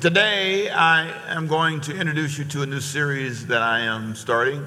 Today, 0.00 0.70
I 0.70 1.08
am 1.26 1.48
going 1.48 1.80
to 1.80 1.96
introduce 1.96 2.38
you 2.38 2.44
to 2.44 2.62
a 2.62 2.66
new 2.66 2.78
series 2.78 3.48
that 3.48 3.62
I 3.62 3.80
am 3.80 4.14
starting. 4.14 4.64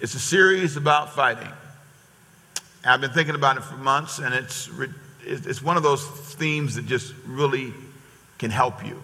It's 0.00 0.14
a 0.14 0.18
series 0.18 0.78
about 0.78 1.14
fighting. 1.14 1.52
I've 2.86 3.02
been 3.02 3.10
thinking 3.10 3.34
about 3.34 3.58
it 3.58 3.64
for 3.64 3.76
months, 3.76 4.18
and 4.18 4.34
it's, 4.34 4.70
it's 5.26 5.60
one 5.60 5.76
of 5.76 5.82
those 5.82 6.06
themes 6.06 6.76
that 6.76 6.86
just 6.86 7.12
really 7.26 7.74
can 8.38 8.50
help 8.50 8.82
you. 8.86 9.02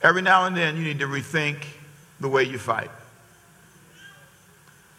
Every 0.00 0.22
now 0.22 0.44
and 0.44 0.56
then, 0.56 0.76
you 0.76 0.84
need 0.84 1.00
to 1.00 1.08
rethink 1.08 1.64
the 2.20 2.28
way 2.28 2.44
you 2.44 2.58
fight. 2.58 2.92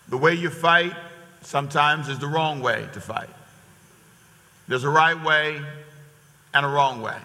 The 0.10 0.18
way 0.18 0.34
you 0.34 0.50
fight 0.50 0.96
sometimes 1.44 2.10
is 2.10 2.20
the 2.20 2.28
wrong 2.28 2.60
way 2.60 2.90
to 2.92 3.00
fight. 3.00 3.30
There's 4.68 4.84
a 4.84 4.90
right 4.90 5.24
way 5.24 5.62
and 6.54 6.66
a 6.66 6.70
wrong 6.70 7.02
way. 7.02 7.16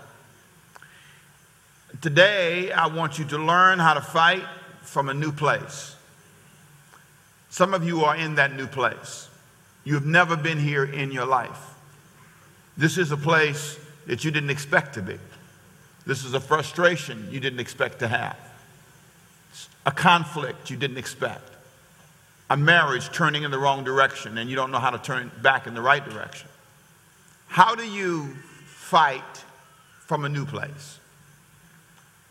Today, 2.04 2.70
I 2.70 2.88
want 2.88 3.18
you 3.18 3.24
to 3.24 3.38
learn 3.38 3.78
how 3.78 3.94
to 3.94 4.02
fight 4.02 4.44
from 4.82 5.08
a 5.08 5.14
new 5.14 5.32
place. 5.32 5.96
Some 7.48 7.72
of 7.72 7.82
you 7.82 8.04
are 8.04 8.14
in 8.14 8.34
that 8.34 8.54
new 8.54 8.66
place. 8.66 9.30
You 9.84 9.94
have 9.94 10.04
never 10.04 10.36
been 10.36 10.58
here 10.58 10.84
in 10.84 11.12
your 11.12 11.24
life. 11.24 11.72
This 12.76 12.98
is 12.98 13.10
a 13.10 13.16
place 13.16 13.78
that 14.04 14.22
you 14.22 14.30
didn't 14.30 14.50
expect 14.50 14.92
to 14.96 15.00
be. 15.00 15.18
This 16.06 16.26
is 16.26 16.34
a 16.34 16.40
frustration 16.40 17.26
you 17.30 17.40
didn't 17.40 17.60
expect 17.60 18.00
to 18.00 18.08
have, 18.08 18.36
a 19.86 19.90
conflict 19.90 20.68
you 20.68 20.76
didn't 20.76 20.98
expect, 20.98 21.52
a 22.50 22.56
marriage 22.58 23.10
turning 23.12 23.44
in 23.44 23.50
the 23.50 23.58
wrong 23.58 23.82
direction 23.82 24.36
and 24.36 24.50
you 24.50 24.56
don't 24.56 24.70
know 24.70 24.78
how 24.78 24.90
to 24.90 24.98
turn 24.98 25.30
back 25.40 25.66
in 25.66 25.72
the 25.72 25.80
right 25.80 26.04
direction. 26.06 26.50
How 27.46 27.74
do 27.74 27.88
you 27.88 28.34
fight 28.66 29.44
from 30.00 30.26
a 30.26 30.28
new 30.28 30.44
place? 30.44 30.98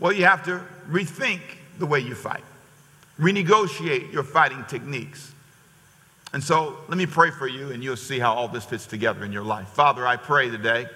Well, 0.04 0.12
you 0.12 0.26
have 0.26 0.44
to 0.48 0.62
rethink 0.90 1.40
the 1.80 1.86
way 1.86 2.02
you 2.02 2.14
fight, 2.14 2.44
renegotiate 3.18 4.12
your 4.12 4.24
fighting 4.24 4.66
techniques. 4.68 5.34
And 6.34 6.44
so 6.44 6.76
let 6.90 6.98
me 6.98 7.06
pray 7.06 7.32
for 7.32 7.48
you, 7.48 7.72
and 7.72 7.82
you'll 7.82 7.96
see 7.96 8.20
how 8.20 8.34
all 8.34 8.50
this 8.50 8.66
fits 8.66 8.86
together 8.86 9.24
in 9.24 9.32
your 9.32 9.46
life. 9.46 9.70
Father, 9.70 10.06
I 10.06 10.18
pray 10.18 10.50
today 10.50 10.88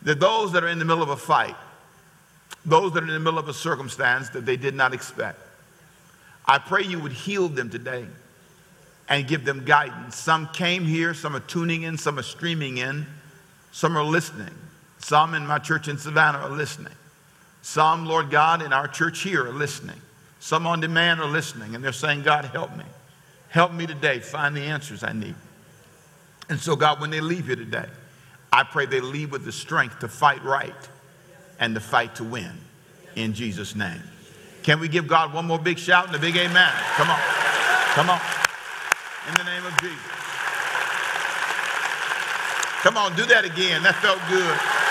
that 0.00 0.18
those 0.18 0.52
that 0.52 0.64
are 0.64 0.68
in 0.68 0.78
the 0.78 0.86
middle 0.86 1.02
of 1.02 1.10
a 1.10 1.16
fight, 1.16 1.56
those 2.64 2.94
that 2.94 3.02
are 3.02 3.06
in 3.06 3.12
the 3.12 3.20
middle 3.20 3.38
of 3.38 3.50
a 3.50 3.54
circumstance 3.54 4.30
that 4.30 4.46
they 4.46 4.56
did 4.56 4.74
not 4.74 4.94
expect, 4.94 5.38
I 6.46 6.56
pray 6.56 6.84
you 6.84 6.98
would 7.00 7.12
heal 7.12 7.48
them 7.48 7.68
today 7.68 8.06
and 9.10 9.28
give 9.28 9.44
them 9.44 9.66
guidance. 9.66 10.16
Some 10.16 10.48
came 10.54 10.86
here, 10.86 11.12
some 11.12 11.36
are 11.36 11.40
tuning 11.40 11.82
in, 11.82 11.98
some 11.98 12.18
are 12.18 12.22
streaming 12.22 12.78
in, 12.78 13.04
some 13.72 13.94
are 13.94 14.04
listening. 14.04 14.54
Some 15.00 15.34
in 15.34 15.46
my 15.46 15.58
church 15.58 15.86
in 15.86 15.98
Savannah 15.98 16.38
are 16.38 16.48
listening. 16.48 16.94
Some, 17.66 18.06
Lord 18.06 18.30
God, 18.30 18.62
in 18.62 18.72
our 18.72 18.86
church 18.86 19.22
here 19.22 19.44
are 19.44 19.52
listening. 19.52 20.00
Some 20.38 20.68
on 20.68 20.78
demand 20.78 21.18
are 21.18 21.26
listening, 21.26 21.74
and 21.74 21.82
they're 21.82 21.92
saying, 21.92 22.22
God, 22.22 22.44
help 22.44 22.74
me. 22.76 22.84
Help 23.48 23.72
me 23.72 23.88
today 23.88 24.20
find 24.20 24.56
the 24.56 24.60
answers 24.60 25.02
I 25.02 25.12
need. 25.12 25.34
And 26.48 26.60
so, 26.60 26.76
God, 26.76 27.00
when 27.00 27.10
they 27.10 27.20
leave 27.20 27.46
here 27.46 27.56
today, 27.56 27.86
I 28.52 28.62
pray 28.62 28.86
they 28.86 29.00
leave 29.00 29.32
with 29.32 29.44
the 29.44 29.50
strength 29.50 29.98
to 29.98 30.06
fight 30.06 30.44
right 30.44 30.72
and 31.58 31.74
to 31.74 31.80
fight 31.80 32.14
to 32.14 32.24
win. 32.24 32.52
In 33.16 33.34
Jesus' 33.34 33.74
name. 33.74 34.00
Can 34.62 34.78
we 34.78 34.86
give 34.86 35.08
God 35.08 35.34
one 35.34 35.44
more 35.44 35.58
big 35.58 35.80
shout 35.80 36.06
and 36.06 36.14
a 36.14 36.20
big 36.20 36.36
amen? 36.36 36.72
Come 36.94 37.10
on. 37.10 37.20
Come 37.94 38.10
on. 38.10 38.20
In 39.26 39.34
the 39.34 39.44
name 39.44 39.66
of 39.66 39.76
Jesus. 39.80 39.98
Come 42.82 42.96
on, 42.96 43.16
do 43.16 43.26
that 43.26 43.44
again. 43.44 43.82
That 43.82 43.96
felt 43.96 44.20
good. 44.30 44.85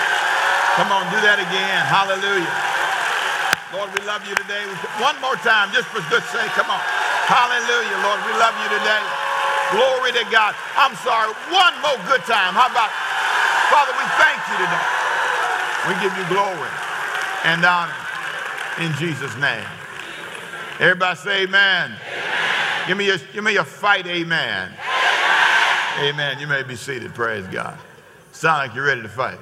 Come 0.76 0.92
on, 0.92 1.08
do 1.08 1.16
that 1.24 1.40
again. 1.40 1.80
Hallelujah. 1.88 2.52
Lord, 3.72 3.88
we 3.96 4.04
love 4.04 4.20
you 4.28 4.36
today. 4.36 4.60
One 5.00 5.16
more 5.24 5.40
time, 5.40 5.72
just 5.72 5.88
for 5.88 6.04
good 6.12 6.20
sake. 6.28 6.52
Come 6.52 6.68
on. 6.68 6.84
Hallelujah, 7.24 7.96
Lord. 8.04 8.20
We 8.28 8.36
love 8.36 8.52
you 8.60 8.68
today. 8.68 9.04
Glory 9.72 10.12
to 10.20 10.24
God. 10.28 10.52
I'm 10.76 10.92
sorry. 11.00 11.32
One 11.48 11.74
more 11.80 11.96
good 12.04 12.20
time. 12.28 12.52
How 12.52 12.68
about, 12.68 12.92
Father, 13.72 13.96
we 13.96 14.04
thank 14.20 14.36
you 14.52 14.56
today. 14.60 14.86
We 15.88 15.92
give 16.04 16.12
you 16.12 16.28
glory 16.28 16.70
and 17.48 17.64
honor 17.64 17.96
in 18.84 18.92
Jesus' 19.00 19.34
name. 19.40 19.64
Everybody 20.78 21.16
say 21.16 21.42
amen. 21.44 21.96
amen. 21.96 22.84
Give 22.86 22.96
me 22.96 23.06
your, 23.06 23.18
give 23.32 23.42
me 23.42 23.52
your 23.54 23.64
fight, 23.64 24.06
amen. 24.06 24.76
amen. 24.76 26.14
Amen. 26.14 26.38
You 26.38 26.46
may 26.46 26.62
be 26.62 26.76
seated. 26.76 27.14
Praise 27.14 27.46
God. 27.46 27.78
Sound 28.32 28.58
like 28.58 28.76
you're 28.76 28.84
ready 28.84 29.02
to 29.02 29.08
fight. 29.08 29.38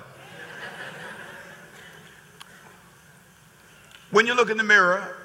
When 4.14 4.28
you 4.28 4.34
look 4.36 4.48
in 4.48 4.56
the 4.56 4.62
mirror 4.62 5.16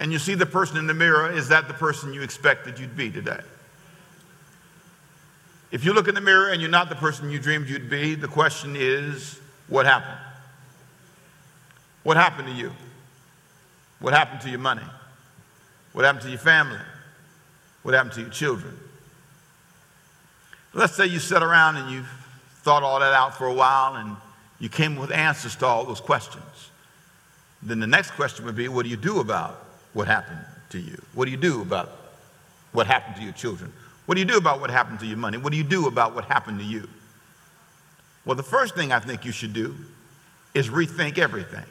and 0.00 0.12
you 0.12 0.18
see 0.18 0.34
the 0.34 0.46
person 0.46 0.78
in 0.78 0.88
the 0.88 0.94
mirror, 0.94 1.30
is 1.30 1.46
that 1.46 1.68
the 1.68 1.74
person 1.74 2.12
you 2.12 2.22
expected 2.22 2.76
you'd 2.76 2.96
be 2.96 3.08
today? 3.08 3.38
If 5.70 5.84
you 5.84 5.92
look 5.92 6.08
in 6.08 6.16
the 6.16 6.20
mirror 6.20 6.48
and 6.48 6.60
you're 6.60 6.68
not 6.68 6.88
the 6.88 6.96
person 6.96 7.30
you 7.30 7.38
dreamed 7.38 7.68
you'd 7.68 7.88
be, 7.88 8.16
the 8.16 8.26
question 8.26 8.74
is 8.76 9.38
what 9.68 9.86
happened? 9.86 10.18
What 12.02 12.16
happened 12.16 12.48
to 12.48 12.54
you? 12.54 12.72
What 14.00 14.12
happened 14.12 14.40
to 14.40 14.50
your 14.50 14.58
money? 14.58 14.82
What 15.92 16.04
happened 16.04 16.22
to 16.22 16.30
your 16.30 16.40
family? 16.40 16.80
What 17.84 17.94
happened 17.94 18.14
to 18.14 18.22
your 18.22 18.30
children? 18.30 18.76
Let's 20.74 20.96
say 20.96 21.06
you 21.06 21.20
sat 21.20 21.44
around 21.44 21.76
and 21.76 21.92
you 21.92 22.02
thought 22.62 22.82
all 22.82 22.98
that 22.98 23.14
out 23.14 23.38
for 23.38 23.46
a 23.46 23.54
while 23.54 23.94
and 23.94 24.16
you 24.58 24.68
came 24.68 24.96
with 24.96 25.12
answers 25.12 25.54
to 25.54 25.66
all 25.66 25.84
those 25.84 26.00
questions. 26.00 26.42
Then 27.62 27.80
the 27.80 27.86
next 27.86 28.12
question 28.12 28.44
would 28.44 28.56
be 28.56 28.68
what 28.68 28.84
do 28.84 28.90
you 28.90 28.96
do 28.96 29.20
about 29.20 29.64
what 29.92 30.06
happened 30.06 30.40
to 30.70 30.78
you? 30.78 31.00
What 31.14 31.24
do 31.24 31.30
you 31.30 31.36
do 31.36 31.62
about 31.62 31.90
what 32.72 32.86
happened 32.86 33.16
to 33.16 33.22
your 33.22 33.32
children? 33.32 33.72
What 34.06 34.14
do 34.14 34.20
you 34.20 34.26
do 34.26 34.38
about 34.38 34.60
what 34.60 34.70
happened 34.70 35.00
to 35.00 35.06
your 35.06 35.18
money? 35.18 35.38
What 35.38 35.50
do 35.50 35.58
you 35.58 35.64
do 35.64 35.86
about 35.86 36.14
what 36.14 36.24
happened 36.24 36.60
to 36.60 36.64
you? 36.64 36.88
Well, 38.24 38.36
the 38.36 38.42
first 38.42 38.74
thing 38.74 38.92
I 38.92 39.00
think 39.00 39.24
you 39.24 39.32
should 39.32 39.52
do 39.52 39.74
is 40.54 40.68
rethink 40.68 41.18
everything. 41.18 41.64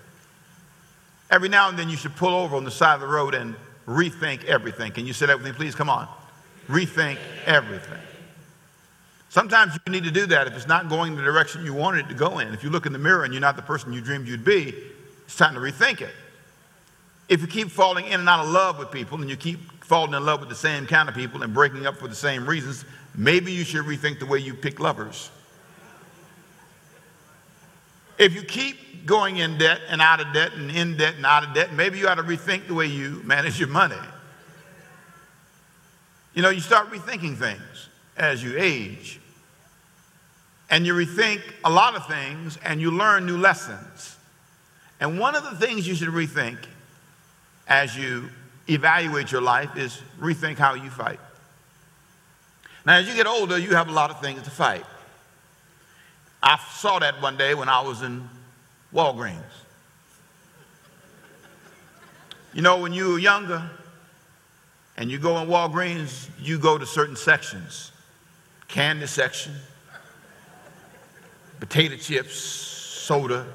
Every 1.29 1.49
now 1.49 1.69
and 1.69 1.77
then 1.77 1.89
you 1.89 1.97
should 1.97 2.15
pull 2.15 2.33
over 2.33 2.55
on 2.55 2.63
the 2.63 2.71
side 2.71 2.95
of 2.95 3.01
the 3.01 3.07
road 3.07 3.33
and 3.33 3.55
rethink 3.87 4.43
everything. 4.45 4.91
Can 4.91 5.05
you 5.05 5.13
say 5.13 5.25
that 5.25 5.37
with 5.37 5.45
me, 5.45 5.51
please? 5.51 5.75
Come 5.75 5.89
on. 5.89 6.07
Rethink 6.67 7.17
everything. 7.45 7.99
Sometimes 9.29 9.77
you 9.85 9.91
need 9.91 10.03
to 10.05 10.11
do 10.11 10.25
that 10.27 10.47
if 10.47 10.55
it's 10.55 10.67
not 10.67 10.89
going 10.89 11.15
the 11.15 11.21
direction 11.21 11.65
you 11.65 11.73
wanted 11.73 12.05
it 12.05 12.09
to 12.09 12.15
go 12.15 12.39
in. 12.39 12.53
If 12.53 12.63
you 12.63 12.69
look 12.69 12.85
in 12.85 12.93
the 12.93 12.99
mirror 12.99 13.23
and 13.23 13.33
you're 13.33 13.41
not 13.41 13.55
the 13.55 13.61
person 13.61 13.93
you 13.93 14.01
dreamed 14.01 14.27
you'd 14.27 14.45
be, 14.45 14.73
it's 15.27 15.35
time 15.35 15.53
to 15.55 15.59
rethink 15.59 15.99
it. 15.99 16.13
If 17.27 17.41
you 17.41 17.47
keep 17.47 17.69
falling 17.69 18.05
in 18.05 18.21
and 18.21 18.29
out 18.29 18.45
of 18.45 18.49
love 18.49 18.79
with 18.79 18.91
people 18.91 19.19
and 19.19 19.29
you 19.29 19.35
keep 19.35 19.83
falling 19.83 20.13
in 20.13 20.25
love 20.25 20.39
with 20.39 20.47
the 20.47 20.55
same 20.55 20.87
kind 20.87 21.09
of 21.09 21.15
people 21.15 21.43
and 21.43 21.53
breaking 21.53 21.85
up 21.85 21.97
for 21.97 22.07
the 22.07 22.15
same 22.15 22.47
reasons, 22.47 22.85
maybe 23.13 23.51
you 23.51 23.65
should 23.65 23.83
rethink 23.83 24.19
the 24.19 24.25
way 24.25 24.39
you 24.39 24.53
pick 24.53 24.79
lovers. 24.79 25.29
If 28.17 28.33
you 28.33 28.41
keep 28.41 29.05
going 29.05 29.37
in 29.37 29.57
debt 29.57 29.81
and 29.89 30.01
out 30.01 30.21
of 30.21 30.33
debt 30.33 30.53
and 30.53 30.71
in 30.71 30.95
debt 30.95 31.15
and 31.15 31.25
out 31.25 31.43
of 31.43 31.53
debt, 31.53 31.73
maybe 31.73 31.99
you 31.99 32.07
ought 32.07 32.15
to 32.15 32.23
rethink 32.23 32.67
the 32.67 32.73
way 32.73 32.85
you 32.87 33.21
manage 33.25 33.59
your 33.59 33.69
money. 33.69 33.95
You 36.33 36.41
know, 36.41 36.49
you 36.49 36.61
start 36.61 36.89
rethinking 36.89 37.35
things 37.35 37.89
as 38.15 38.41
you 38.41 38.55
age. 38.57 39.19
And 40.69 40.85
you 40.85 40.93
rethink 40.93 41.41
a 41.65 41.69
lot 41.69 41.95
of 41.95 42.07
things 42.07 42.57
and 42.63 42.79
you 42.79 42.91
learn 42.91 43.25
new 43.25 43.37
lessons. 43.37 44.16
And 44.99 45.19
one 45.19 45.35
of 45.35 45.43
the 45.43 45.55
things 45.65 45.87
you 45.87 45.95
should 45.95 46.09
rethink 46.09 46.57
as 47.67 47.95
you 47.95 48.29
evaluate 48.69 49.31
your 49.31 49.41
life 49.41 49.77
is 49.77 50.01
rethink 50.19 50.57
how 50.57 50.73
you 50.73 50.89
fight. 50.89 51.19
Now, 52.85 52.95
as 52.95 53.07
you 53.07 53.15
get 53.15 53.27
older, 53.27 53.57
you 53.57 53.75
have 53.75 53.89
a 53.89 53.91
lot 53.91 54.09
of 54.09 54.21
things 54.21 54.41
to 54.43 54.49
fight. 54.49 54.85
I 56.41 56.57
saw 56.75 56.99
that 56.99 57.21
one 57.21 57.37
day 57.37 57.53
when 57.53 57.69
I 57.69 57.81
was 57.81 58.01
in 58.01 58.27
Walgreens. 58.93 59.41
You 62.53 62.61
know, 62.61 62.77
when 62.79 62.93
you 62.93 63.09
were 63.09 63.19
younger 63.19 63.69
and 64.95 65.11
you 65.11 65.19
go 65.19 65.37
in 65.39 65.47
Walgreens, 65.47 66.29
you 66.41 66.57
go 66.57 66.77
to 66.77 66.85
certain 66.85 67.15
sections 67.15 67.91
candy 68.67 69.07
section, 69.07 69.53
potato 71.59 71.95
chips, 71.95 72.35
soda, 72.35 73.47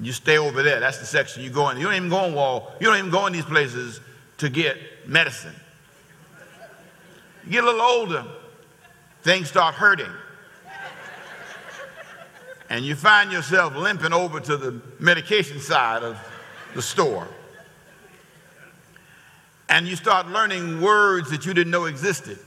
you 0.00 0.12
stay 0.12 0.38
over 0.38 0.62
there. 0.62 0.80
That's 0.80 0.98
the 0.98 1.06
section 1.06 1.42
you 1.42 1.50
go 1.50 1.70
in. 1.70 1.78
You 1.78 1.84
don't 1.84 1.94
even 1.94 2.08
go 2.08 2.24
in 2.24 2.34
wall. 2.34 2.72
You 2.80 2.86
don't 2.86 2.98
even 2.98 3.10
go 3.10 3.26
in 3.26 3.32
these 3.32 3.44
places 3.44 4.00
to 4.38 4.48
get 4.48 4.76
medicine. 5.08 5.54
You 7.44 7.52
get 7.52 7.64
a 7.64 7.66
little 7.66 7.80
older, 7.80 8.24
things 9.22 9.48
start 9.48 9.74
hurting. 9.74 10.10
And 12.68 12.84
you 12.84 12.96
find 12.96 13.30
yourself 13.30 13.76
limping 13.76 14.12
over 14.12 14.40
to 14.40 14.56
the 14.56 14.80
medication 14.98 15.60
side 15.60 16.02
of 16.02 16.18
the 16.74 16.82
store. 16.82 17.28
And 19.68 19.86
you 19.86 19.94
start 19.96 20.28
learning 20.28 20.80
words 20.80 21.30
that 21.30 21.46
you 21.46 21.54
didn't 21.54 21.70
know 21.70 21.84
existed. 21.84 22.38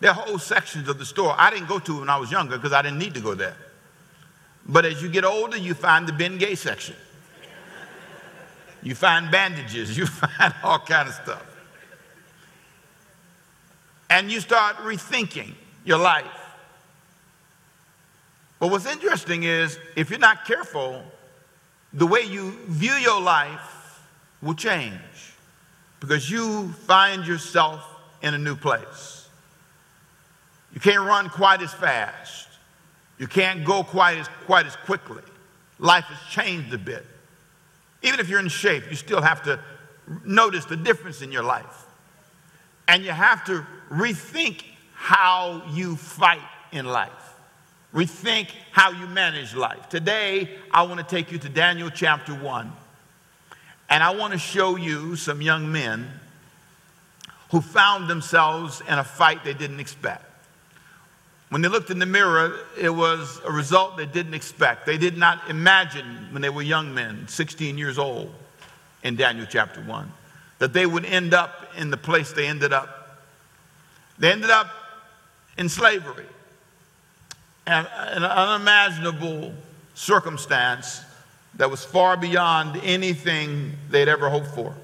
There 0.00 0.10
are 0.10 0.14
whole 0.14 0.38
sections 0.38 0.88
of 0.88 0.98
the 0.98 1.06
store 1.06 1.34
I 1.36 1.50
didn't 1.50 1.68
go 1.68 1.78
to 1.78 2.00
when 2.00 2.10
I 2.10 2.18
was 2.18 2.30
younger 2.30 2.56
because 2.56 2.74
I 2.74 2.82
didn't 2.82 2.98
need 2.98 3.14
to 3.14 3.20
go 3.20 3.34
there. 3.34 3.56
But 4.68 4.84
as 4.84 5.02
you 5.02 5.08
get 5.08 5.24
older, 5.24 5.56
you 5.56 5.74
find 5.74 6.06
the 6.06 6.12
Ben 6.12 6.38
Gay 6.38 6.54
section. 6.54 6.96
You 8.82 8.94
find 8.94 9.30
bandages, 9.30 9.96
you 9.96 10.06
find 10.06 10.54
all 10.62 10.78
kind 10.78 11.08
of 11.08 11.14
stuff. 11.14 11.44
And 14.08 14.30
you 14.30 14.40
start 14.40 14.76
rethinking 14.76 15.54
your 15.84 15.98
life. 15.98 16.24
But 18.58 18.70
what's 18.70 18.86
interesting 18.86 19.42
is 19.42 19.78
if 19.96 20.10
you're 20.10 20.18
not 20.18 20.44
careful, 20.44 21.02
the 21.92 22.06
way 22.06 22.22
you 22.22 22.52
view 22.68 22.92
your 22.92 23.20
life 23.20 24.00
will 24.42 24.54
change 24.54 24.94
because 26.00 26.30
you 26.30 26.68
find 26.86 27.26
yourself 27.26 27.84
in 28.22 28.34
a 28.34 28.38
new 28.38 28.56
place. 28.56 29.28
You 30.72 30.80
can't 30.80 31.04
run 31.04 31.28
quite 31.28 31.62
as 31.62 31.72
fast. 31.72 32.48
You 33.18 33.26
can't 33.26 33.64
go 33.64 33.82
quite 33.82 34.18
as, 34.18 34.28
quite 34.44 34.66
as 34.66 34.76
quickly. 34.76 35.22
Life 35.78 36.04
has 36.04 36.32
changed 36.32 36.72
a 36.72 36.78
bit. 36.78 37.04
Even 38.02 38.20
if 38.20 38.28
you're 38.28 38.40
in 38.40 38.48
shape, 38.48 38.84
you 38.90 38.96
still 38.96 39.22
have 39.22 39.42
to 39.44 39.58
notice 40.24 40.64
the 40.64 40.76
difference 40.76 41.22
in 41.22 41.32
your 41.32 41.42
life. 41.42 41.86
And 42.88 43.04
you 43.04 43.10
have 43.10 43.44
to 43.46 43.66
rethink 43.90 44.62
how 44.94 45.62
you 45.72 45.96
fight 45.96 46.40
in 46.72 46.86
life, 46.86 47.10
rethink 47.94 48.50
how 48.70 48.90
you 48.90 49.06
manage 49.06 49.54
life. 49.54 49.88
Today, 49.88 50.50
I 50.70 50.82
want 50.82 51.00
to 51.00 51.06
take 51.06 51.32
you 51.32 51.38
to 51.38 51.48
Daniel 51.48 51.90
chapter 51.90 52.34
1. 52.34 52.72
And 53.88 54.02
I 54.02 54.14
want 54.14 54.32
to 54.32 54.38
show 54.38 54.76
you 54.76 55.16
some 55.16 55.40
young 55.40 55.70
men 55.70 56.10
who 57.50 57.60
found 57.60 58.10
themselves 58.10 58.82
in 58.88 58.94
a 58.94 59.04
fight 59.04 59.44
they 59.44 59.54
didn't 59.54 59.80
expect. 59.80 60.24
When 61.48 61.62
they 61.62 61.68
looked 61.68 61.90
in 61.90 61.98
the 61.98 62.06
mirror, 62.06 62.58
it 62.78 62.90
was 62.90 63.40
a 63.44 63.52
result 63.52 63.96
they 63.96 64.06
didn't 64.06 64.34
expect. 64.34 64.84
They 64.84 64.98
did 64.98 65.16
not 65.16 65.48
imagine 65.48 66.28
when 66.32 66.42
they 66.42 66.50
were 66.50 66.62
young 66.62 66.92
men, 66.92 67.28
16 67.28 67.78
years 67.78 67.98
old, 67.98 68.34
in 69.04 69.14
Daniel 69.14 69.46
chapter 69.48 69.80
1, 69.80 70.12
that 70.58 70.72
they 70.72 70.86
would 70.86 71.04
end 71.04 71.34
up 71.34 71.70
in 71.76 71.90
the 71.90 71.96
place 71.96 72.32
they 72.32 72.46
ended 72.46 72.72
up. 72.72 73.20
They 74.18 74.32
ended 74.32 74.50
up 74.50 74.70
in 75.56 75.68
slavery, 75.68 76.26
an, 77.66 77.86
an 77.94 78.24
unimaginable 78.24 79.54
circumstance 79.94 81.00
that 81.54 81.70
was 81.70 81.84
far 81.84 82.16
beyond 82.16 82.80
anything 82.82 83.72
they'd 83.88 84.08
ever 84.08 84.28
hoped 84.28 84.48
for. 84.48 84.74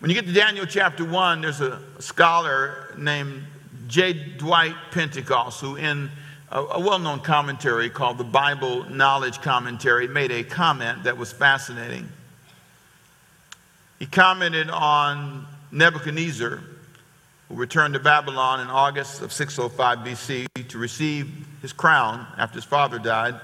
When 0.00 0.10
you 0.10 0.14
get 0.14 0.26
to 0.26 0.32
Daniel 0.32 0.66
chapter 0.66 1.04
1, 1.04 1.40
there's 1.40 1.60
a 1.60 1.80
scholar 1.98 2.94
named 2.96 3.44
J. 3.90 4.12
Dwight 4.12 4.76
Pentecost, 4.92 5.60
who 5.60 5.74
in 5.74 6.10
a, 6.50 6.80
well 6.80 7.00
known 7.00 7.20
commentary 7.20 7.90
called 7.90 8.18
the 8.18 8.24
Bible 8.24 8.88
Knowledge 8.88 9.42
Commentary, 9.42 10.06
made 10.06 10.30
a 10.30 10.44
comment 10.44 11.02
that 11.04 11.18
was 11.18 11.32
fascinating. 11.32 12.08
He 13.98 14.06
commented 14.06 14.70
on 14.70 15.44
Nebuchadnezzar, 15.72 16.60
who 17.48 17.54
returned 17.54 17.94
to 17.94 18.00
Babylon 18.00 18.60
in 18.60 18.68
August 18.68 19.22
of 19.22 19.32
605 19.32 19.98
BC 19.98 20.68
to 20.68 20.78
receive 20.78 21.46
his 21.60 21.72
crown 21.72 22.26
after 22.38 22.54
his 22.56 22.64
father 22.64 23.00
died. 23.00 23.40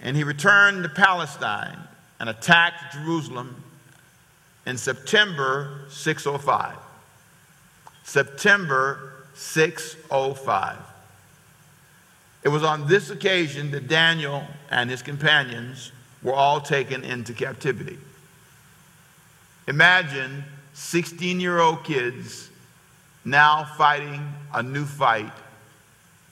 And 0.00 0.16
he 0.16 0.22
returned 0.22 0.84
to 0.84 0.88
Palestine 0.88 1.78
and 2.20 2.28
attacked 2.28 2.92
Jerusalem 2.94 3.62
in 4.66 4.78
September 4.78 5.80
605. 5.90 6.76
September 8.04 9.12
605. 9.34 10.76
It 12.42 12.48
was 12.48 12.62
on 12.62 12.88
this 12.88 13.10
occasion 13.10 13.70
that 13.70 13.88
Daniel 13.88 14.44
and 14.70 14.90
his 14.90 15.02
companions 15.02 15.92
were 16.22 16.34
all 16.34 16.60
taken 16.60 17.04
into 17.04 17.32
captivity. 17.32 17.98
Imagine 19.68 20.44
16 20.74 21.40
year 21.40 21.58
old 21.60 21.84
kids 21.84 22.50
now 23.24 23.64
fighting 23.76 24.32
a 24.52 24.62
new 24.62 24.84
fight 24.84 25.32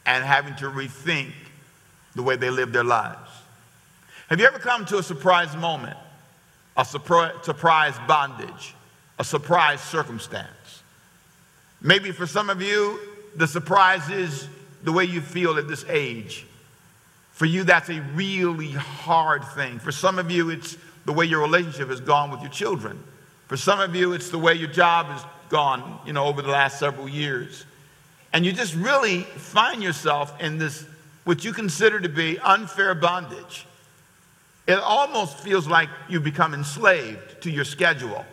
and 0.06 0.24
having 0.24 0.56
to 0.56 0.64
rethink 0.64 1.32
the 2.14 2.22
way 2.22 2.36
they 2.36 2.50
live 2.50 2.72
their 2.72 2.84
lives. 2.84 3.30
Have 4.28 4.40
you 4.40 4.46
ever 4.46 4.58
come 4.58 4.84
to 4.86 4.98
a 4.98 5.02
surprise 5.02 5.56
moment, 5.56 5.96
a 6.76 6.84
surprise 6.84 7.94
bondage, 8.08 8.74
a 9.18 9.24
surprise 9.24 9.80
circumstance? 9.80 10.48
Maybe 11.82 12.12
for 12.12 12.26
some 12.26 12.50
of 12.50 12.60
you, 12.60 13.00
the 13.36 13.46
surprise 13.46 14.08
is 14.10 14.48
the 14.82 14.92
way 14.92 15.04
you 15.04 15.20
feel 15.20 15.56
at 15.58 15.68
this 15.68 15.84
age. 15.88 16.46
For 17.32 17.46
you, 17.46 17.64
that's 17.64 17.88
a 17.88 18.00
really 18.14 18.70
hard 18.72 19.44
thing. 19.44 19.78
For 19.78 19.92
some 19.92 20.18
of 20.18 20.30
you, 20.30 20.50
it's 20.50 20.76
the 21.06 21.12
way 21.12 21.24
your 21.24 21.40
relationship 21.40 21.88
has 21.88 22.00
gone 22.00 22.30
with 22.30 22.40
your 22.40 22.50
children. 22.50 23.02
For 23.48 23.56
some 23.56 23.80
of 23.80 23.96
you, 23.96 24.12
it's 24.12 24.28
the 24.28 24.38
way 24.38 24.54
your 24.54 24.68
job 24.68 25.06
has 25.06 25.24
gone, 25.48 26.00
you 26.04 26.12
know, 26.12 26.26
over 26.26 26.42
the 26.42 26.50
last 26.50 26.78
several 26.78 27.08
years. 27.08 27.64
And 28.32 28.44
you 28.44 28.52
just 28.52 28.74
really 28.74 29.22
find 29.22 29.82
yourself 29.82 30.40
in 30.40 30.58
this, 30.58 30.84
what 31.24 31.44
you 31.44 31.52
consider 31.52 31.98
to 31.98 32.08
be 32.08 32.38
unfair 32.38 32.94
bondage. 32.94 33.66
It 34.68 34.78
almost 34.78 35.38
feels 35.38 35.66
like 35.66 35.88
you 36.08 36.20
become 36.20 36.54
enslaved 36.54 37.42
to 37.42 37.50
your 37.50 37.64
schedule, 37.64 38.24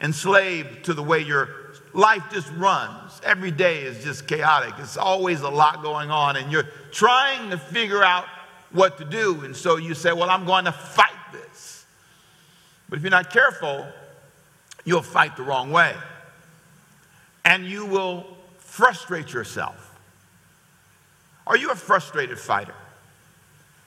enslaved 0.00 0.84
to 0.86 0.94
the 0.94 1.02
way 1.02 1.20
your 1.20 1.48
life 1.92 2.22
just 2.30 2.50
runs. 2.52 3.20
Every 3.24 3.50
day 3.50 3.82
is 3.82 4.02
just 4.04 4.26
chaotic. 4.26 4.74
It's 4.78 4.96
always 4.96 5.40
a 5.40 5.48
lot 5.48 5.82
going 5.82 6.10
on, 6.10 6.36
and 6.36 6.50
you're 6.50 6.68
trying 6.90 7.50
to 7.50 7.58
figure 7.58 8.02
out 8.02 8.26
what 8.72 8.98
to 8.98 9.04
do. 9.04 9.44
And 9.44 9.54
so 9.54 9.76
you 9.76 9.94
say, 9.94 10.12
Well, 10.12 10.30
I'm 10.30 10.46
going 10.46 10.64
to 10.64 10.72
fight 10.72 11.10
this. 11.32 11.84
But 12.88 12.98
if 12.98 13.02
you're 13.02 13.10
not 13.10 13.30
careful, 13.30 13.86
you'll 14.84 15.02
fight 15.02 15.36
the 15.36 15.42
wrong 15.42 15.70
way. 15.70 15.94
And 17.44 17.64
you 17.64 17.86
will 17.86 18.26
frustrate 18.58 19.32
yourself. 19.32 19.98
Are 21.46 21.56
you 21.56 21.70
a 21.70 21.74
frustrated 21.74 22.38
fighter? 22.38 22.74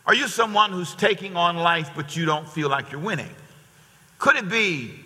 Are 0.05 0.13
you 0.13 0.27
someone 0.27 0.71
who's 0.71 0.93
taking 0.95 1.37
on 1.37 1.55
life 1.55 1.91
but 1.95 2.15
you 2.17 2.25
don't 2.25 2.47
feel 2.47 2.69
like 2.69 2.91
you're 2.91 2.99
winning? 2.99 3.33
Could 4.19 4.35
it 4.35 4.49
be 4.49 4.99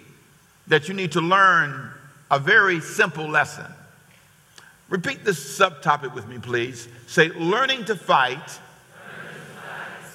that 0.67 0.87
you 0.87 0.93
need 0.93 1.11
to 1.11 1.21
learn 1.21 1.91
a 2.29 2.39
very 2.39 2.79
simple 2.79 3.27
lesson. 3.27 3.65
Repeat 4.89 5.25
this 5.25 5.57
subtopic 5.57 6.13
with 6.13 6.27
me, 6.27 6.39
please. 6.39 6.87
Say, 7.07 7.29
learning 7.29 7.85
to 7.85 7.95
fight, 7.95 8.59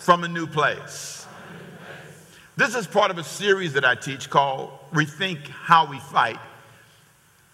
from 0.02 0.24
a 0.24 0.28
new 0.28 0.48
place. 0.48 1.28
This 2.56 2.74
is 2.74 2.88
part 2.88 3.12
of 3.12 3.18
a 3.18 3.24
series 3.24 3.74
that 3.74 3.84
I 3.84 3.94
teach 3.94 4.28
called 4.28 4.72
Rethink 4.92 5.46
How 5.46 5.86
We 5.86 6.00
Fight. 6.00 6.40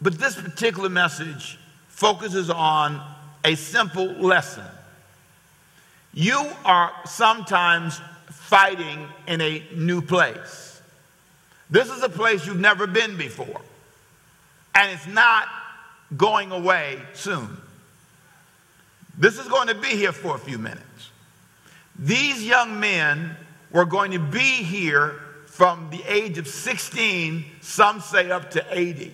But 0.00 0.19
this 0.19 0.41
particular 0.41 0.88
message 0.88 1.59
focuses 1.88 2.49
on 2.49 3.03
a 3.45 3.55
simple 3.55 4.07
lesson. 4.07 4.65
You 6.15 6.43
are 6.65 6.91
sometimes 7.05 8.00
fighting 8.31 9.07
in 9.27 9.43
a 9.43 9.62
new 9.75 10.00
place. 10.00 10.81
This 11.69 11.91
is 11.91 12.03
a 12.03 12.09
place 12.09 12.47
you've 12.47 12.59
never 12.59 12.87
been 12.87 13.19
before 13.19 13.61
and 14.79 14.93
it's 14.93 15.09
not 15.09 15.49
going 16.17 16.53
away 16.53 17.03
soon. 17.13 17.49
This 19.19 19.37
is 19.37 19.49
going 19.49 19.67
to 19.67 19.75
be 19.75 19.89
here 19.89 20.13
for 20.13 20.37
a 20.37 20.39
few 20.39 20.57
minutes. 20.57 21.11
These 21.99 22.47
young 22.47 22.79
men 22.79 23.35
were 23.73 23.85
going 23.85 24.13
to 24.13 24.21
be 24.21 24.39
here 24.39 25.21
from 25.47 25.91
the 25.91 26.01
age 26.07 26.39
of 26.39 26.47
16, 26.47 27.45
some 27.61 27.99
say 27.99 28.31
up 28.31 28.53
to 28.53 28.65
80. 28.71 29.13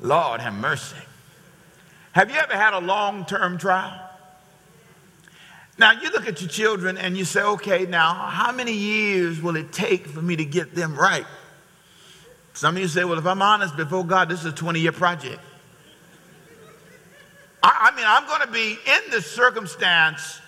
Lord 0.00 0.40
have 0.40 0.54
mercy. 0.54 0.96
Have 2.12 2.30
you 2.30 2.38
ever 2.38 2.54
had 2.54 2.72
a 2.72 2.78
long 2.78 3.26
term 3.26 3.58
trial? 3.58 4.00
Now, 5.76 5.92
you 5.92 6.10
look 6.10 6.26
at 6.26 6.40
your 6.40 6.48
children 6.48 6.96
and 6.96 7.18
you 7.18 7.26
say, 7.26 7.42
okay, 7.42 7.84
now, 7.84 8.14
how 8.14 8.50
many 8.50 8.72
years 8.72 9.42
will 9.42 9.56
it 9.56 9.72
take 9.72 10.06
for 10.06 10.22
me 10.22 10.36
to 10.36 10.44
get 10.46 10.74
them 10.74 10.98
right? 10.98 11.26
Some 12.58 12.74
of 12.74 12.82
you 12.82 12.88
say, 12.88 13.04
well, 13.04 13.20
if 13.20 13.24
I'm 13.24 13.40
honest 13.40 13.76
before 13.76 14.04
God, 14.04 14.28
this 14.28 14.40
is 14.40 14.46
a 14.46 14.52
20 14.52 14.80
year 14.80 14.90
project. 14.90 15.38
I, 17.62 17.92
I 17.92 17.96
mean, 17.96 18.04
I'm 18.04 18.26
going 18.26 18.40
to 18.40 18.52
be 18.52 18.72
in 18.72 19.10
this 19.12 19.30
circumstance 19.30 20.40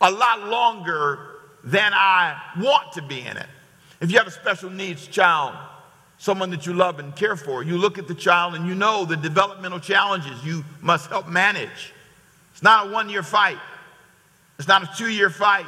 a 0.00 0.10
lot 0.10 0.48
longer 0.48 1.20
than 1.62 1.92
I 1.94 2.36
want 2.58 2.94
to 2.94 3.02
be 3.02 3.20
in 3.20 3.36
it. 3.36 3.46
If 4.00 4.10
you 4.10 4.18
have 4.18 4.26
a 4.26 4.32
special 4.32 4.68
needs 4.68 5.06
child, 5.06 5.54
someone 6.18 6.50
that 6.50 6.66
you 6.66 6.72
love 6.72 6.98
and 6.98 7.14
care 7.14 7.36
for, 7.36 7.62
you 7.62 7.78
look 7.78 7.98
at 7.98 8.08
the 8.08 8.16
child 8.16 8.56
and 8.56 8.66
you 8.66 8.74
know 8.74 9.04
the 9.04 9.16
developmental 9.16 9.78
challenges 9.78 10.44
you 10.44 10.64
must 10.80 11.08
help 11.08 11.28
manage. 11.28 11.92
It's 12.50 12.64
not 12.64 12.88
a 12.88 12.90
one 12.90 13.08
year 13.08 13.22
fight, 13.22 13.58
it's 14.58 14.66
not 14.66 14.82
a 14.82 14.90
two 14.98 15.08
year 15.08 15.30
fight, 15.30 15.66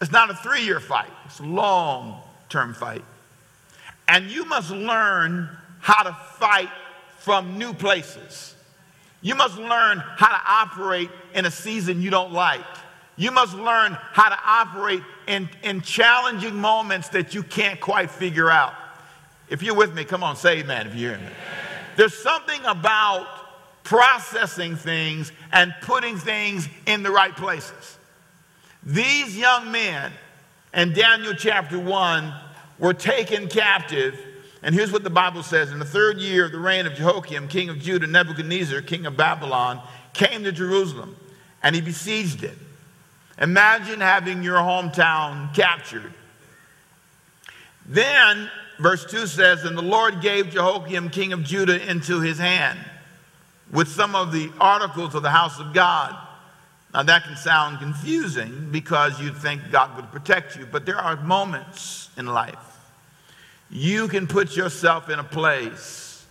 it's 0.00 0.12
not 0.12 0.30
a 0.30 0.34
three 0.34 0.64
year 0.64 0.80
fight, 0.80 1.10
it's 1.26 1.40
a 1.40 1.44
long 1.44 2.22
term 2.48 2.72
fight. 2.72 3.04
And 4.08 4.30
you 4.30 4.44
must 4.44 4.70
learn 4.70 5.48
how 5.80 6.02
to 6.02 6.12
fight 6.38 6.70
from 7.18 7.58
new 7.58 7.72
places. 7.72 8.54
You 9.22 9.34
must 9.34 9.56
learn 9.56 9.98
how 9.98 10.28
to 10.28 10.40
operate 10.46 11.10
in 11.34 11.46
a 11.46 11.50
season 11.50 12.02
you 12.02 12.10
don't 12.10 12.32
like. 12.32 12.64
You 13.16 13.30
must 13.30 13.54
learn 13.54 13.92
how 13.92 14.28
to 14.28 14.38
operate 14.44 15.02
in, 15.26 15.48
in 15.62 15.80
challenging 15.80 16.54
moments 16.54 17.08
that 17.10 17.34
you 17.34 17.42
can't 17.42 17.80
quite 17.80 18.10
figure 18.10 18.50
out. 18.50 18.74
If 19.48 19.62
you're 19.62 19.74
with 19.74 19.94
me, 19.94 20.04
come 20.04 20.22
on, 20.22 20.36
say 20.36 20.58
amen 20.58 20.88
if 20.88 20.94
you're 20.94 21.12
hearing 21.12 21.24
me. 21.24 21.32
There's 21.96 22.16
something 22.16 22.60
about 22.64 23.26
processing 23.84 24.76
things 24.76 25.32
and 25.52 25.74
putting 25.82 26.18
things 26.18 26.68
in 26.86 27.02
the 27.02 27.10
right 27.10 27.34
places. 27.36 27.98
These 28.82 29.38
young 29.38 29.70
men 29.70 30.12
in 30.74 30.92
Daniel 30.92 31.34
chapter 31.34 31.78
1 31.78 32.34
were 32.84 32.92
taken 32.92 33.48
captive. 33.48 34.20
And 34.62 34.74
here's 34.74 34.92
what 34.92 35.04
the 35.04 35.10
Bible 35.10 35.42
says 35.42 35.72
In 35.72 35.78
the 35.78 35.86
third 35.86 36.18
year 36.18 36.44
of 36.44 36.52
the 36.52 36.58
reign 36.58 36.84
of 36.84 36.92
Jehoiakim, 36.92 37.48
king 37.48 37.70
of 37.70 37.78
Judah, 37.78 38.06
Nebuchadnezzar, 38.06 38.82
king 38.82 39.06
of 39.06 39.16
Babylon, 39.16 39.80
came 40.12 40.44
to 40.44 40.52
Jerusalem 40.52 41.16
and 41.62 41.74
he 41.74 41.80
besieged 41.80 42.44
it. 42.44 42.58
Imagine 43.40 44.00
having 44.00 44.42
your 44.42 44.58
hometown 44.58 45.54
captured. 45.54 46.12
Then, 47.86 48.50
verse 48.78 49.06
2 49.06 49.28
says, 49.28 49.64
And 49.64 49.78
the 49.78 49.82
Lord 49.82 50.20
gave 50.20 50.50
Jehoiakim, 50.50 51.08
king 51.08 51.32
of 51.32 51.42
Judah, 51.42 51.90
into 51.90 52.20
his 52.20 52.38
hand 52.38 52.78
with 53.72 53.88
some 53.88 54.14
of 54.14 54.30
the 54.30 54.52
articles 54.60 55.14
of 55.14 55.22
the 55.22 55.30
house 55.30 55.58
of 55.58 55.72
God. 55.72 56.14
Now, 56.92 57.02
that 57.02 57.24
can 57.24 57.36
sound 57.36 57.78
confusing 57.78 58.68
because 58.70 59.18
you'd 59.20 59.38
think 59.38 59.62
God 59.72 59.96
would 59.96 60.12
protect 60.12 60.56
you, 60.56 60.66
but 60.70 60.84
there 60.84 60.98
are 60.98 61.16
moments 61.16 62.10
in 62.18 62.26
life 62.26 62.73
you 63.74 64.06
can 64.06 64.28
put 64.28 64.56
yourself 64.56 65.10
in 65.10 65.18
a 65.18 65.24
place 65.24 66.24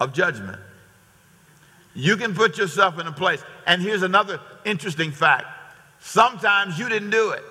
of 0.00 0.12
judgment. 0.12 0.58
You 1.94 2.16
can 2.16 2.34
put 2.34 2.58
yourself 2.58 2.98
in 2.98 3.06
a 3.06 3.12
place. 3.12 3.42
And 3.66 3.80
here's 3.80 4.02
another 4.02 4.40
interesting 4.64 5.12
fact 5.12 5.46
sometimes 6.00 6.78
you 6.78 6.88
didn't 6.88 7.10
do 7.10 7.30
it. 7.30 7.42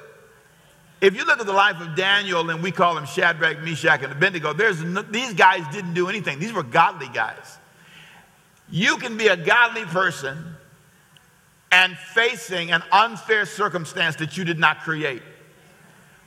If 1.02 1.16
you 1.16 1.26
look 1.26 1.40
at 1.40 1.46
the 1.46 1.54
life 1.54 1.80
of 1.80 1.96
Daniel, 1.96 2.50
and 2.50 2.62
we 2.62 2.72
call 2.72 2.98
him 2.98 3.06
Shadrach, 3.06 3.62
Meshach, 3.62 4.04
and 4.04 4.12
Abednego, 4.12 4.54
there's 4.54 4.84
no, 4.84 5.02
these 5.02 5.34
guys 5.34 5.64
didn't 5.72 5.94
do 5.94 6.10
anything. 6.10 6.40
These 6.40 6.54
were 6.54 6.64
godly 6.64 7.08
guys. 7.08 7.58
You 8.70 8.98
can 8.98 9.18
be 9.18 9.28
a 9.28 9.38
godly 9.38 9.86
person 9.86 10.56
and 11.72 11.98
facing 11.98 12.72
an 12.72 12.84
unfair 12.92 13.46
circumstance 13.46 14.18
that 14.18 14.38
you 14.38 14.44
did 14.44 14.60
not 14.60 14.80
create. 14.80 15.22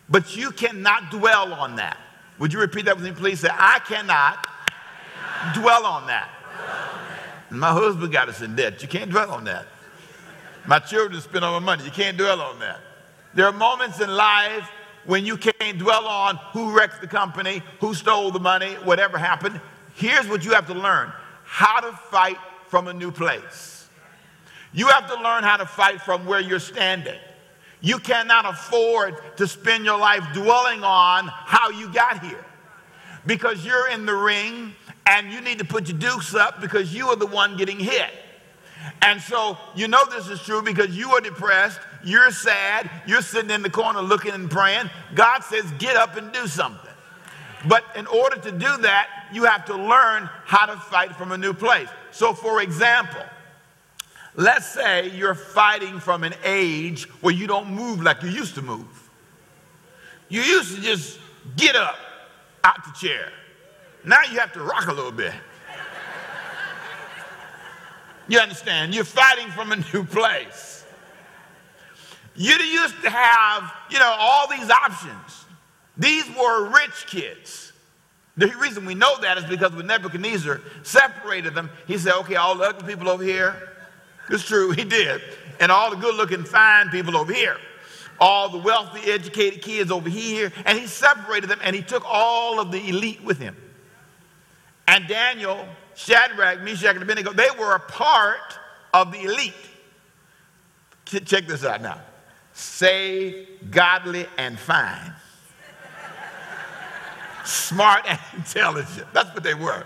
But 0.09 0.37
you 0.37 0.53
cannot 0.53 1.11
dwell 1.11 1.53
on 1.53 1.77
that. 1.77 1.99
Would 2.39 2.53
you 2.53 2.61
repeat 2.61 2.85
that 2.85 2.97
with 2.97 3.05
me, 3.05 3.13
please? 3.13 3.41
Say, 3.41 3.49
I 3.51 3.81
cannot, 3.81 4.47
I 4.47 5.53
cannot 5.53 5.55
dwell 5.55 5.87
on 5.87 6.07
that. 6.07 6.31
My 7.51 7.73
husband 7.73 8.13
got 8.13 8.29
us 8.29 8.43
in 8.43 8.57
debt. 8.57 8.83
You 8.83 8.89
can't 8.89 9.11
dwell 9.11 9.31
on 9.31 9.45
that. 9.45 9.67
My 10.67 10.79
children 10.79 11.21
spend 11.21 11.45
all 11.45 11.59
my 11.59 11.65
money. 11.65 11.85
You 11.85 11.91
can't 11.91 12.17
dwell 12.17 12.41
on 12.41 12.59
that. 12.61 12.81
There 13.35 13.47
are 13.47 13.53
moments 13.53 14.01
in 14.01 14.11
life 14.11 14.69
when 15.07 15.25
you 15.25 15.37
can't 15.37 15.79
dwell 15.79 16.07
on 16.07 16.37
who 16.53 16.77
wrecked 16.77 17.01
the 17.01 17.07
company, 17.07 17.63
who 17.81 17.95
stole 17.95 18.31
the 18.31 18.41
money, 18.41 18.75
whatever 18.85 19.17
happened. 19.17 19.61
Here's 19.95 20.29
what 20.29 20.45
you 20.45 20.53
have 20.53 20.67
to 20.67 20.75
learn 20.75 21.13
how 21.45 21.81
to 21.81 21.93
fight 22.11 22.37
from 22.67 22.89
a 22.89 22.93
new 22.93 23.11
place. 23.11 23.89
You 24.73 24.89
have 24.89 25.09
to 25.09 25.15
learn 25.15 25.45
how 25.45 25.57
to 25.57 25.67
fight 25.67 26.03
from 26.03 26.27
where 26.27 26.41
you're 26.41 26.61
standing. 26.61 27.19
You 27.81 27.99
cannot 27.99 28.45
afford 28.45 29.17
to 29.37 29.47
spend 29.47 29.85
your 29.85 29.99
life 29.99 30.25
dwelling 30.33 30.83
on 30.83 31.29
how 31.29 31.71
you 31.71 31.93
got 31.93 32.25
here 32.25 32.45
because 33.27 33.65
you're 33.65 33.89
in 33.89 34.07
the 34.07 34.15
ring 34.15 34.75
and 35.07 35.33
you 35.33 35.41
need 35.41 35.59
to 35.59 35.65
put 35.65 35.89
your 35.89 35.99
dukes 35.99 36.35
up 36.35 36.61
because 36.61 36.95
you 36.95 37.09
are 37.09 37.17
the 37.17 37.27
one 37.27 37.57
getting 37.57 37.79
hit. 37.79 38.11
And 39.03 39.21
so 39.21 39.57
you 39.75 39.89
know 39.89 40.05
this 40.11 40.29
is 40.29 40.41
true 40.43 40.63
because 40.63 40.97
you 40.97 41.11
are 41.13 41.21
depressed, 41.21 41.81
you're 42.05 42.31
sad, 42.31 42.91
you're 43.07 43.23
sitting 43.23 43.51
in 43.51 43.63
the 43.63 43.71
corner 43.71 44.01
looking 44.01 44.33
and 44.33 44.51
praying. 44.51 44.91
God 45.15 45.41
says, 45.41 45.65
get 45.79 45.97
up 45.97 46.17
and 46.17 46.33
do 46.33 46.47
something. 46.47 46.91
But 47.67 47.85
in 47.97 48.07
order 48.07 48.37
to 48.41 48.53
do 48.53 48.77
that, 48.79 49.09
you 49.33 49.45
have 49.45 49.65
to 49.67 49.77
learn 49.77 50.29
how 50.45 50.67
to 50.67 50.77
fight 50.77 51.17
from 51.17 51.33
a 51.33 51.39
new 51.39 51.53
place. 51.53 51.89
So, 52.13 52.33
for 52.33 52.63
example, 52.63 53.23
let's 54.39 54.67
say 54.67 55.11
you're 55.11 55.35
fighting 55.35 55.99
from 55.99 56.23
an 56.23 56.33
age 56.45 57.05
where 57.21 57.35
you 57.35 57.47
don't 57.47 57.71
move 57.71 58.01
like 58.01 58.23
you 58.23 58.31
used 58.31 58.55
to 58.55 58.63
move. 58.63 59.11
You 60.29 60.41
used 60.41 60.77
to 60.77 60.81
just 60.81 61.19
get 61.57 61.75
up 61.75 61.99
out 62.63 62.85
the 62.85 62.93
chair. 62.93 63.31
Now 64.05 64.21
you 64.31 64.39
have 64.39 64.53
to 64.53 64.61
rock 64.61 64.87
a 64.87 64.93
little 64.93 65.13
bit. 65.13 65.35
You 68.29 68.39
understand? 68.39 68.95
You're 68.95 69.05
fighting 69.05 69.49
from 69.49 69.73
a 69.73 69.77
new 69.77 70.05
place. 70.05 70.85
You 72.37 72.55
used 72.55 73.03
to 73.03 73.11
have, 73.11 73.73
you 73.91 73.99
know, 73.99 74.15
all 74.17 74.47
these 74.49 74.71
options. 74.71 75.47
These 75.97 76.25
were 76.39 76.71
rich 76.71 77.07
kids. 77.09 77.73
The 78.37 78.47
reason 78.61 78.87
we 78.87 78.95
know 78.95 79.19
that 79.21 79.37
is 79.39 79.45
because 79.47 79.73
when 79.73 79.89
Nebuchadnezzar 79.89 80.61
separated 80.85 81.55
them, 81.55 81.71
he 81.89 81.99
said, 81.99 82.13
okay, 82.21 82.37
all 82.37 82.55
the 82.55 82.65
ugly 82.65 82.87
people 82.87 83.09
over 83.09 83.25
here. 83.25 83.68
It's 84.31 84.45
true, 84.45 84.71
he 84.71 84.85
did. 84.85 85.21
And 85.61 85.73
all 85.73 85.91
the 85.91 85.97
good 85.97 86.15
looking, 86.15 86.45
fine 86.45 86.91
people 86.91 87.17
over 87.17 87.33
here. 87.33 87.57
All 88.21 88.49
the 88.49 88.59
wealthy, 88.59 89.11
educated 89.11 89.63
kids 89.63 89.91
over 89.91 90.09
here. 90.09 90.53
And 90.65 90.79
he 90.79 90.87
separated 90.87 91.49
them 91.49 91.61
and 91.63 91.75
he 91.75 91.83
took 91.83 92.05
all 92.07 92.61
of 92.61 92.73
the 92.73 92.89
elite 92.89 93.23
with 93.23 93.39
him. 93.39 93.57
And 94.87 95.07
Daniel, 95.07 95.67
Shadrach, 95.95 96.63
Meshach, 96.63 96.95
and 96.95 97.03
Abednego, 97.03 97.33
they 97.33 97.49
were 97.59 97.75
a 97.75 97.81
part 97.81 98.59
of 98.95 99.13
the 99.13 99.23
elite. 99.23 99.55
Check 101.05 101.47
this 101.47 101.65
out 101.65 101.83
now. 101.83 102.01
Saved, 102.53 103.71
godly, 103.71 104.27
and 104.37 104.59
fine. 104.59 105.13
Smart 107.45 108.05
and 108.07 108.19
intelligent. 108.37 109.07
That's 109.13 109.33
what 109.33 109.43
they 109.43 109.55
were. 109.55 109.85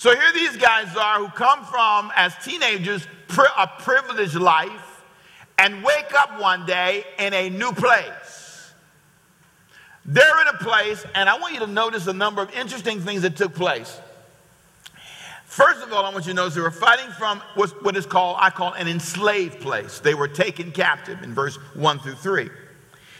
So 0.00 0.14
here 0.14 0.32
these 0.32 0.56
guys 0.56 0.96
are 0.96 1.18
who 1.18 1.28
come 1.28 1.62
from, 1.62 2.10
as 2.16 2.34
teenagers, 2.42 3.06
a 3.58 3.66
privileged 3.66 4.34
life 4.34 5.02
and 5.58 5.84
wake 5.84 6.14
up 6.18 6.40
one 6.40 6.64
day 6.64 7.04
in 7.18 7.34
a 7.34 7.50
new 7.50 7.70
place. 7.72 8.72
They're 10.06 10.40
in 10.40 10.46
a 10.54 10.56
place, 10.56 11.04
and 11.14 11.28
I 11.28 11.38
want 11.38 11.52
you 11.52 11.60
to 11.60 11.66
notice 11.66 12.06
a 12.06 12.14
number 12.14 12.40
of 12.40 12.50
interesting 12.54 13.00
things 13.00 13.20
that 13.20 13.36
took 13.36 13.54
place. 13.54 14.00
First 15.44 15.82
of 15.82 15.92
all, 15.92 16.06
I 16.06 16.10
want 16.14 16.24
you 16.24 16.32
to 16.32 16.36
notice 16.36 16.54
they 16.54 16.62
were 16.62 16.70
fighting 16.70 17.10
from 17.18 17.40
what 17.54 17.94
is 17.94 18.06
called, 18.06 18.38
I 18.40 18.48
call 18.48 18.72
an 18.72 18.88
enslaved 18.88 19.60
place. 19.60 20.00
They 20.00 20.14
were 20.14 20.28
taken 20.28 20.72
captive 20.72 21.22
in 21.22 21.34
verse 21.34 21.56
1 21.74 21.98
through 21.98 22.14
3. 22.14 22.48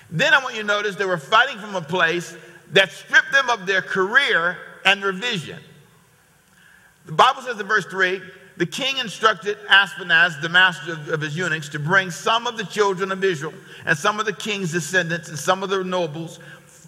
Then 0.09 0.33
I 0.33 0.43
want 0.43 0.55
you 0.55 0.63
to 0.63 0.67
notice 0.67 0.97
they 0.97 1.05
were 1.05 1.19
fighting 1.19 1.59
from 1.59 1.77
a 1.77 1.83
place 1.83 2.35
that 2.73 2.91
stripped 2.91 3.33
them 3.33 3.51
of 3.51 3.67
their 3.67 3.83
career 3.83 4.57
and 4.87 5.03
their 5.03 5.13
vision. 5.13 5.59
The 7.11 7.17
Bible 7.17 7.43
says 7.43 7.59
in 7.59 7.67
verse 7.67 7.87
3 7.87 8.23
the 8.57 8.67
king 8.67 8.99
instructed 8.99 9.59
Ashpenaz, 9.69 10.40
the 10.40 10.49
master 10.49 10.93
of 11.12 11.21
his 11.21 11.37
eunuchs, 11.37 11.69
to 11.71 11.81
bring 11.81 12.12
some 12.12 12.47
of 12.47 12.57
the 12.57 12.64
children 12.64 13.11
of 13.11 13.25
Israel 13.25 13.52
and 13.85 13.99
some 13.99 14.21
of 14.21 14.26
the 14.26 14.33
king's 14.33 14.71
descendants 14.71 15.29
and 15.29 15.37
some 15.37 15.64
of 15.64 15.71
the 15.71 15.83
nobles 15.83 16.38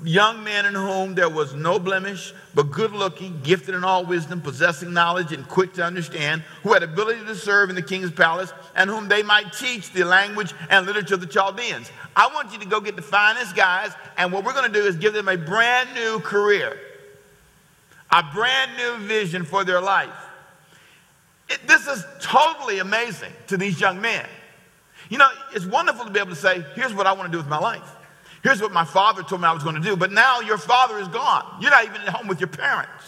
young 0.04 0.42
men 0.42 0.66
in 0.66 0.74
whom 0.74 1.14
there 1.14 1.28
was 1.28 1.54
no 1.54 1.78
blemish, 1.78 2.34
but 2.54 2.70
good 2.70 2.92
looking, 2.92 3.40
gifted 3.42 3.74
in 3.74 3.84
all 3.84 4.04
wisdom, 4.04 4.40
possessing 4.40 4.92
knowledge, 4.92 5.32
and 5.32 5.46
quick 5.48 5.72
to 5.74 5.84
understand, 5.84 6.42
who 6.62 6.72
had 6.72 6.82
ability 6.82 7.24
to 7.24 7.34
serve 7.34 7.70
in 7.70 7.76
the 7.76 7.82
king's 7.82 8.10
palace, 8.10 8.52
and 8.74 8.88
whom 8.90 9.08
they 9.08 9.22
might 9.22 9.52
teach 9.52 9.92
the 9.92 10.04
language 10.04 10.52
and 10.70 10.86
literature 10.86 11.14
of 11.14 11.20
the 11.20 11.26
Chaldeans. 11.26 11.90
I 12.16 12.28
want 12.34 12.52
you 12.52 12.58
to 12.58 12.66
go 12.66 12.80
get 12.80 12.96
the 12.96 13.02
finest 13.02 13.54
guys, 13.54 13.92
and 14.16 14.32
what 14.32 14.44
we're 14.44 14.54
going 14.54 14.72
to 14.72 14.80
do 14.80 14.86
is 14.86 14.96
give 14.96 15.14
them 15.14 15.28
a 15.28 15.36
brand 15.36 15.88
new 15.94 16.20
career, 16.20 16.78
a 18.12 18.22
brand 18.22 18.76
new 18.76 19.06
vision 19.06 19.44
for 19.44 19.64
their 19.64 19.80
life. 19.80 20.10
It, 21.48 21.66
this 21.66 21.86
is 21.86 22.04
totally 22.20 22.78
amazing 22.78 23.32
to 23.48 23.56
these 23.56 23.80
young 23.80 24.00
men. 24.00 24.26
You 25.08 25.18
know, 25.18 25.28
it's 25.54 25.66
wonderful 25.66 26.04
to 26.04 26.10
be 26.10 26.20
able 26.20 26.30
to 26.30 26.36
say, 26.36 26.64
here's 26.74 26.94
what 26.94 27.06
I 27.06 27.12
want 27.12 27.26
to 27.26 27.32
do 27.32 27.38
with 27.38 27.48
my 27.48 27.58
life. 27.58 27.96
Here's 28.42 28.60
what 28.60 28.72
my 28.72 28.84
father 28.84 29.22
told 29.22 29.40
me 29.40 29.46
I 29.46 29.52
was 29.52 29.62
going 29.62 29.76
to 29.76 29.80
do. 29.80 29.96
But 29.96 30.12
now 30.12 30.40
your 30.40 30.58
father 30.58 30.98
is 30.98 31.08
gone. 31.08 31.58
You're 31.60 31.70
not 31.70 31.84
even 31.84 32.00
at 32.02 32.08
home 32.08 32.28
with 32.28 32.40
your 32.40 32.48
parents. 32.48 33.04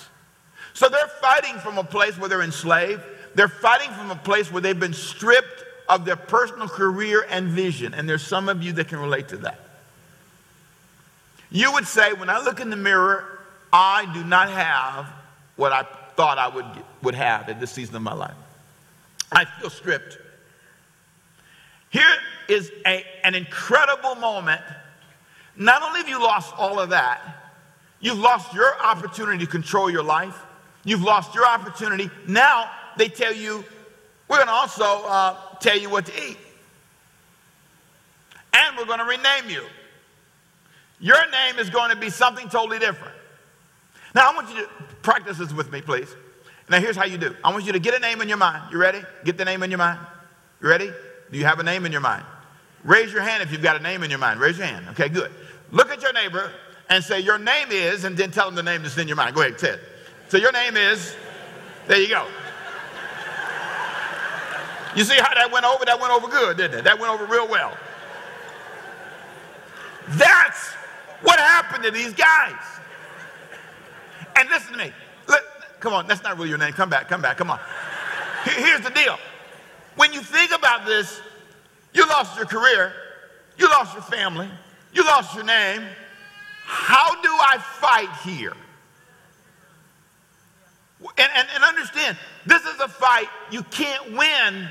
So 0.75 0.89
they're 0.89 1.09
fighting 1.21 1.59
from 1.59 1.79
a 1.79 1.85
place 1.85 2.19
where 2.19 2.29
they're 2.29 2.43
enslaved. 2.43 3.03
They're 3.35 3.49
fighting 3.49 3.91
from 3.93 4.11
a 4.11 4.17
place 4.17 4.51
where 4.51 4.61
they've 4.61 4.79
been 4.79 4.95
stripped 4.95 5.65
of 5.89 6.05
their 6.05 6.17
personal 6.17 6.69
career 6.69 7.27
and 7.29 7.49
vision. 7.49 7.95
And 7.95 8.09
there's 8.09 8.23
some 8.27 8.49
of 8.49 8.63
you 8.63 8.73
that 8.73 8.89
can 8.89 8.99
relate 8.99 9.29
to 9.29 9.37
that. 9.39 9.61
You 11.51 11.73
would 11.73 11.87
say, 11.87 12.13
when 12.13 12.31
I 12.31 12.41
look 12.43 12.61
in 12.61 12.71
the 12.71 12.77
mirror, 12.77 13.34
I 13.77 14.09
do 14.15 14.23
not 14.23 14.49
have 14.49 15.13
what 15.57 15.73
I 15.73 15.83
thought 16.15 16.39
I 16.39 16.47
would, 16.47 16.65
would 17.03 17.17
have 17.17 17.49
at 17.49 17.59
this 17.59 17.73
season 17.73 17.97
of 17.97 18.03
my 18.03 18.15
life. 18.15 18.37
I 19.33 19.45
feel 19.45 19.69
stripped. 19.69 20.17
Here 21.91 22.15
is 22.49 22.71
a, 22.87 23.05
an 23.25 23.35
incredible 23.35 24.15
moment 24.15 24.63
not 25.57 25.83
only 25.83 26.01
have 26.01 26.09
you 26.09 26.21
lost 26.21 26.55
all 26.57 26.79
of 26.81 26.91
that, 26.91 27.21
you've 28.01 28.19
lost 28.19 28.55
your 28.55 28.81
opportunity 28.81 29.45
to 29.45 29.51
control 29.51 29.91
your 29.91 30.03
life. 30.03 30.37
You've 30.85 31.03
lost 31.03 31.35
your 31.35 31.47
opportunity. 31.47 32.11
Now 32.29 32.71
they 32.97 33.09
tell 33.09 33.33
you, 33.33 33.65
we're 34.29 34.37
going 34.37 34.49
to 34.49 34.53
also 34.53 34.85
uh, 34.85 35.37
tell 35.61 35.79
you 35.79 35.91
what 35.91 36.07
to 36.07 36.13
eat. 36.31 36.37
and 38.53 38.77
we're 38.77 38.87
going 38.87 38.99
to 39.01 39.05
rename 39.05 39.49
you. 39.51 39.65
Your 41.01 41.29
name 41.31 41.59
is 41.59 41.71
going 41.71 41.91
to 41.91 41.97
be 41.97 42.11
something 42.11 42.49
totally 42.49 42.79
different. 42.79 43.15
Now, 44.15 44.31
I 44.31 44.35
want 44.35 44.49
you 44.49 44.63
to 44.63 44.69
practice 45.03 45.39
this 45.39 45.53
with 45.53 45.73
me, 45.73 45.81
please. 45.81 46.15
Now, 46.69 46.81
here's 46.81 46.97
how 46.97 47.05
you 47.05 47.19
do 47.19 47.35
I 47.45 47.51
want 47.53 47.65
you 47.65 47.73
to 47.73 47.79
get 47.79 47.95
a 47.95 47.99
name 47.99 48.21
in 48.21 48.29
your 48.29 48.39
mind. 48.39 48.73
You 48.73 48.79
ready? 48.79 49.03
Get 49.25 49.37
the 49.37 49.45
name 49.45 49.63
in 49.63 49.71
your 49.71 49.79
mind. 49.79 49.99
You 50.63 50.69
ready? 50.69 50.91
Do 51.31 51.39
you 51.39 51.45
have 51.45 51.59
a 51.59 51.63
name 51.63 51.85
in 51.85 51.93
your 51.93 52.01
mind? 52.01 52.25
Raise 52.85 53.13
your 53.13 53.23
hand 53.23 53.43
if 53.43 53.51
you've 53.51 53.63
got 53.63 53.77
a 53.77 53.83
name 53.83 54.03
in 54.03 54.11
your 54.11 54.19
mind. 54.19 54.41
Raise 54.41 54.57
your 54.57 54.67
hand. 54.67 54.87
Okay, 54.91 55.09
good. 55.09 55.31
Look 55.73 55.91
at 55.91 56.01
your 56.01 56.13
neighbor 56.13 56.51
and 56.89 57.03
say, 57.03 57.21
Your 57.21 57.39
name 57.39 57.69
is, 57.71 58.05
and 58.05 58.17
then 58.17 58.31
tell 58.31 58.47
them 58.47 58.55
the 58.55 58.63
name 58.63 58.83
that's 58.83 58.97
in 58.97 59.09
your 59.09 59.17
mind. 59.17 59.35
Go 59.35 59.43
ahead, 59.43 59.59
Ted. 59.59 59.81
So, 60.29 60.39
your 60.39 60.53
name 60.53 60.77
is, 60.77 61.15
there 61.87 62.01
you 62.01 62.09
go. 62.09 62.27
You 64.97 65.03
see 65.03 65.17
how 65.17 65.35
that 65.35 65.51
went 65.51 65.67
over? 65.67 65.85
That 65.85 66.01
went 66.01 66.13
over 66.13 66.29
good, 66.29 66.57
didn't 66.57 66.79
it? 66.79 66.85
That 66.85 67.01
went 67.01 67.13
over 67.13 67.27
real 67.27 67.49
well. 67.49 67.77
That's 70.11 70.67
what 71.23 71.39
happened 71.39 71.83
to 71.85 71.91
these 71.91 72.13
guys. 72.13 72.55
And 74.37 74.49
listen 74.49 74.73
to 74.73 74.79
me. 74.79 74.93
Let, 75.29 75.43
come 75.81 75.93
on, 75.93 76.07
that's 76.07 76.23
not 76.23 76.37
really 76.37 76.49
your 76.49 76.59
name. 76.59 76.73
Come 76.73 76.91
back, 76.91 77.09
come 77.09 77.23
back, 77.23 77.37
come 77.37 77.51
on. 77.51 77.61
Here's 78.45 78.83
the 78.83 78.91
deal. 78.91 79.17
When 79.97 80.13
you 80.13 80.21
think 80.21 80.53
about 80.53 80.87
this, 80.87 81.21
you 81.93 82.07
lost 82.09 82.37
your 82.37 82.47
career, 82.47 82.93
you 83.57 83.69
lost 83.69 83.95
your 83.95 84.03
family, 84.03 84.49
you 84.93 85.05
lost 85.05 85.35
your 85.35 85.45
name. 85.45 85.83
How 86.65 87.21
do 87.23 87.29
I 87.29 87.59
fight 87.59 88.11
here? 88.25 88.55
And, 91.19 91.31
and, 91.35 91.49
and 91.55 91.65
understand, 91.65 92.17
this 92.47 92.63
is 92.63 92.81
a 92.81 92.89
fight 92.89 93.29
you 93.51 93.63
can't 93.65 94.13
win 94.13 94.69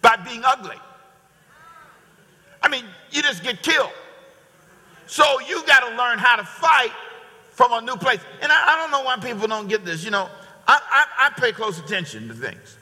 by 0.00 0.16
being 0.16 0.42
ugly. 0.44 0.76
I 2.62 2.68
mean, 2.68 2.84
you 3.10 3.22
just 3.22 3.42
get 3.42 3.62
killed. 3.62 3.92
So 5.06 5.24
you 5.40 5.64
got 5.66 5.88
to 5.88 5.96
learn 5.96 6.18
how 6.18 6.36
to 6.36 6.44
fight 6.44 6.92
from 7.54 7.72
a 7.72 7.80
new 7.80 7.96
place. 7.96 8.20
And 8.42 8.52
I, 8.52 8.74
I, 8.74 8.76
don't 8.76 8.90
know 8.90 9.02
why 9.02 9.16
people 9.16 9.46
don't 9.46 9.68
get 9.68 9.84
this. 9.84 10.04
You 10.04 10.10
know, 10.10 10.28
I, 10.66 10.80
I, 10.90 11.26
I 11.26 11.40
pay 11.40 11.52
close 11.52 11.78
attention 11.78 12.28
to 12.28 12.34
things. 12.34 12.76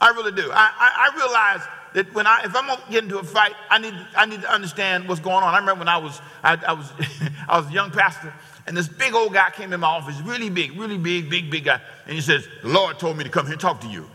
I 0.00 0.10
really 0.10 0.32
do. 0.32 0.50
I, 0.52 1.10
I, 1.12 1.16
realize 1.16 1.60
that 1.94 2.14
when 2.14 2.26
I, 2.26 2.42
if 2.44 2.56
I'm 2.56 2.66
gonna 2.66 2.80
get 2.90 3.04
into 3.04 3.18
a 3.18 3.22
fight, 3.22 3.54
I 3.68 3.78
need, 3.78 3.94
I 4.16 4.26
need 4.26 4.40
to 4.42 4.52
understand 4.52 5.08
what's 5.08 5.20
going 5.20 5.44
on. 5.44 5.54
I 5.54 5.58
remember 5.58 5.80
when 5.80 5.88
I 5.88 5.98
was, 5.98 6.20
I, 6.42 6.58
I 6.66 6.72
was, 6.72 6.90
I 7.48 7.58
was 7.58 7.68
a 7.68 7.72
young 7.72 7.90
pastor, 7.90 8.32
and 8.66 8.76
this 8.76 8.88
big 8.88 9.14
old 9.14 9.32
guy 9.32 9.50
came 9.50 9.72
in 9.72 9.80
my 9.80 9.88
office, 9.88 10.18
really 10.22 10.48
big, 10.48 10.78
really 10.78 10.96
big, 10.96 11.28
big, 11.28 11.50
big 11.50 11.64
guy, 11.64 11.80
and 12.06 12.14
he 12.14 12.20
says, 12.20 12.48
"The 12.62 12.68
Lord 12.68 12.98
told 12.98 13.18
me 13.18 13.24
to 13.24 13.30
come 13.30 13.44
here 13.44 13.52
and 13.52 13.60
talk 13.60 13.80
to 13.82 13.88
you." 13.88 14.08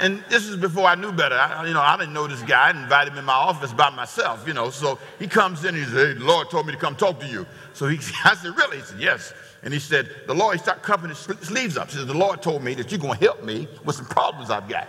And 0.00 0.24
this 0.30 0.46
is 0.46 0.56
before 0.56 0.86
I 0.86 0.94
knew 0.94 1.12
better. 1.12 1.34
I, 1.34 1.66
you 1.66 1.74
know, 1.74 1.80
I 1.80 1.96
didn't 1.98 2.14
know 2.14 2.26
this 2.26 2.42
guy. 2.42 2.68
I 2.68 2.70
invited 2.70 3.12
him 3.12 3.18
in 3.18 3.24
my 3.26 3.34
office 3.34 3.72
by 3.72 3.90
myself, 3.90 4.46
you 4.46 4.54
know. 4.54 4.70
So 4.70 4.98
he 5.18 5.28
comes 5.28 5.62
in 5.64 5.74
and 5.74 5.78
he 5.78 5.84
says, 5.84 6.14
hey, 6.14 6.18
the 6.18 6.24
Lord 6.24 6.50
told 6.50 6.66
me 6.66 6.72
to 6.72 6.78
come 6.78 6.96
talk 6.96 7.20
to 7.20 7.26
you. 7.26 7.46
So 7.74 7.86
he, 7.86 7.98
I 8.24 8.34
said, 8.34 8.56
really? 8.56 8.78
He 8.78 8.82
said, 8.82 9.00
yes. 9.00 9.34
And 9.62 9.74
he 9.74 9.78
said, 9.78 10.08
the 10.26 10.34
Lord, 10.34 10.56
he 10.56 10.62
started 10.62 10.82
covering 10.82 11.10
his 11.10 11.18
sleeves 11.18 11.76
up. 11.76 11.90
He 11.90 11.98
said, 11.98 12.06
the 12.06 12.14
Lord 12.14 12.40
told 12.40 12.64
me 12.64 12.72
that 12.74 12.90
you're 12.90 12.98
going 12.98 13.18
to 13.18 13.24
help 13.24 13.44
me 13.44 13.68
with 13.84 13.96
some 13.96 14.06
problems 14.06 14.50
I've 14.50 14.68
got. 14.68 14.88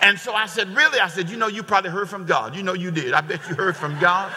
And 0.00 0.18
so 0.18 0.32
I 0.32 0.46
said, 0.46 0.68
really? 0.76 1.00
I 1.00 1.08
said, 1.08 1.28
you 1.28 1.36
know, 1.36 1.48
you 1.48 1.64
probably 1.64 1.90
heard 1.90 2.08
from 2.08 2.24
God. 2.24 2.54
You 2.54 2.62
know 2.62 2.74
you 2.74 2.92
did. 2.92 3.14
I 3.14 3.22
bet 3.22 3.40
you 3.48 3.56
heard 3.56 3.76
from 3.76 3.98
God. 3.98 4.32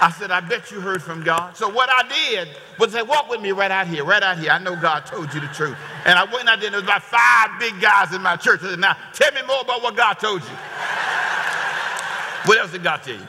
I 0.00 0.10
said, 0.10 0.32
I 0.32 0.40
bet 0.40 0.72
you 0.72 0.80
heard 0.80 1.02
from 1.02 1.22
God. 1.22 1.56
So 1.56 1.68
what 1.68 1.88
I 1.92 2.08
did 2.08 2.48
was 2.78 2.92
say, 2.92 3.02
walk 3.02 3.28
with 3.28 3.40
me 3.40 3.52
right 3.52 3.70
out 3.70 3.86
here, 3.86 4.04
right 4.04 4.22
out 4.22 4.38
here. 4.38 4.50
I 4.50 4.58
know 4.58 4.76
God 4.76 5.04
told 5.06 5.32
you 5.34 5.40
the 5.40 5.48
truth. 5.48 5.76
And 6.04 6.18
I 6.18 6.24
went 6.24 6.40
and 6.40 6.50
I 6.50 6.56
did, 6.56 6.72
there 6.72 6.80
was 6.80 6.84
about 6.84 7.02
five 7.02 7.58
big 7.58 7.80
guys 7.80 8.14
in 8.14 8.22
my 8.22 8.36
church. 8.36 8.60
I 8.62 8.70
said, 8.70 8.78
now 8.78 8.96
tell 9.12 9.32
me 9.32 9.42
more 9.46 9.60
about 9.62 9.82
what 9.82 9.96
God 9.96 10.14
told 10.14 10.42
you. 10.42 10.48
what 12.46 12.58
else 12.58 12.72
did 12.72 12.82
God 12.82 13.02
tell 13.02 13.16
you? 13.16 13.28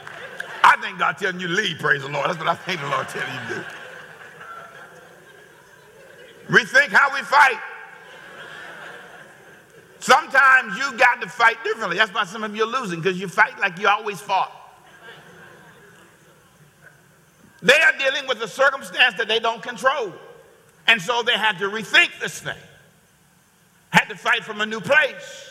I 0.62 0.76
think 0.80 0.98
God 0.98 1.18
telling 1.18 1.40
you 1.40 1.48
to 1.48 1.52
leave, 1.52 1.78
praise 1.78 2.02
the 2.02 2.08
Lord. 2.08 2.28
That's 2.28 2.38
what 2.38 2.48
I 2.48 2.54
think 2.54 2.80
the 2.80 2.88
Lord 2.88 3.08
telling 3.08 3.32
you 3.32 3.40
to 3.48 3.54
do. 3.54 3.64
Rethink 6.54 6.88
how 6.88 7.12
we 7.14 7.20
fight. 7.22 7.60
Sometimes 10.00 10.76
you 10.76 10.96
got 10.96 11.20
to 11.20 11.28
fight 11.28 11.62
differently. 11.62 11.96
That's 11.96 12.12
why 12.12 12.24
some 12.24 12.42
of 12.42 12.56
you 12.56 12.64
are 12.64 12.66
losing, 12.80 13.00
because 13.00 13.20
you 13.20 13.28
fight 13.28 13.58
like 13.58 13.78
you 13.78 13.88
always 13.88 14.20
fought. 14.20 14.59
They 17.62 17.78
are 17.80 17.92
dealing 17.98 18.26
with 18.26 18.42
a 18.42 18.48
circumstance 18.48 19.16
that 19.16 19.28
they 19.28 19.38
don't 19.38 19.62
control. 19.62 20.12
And 20.86 21.00
so 21.00 21.22
they 21.22 21.36
had 21.36 21.58
to 21.58 21.68
rethink 21.68 22.18
this 22.20 22.40
thing, 22.40 22.56
had 23.90 24.06
to 24.06 24.16
fight 24.16 24.44
from 24.44 24.60
a 24.60 24.66
new 24.66 24.80
place. 24.80 25.48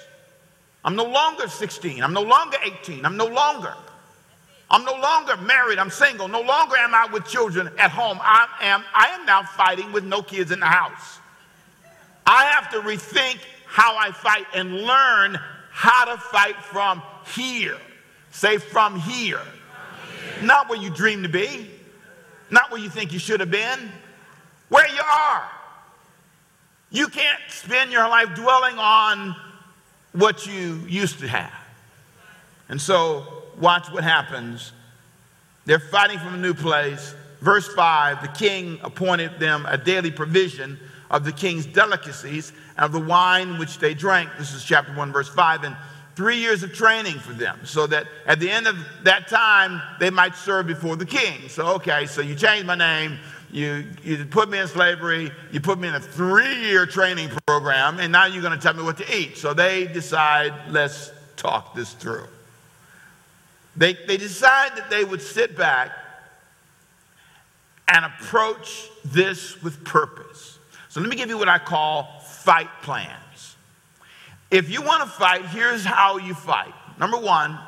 I'm 0.84 0.96
no 0.96 1.06
longer 1.06 1.48
16. 1.48 2.04
I'm 2.04 2.14
no 2.14 2.22
longer 2.22 2.58
18. 2.64 3.06
I'm 3.06 3.18
no 3.18 3.26
longer. 3.26 3.74
I'm 4.72 4.86
no 4.86 4.94
longer 4.94 5.36
married. 5.38 5.78
I'm 5.78 5.90
single. 5.90 6.28
No 6.28 6.42
longer 6.42 6.78
am 6.78 6.94
I 6.94 7.08
with 7.12 7.26
children 7.26 7.70
at 7.78 7.92
home. 7.92 8.20
I 8.22 8.48
am, 8.62 8.84
I 8.94 9.08
am 9.10 9.26
now 9.26 9.44
fighting 9.44 9.92
with 9.92 10.04
no 10.04 10.22
kids 10.22 10.52
in 10.52 10.60
the 10.60 10.66
house. 10.66 11.20
I 12.26 12.46
have 12.46 12.70
to 12.72 12.82
rethink 12.82 13.40
how 13.66 13.98
I 13.98 14.12
fight 14.12 14.46
and 14.54 14.74
learn 14.74 15.40
how 15.72 16.06
to 16.06 16.18
fight 16.18 16.56
from 16.64 17.02
here. 17.36 17.78
Say 18.32 18.58
from 18.58 19.00
here. 19.00 19.38
From 19.40 19.50
here. 20.36 20.44
Not 20.44 20.70
where 20.70 20.80
you 20.80 20.90
dream 20.90 21.24
to 21.24 21.30
be 21.30 21.70
not 22.52 22.72
where 22.72 22.80
you 22.80 22.90
think 22.90 23.14
you 23.14 23.20
should 23.20 23.40
have 23.40 23.52
been, 23.52 23.92
where 24.70 24.88
you 24.88 25.02
are. 25.02 25.44
You 26.92 27.08
can't 27.08 27.40
spend 27.50 27.92
your 27.92 28.08
life 28.08 28.36
dwelling 28.36 28.78
on 28.78 29.36
what 30.14 30.48
you 30.48 30.82
used 30.88 31.20
to 31.20 31.28
have. 31.28 31.54
And 32.68 32.82
so, 32.82 33.44
watch 33.60 33.92
what 33.92 34.04
happens. 34.04 34.72
They're 35.66 35.80
fighting 35.80 36.20
from 36.20 36.36
a 36.36 36.38
new 36.38 36.54
place. 36.54 37.14
Verse 37.42 37.68
5 37.74 38.22
the 38.22 38.28
king 38.30 38.80
appointed 38.84 39.40
them 39.40 39.66
a 39.68 39.78
daily 39.78 40.12
provision 40.12 40.80
of 41.10 41.24
the 41.26 41.32
king's 41.32 41.66
delicacies 41.66 42.52
and 42.76 42.86
of 42.86 42.92
the 42.92 43.00
wine 43.00 43.58
which 43.58 43.80
they 43.80 43.94
drank. 43.94 44.30
This 44.38 44.54
is 44.54 44.64
chapter 44.64 44.94
1, 44.94 45.12
verse 45.12 45.30
5. 45.30 45.64
And 45.64 45.76
three 46.20 46.36
years 46.36 46.64
of 46.64 46.74
training 46.74 47.18
for 47.18 47.32
them 47.32 47.58
so 47.64 47.88
that 47.88 48.06
at 48.26 48.42
the 48.42 48.52
end 48.52 48.68
of 48.68 48.76
that 49.04 49.30
time 49.30 49.82
they 50.02 50.10
might 50.10 50.36
serve 50.36 50.68
before 50.68 50.98
the 50.98 51.06
king. 51.06 51.48
So, 51.48 51.76
okay, 51.76 52.08
so 52.08 52.20
you 52.20 52.36
changed 52.36 52.68
my 52.68 52.76
name, 52.76 53.18
you, 53.54 53.86
you 54.04 54.26
put 54.26 54.50
me 54.50 54.60
in 54.60 54.68
slavery, 54.68 55.32
you 55.54 55.62
put 55.62 55.80
me 55.80 55.88
in 55.88 55.96
a 55.96 56.00
three 56.02 56.60
year 56.66 56.86
training 56.86 57.30
program, 57.48 58.02
and 58.02 58.12
now 58.12 58.26
you're 58.26 58.42
going 58.42 58.54
to 58.54 58.62
tell 58.62 58.74
me 58.74 58.84
what 58.84 58.98
to 58.98 59.18
eat. 59.18 59.38
So 59.38 59.54
they 59.54 59.88
decide, 59.88 60.54
let's 60.68 61.10
talk 61.38 61.74
this 61.74 61.94
through. 61.94 62.28
They, 63.78 63.94
they 63.94 64.18
decide 64.18 64.76
that 64.76 64.90
they 64.90 65.06
would 65.06 65.22
sit 65.22 65.56
back 65.56 65.92
and 67.88 68.04
approach 68.04 68.90
this 69.06 69.64
with 69.64 69.86
purpose. 69.86 70.60
So 70.90 71.00
let 71.00 71.10
me 71.10 71.16
give 71.16 71.30
you 71.30 71.38
what 71.38 71.48
I 71.48 71.60
call 71.60 72.20
fight 72.20 72.68
plan. 72.82 73.16
If 74.52 74.70
you 74.70 74.82
want 74.82 75.04
to 75.04 75.10
fight, 75.10 75.46
here's 75.46 75.86
how 75.86 76.18
you 76.18 76.34
fight. 76.34 76.74
Number 77.00 77.18
one, 77.18 77.60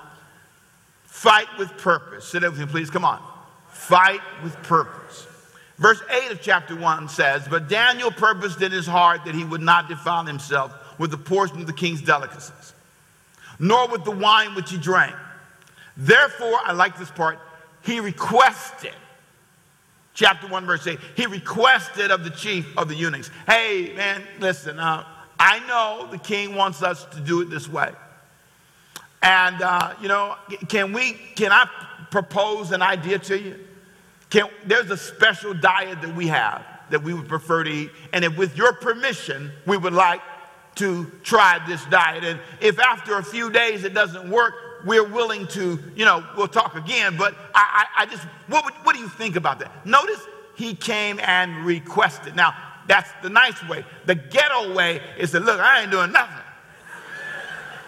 fight 1.04 1.48
with 1.58 1.70
purpose. 1.78 2.28
Sit 2.28 2.42
down 2.42 2.52
with 2.52 2.60
me, 2.60 2.66
please. 2.66 2.90
Come 2.90 3.06
on. 3.06 3.22
Fight 3.70 4.22
with 4.44 4.56
purpose. 4.64 5.28
Verse 5.78 6.02
8 6.12 6.32
of 6.32 6.42
chapter 6.42 6.76
1 6.76 7.10
says, 7.10 7.48
But 7.48 7.68
Daniel 7.68 8.12
purposed 8.12 8.62
in 8.62 8.72
his 8.72 8.86
heart 8.86 9.26
that 9.26 9.34
he 9.34 9.44
would 9.44 9.62
not 9.62 9.90
defile 9.90 10.26
himself 10.26 10.72
with 11.00 11.10
the 11.10 11.18
portion 11.18 11.60
of 11.60 11.66
the 11.66 11.74
king's 11.74 12.02
delicacies, 12.02 12.74
nor 13.58 13.88
with 13.88 14.04
the 14.04 14.12
wine 14.12 14.54
which 14.54 14.70
he 14.70 14.78
drank. 14.78 15.16
Therefore, 15.98 16.60
I 16.64 16.74
like 16.74 17.00
this 17.00 17.10
part, 17.10 17.40
he 17.82 18.00
requested, 18.00 18.94
chapter 20.14 20.48
1, 20.48 20.66
verse 20.68 20.86
8, 20.86 21.00
he 21.16 21.26
requested 21.26 22.12
of 22.12 22.24
the 22.24 22.30
chief 22.30 22.78
of 22.78 22.88
the 22.88 22.96
eunuchs, 22.96 23.32
Hey, 23.48 23.94
man, 23.96 24.22
listen, 24.40 24.80
uh, 24.80 25.04
I 25.44 25.58
know 25.66 26.08
the 26.12 26.20
king 26.20 26.54
wants 26.54 26.84
us 26.84 27.04
to 27.16 27.20
do 27.20 27.42
it 27.42 27.50
this 27.50 27.68
way. 27.68 27.92
And, 29.24 29.60
uh, 29.60 29.96
you 30.00 30.08
know, 30.08 30.36
can 30.70 30.94
we, 30.94 31.14
can 31.36 31.52
I 31.52 31.68
propose 32.12 32.72
an 32.72 32.84
idea 32.84 33.18
to 33.18 33.40
you? 33.40 33.60
Can, 34.30 34.50
there's 34.68 34.92
a 34.92 34.98
special 34.98 35.56
diet 35.56 36.00
that 36.04 36.16
we 36.16 36.28
have 36.28 36.64
that 36.92 37.02
we 37.02 37.16
would 37.16 37.28
prefer 37.28 37.64
to 37.64 37.72
eat. 37.72 37.90
And 38.14 38.24
if 38.24 38.38
with 38.38 38.56
your 38.56 38.74
permission, 38.74 39.52
we 39.66 39.78
would 39.78 39.94
like 39.94 40.22
to 40.76 41.12
try 41.24 41.60
this 41.68 41.84
diet. 41.86 42.24
And 42.24 42.40
if 42.60 42.78
after 42.78 43.18
a 43.18 43.24
few 43.24 43.50
days 43.50 43.84
it 43.84 43.96
doesn't 43.96 44.30
work, 44.30 44.54
we're 44.86 45.08
willing 45.08 45.48
to, 45.48 45.80
you 45.96 46.06
know, 46.06 46.24
we'll 46.38 46.48
talk 46.50 46.76
again. 46.76 47.18
But 47.18 47.36
I, 47.56 47.88
I, 47.96 48.04
I 48.04 48.06
just, 48.06 48.24
what, 48.46 48.64
would, 48.66 48.74
what 48.84 48.96
do 48.96 49.02
you 49.02 49.10
think 49.10 49.38
about 49.38 49.58
that? 49.58 49.88
Notice 49.88 50.22
he 50.56 50.76
came 50.76 51.20
and 51.20 51.66
requested. 51.66 52.36
Now, 52.36 52.54
that's 52.92 53.10
the 53.24 53.30
nice 53.30 53.66
way. 53.70 53.86
The 54.06 54.16
ghetto 54.16 54.76
way 54.76 55.00
is 55.18 55.32
to 55.32 55.40
look, 55.40 55.62
I 55.62 55.84
ain't 55.84 55.92
doing 55.92 56.12
nothing. 56.12 56.44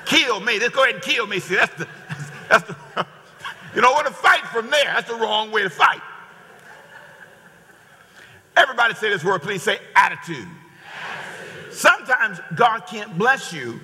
kill 0.05 0.39
me. 0.39 0.57
Let's 0.59 0.73
go 0.73 0.83
ahead 0.83 0.95
and 0.95 1.03
kill 1.03 1.27
me. 1.27 1.41
See, 1.41 1.55
that's 1.55 1.75
the, 1.75 1.89
that's 2.49 2.63
the, 2.63 2.75
you 3.75 3.81
don't 3.81 3.93
want 3.93 4.07
to 4.07 4.13
fight 4.13 4.45
from 4.47 4.69
there. 4.69 4.85
That's 4.85 5.09
the 5.09 5.15
wrong 5.15 5.51
way 5.51 5.63
to 5.63 5.69
fight. 5.69 5.99
Everybody 8.55 8.93
say 8.93 9.09
this 9.09 9.25
word, 9.25 9.41
please 9.41 9.61
say 9.61 9.77
attitude. 9.93 10.37
attitude. 10.37 11.73
Sometimes 11.73 12.39
God 12.55 12.85
can't 12.87 13.17
bless 13.17 13.51
you 13.51 13.81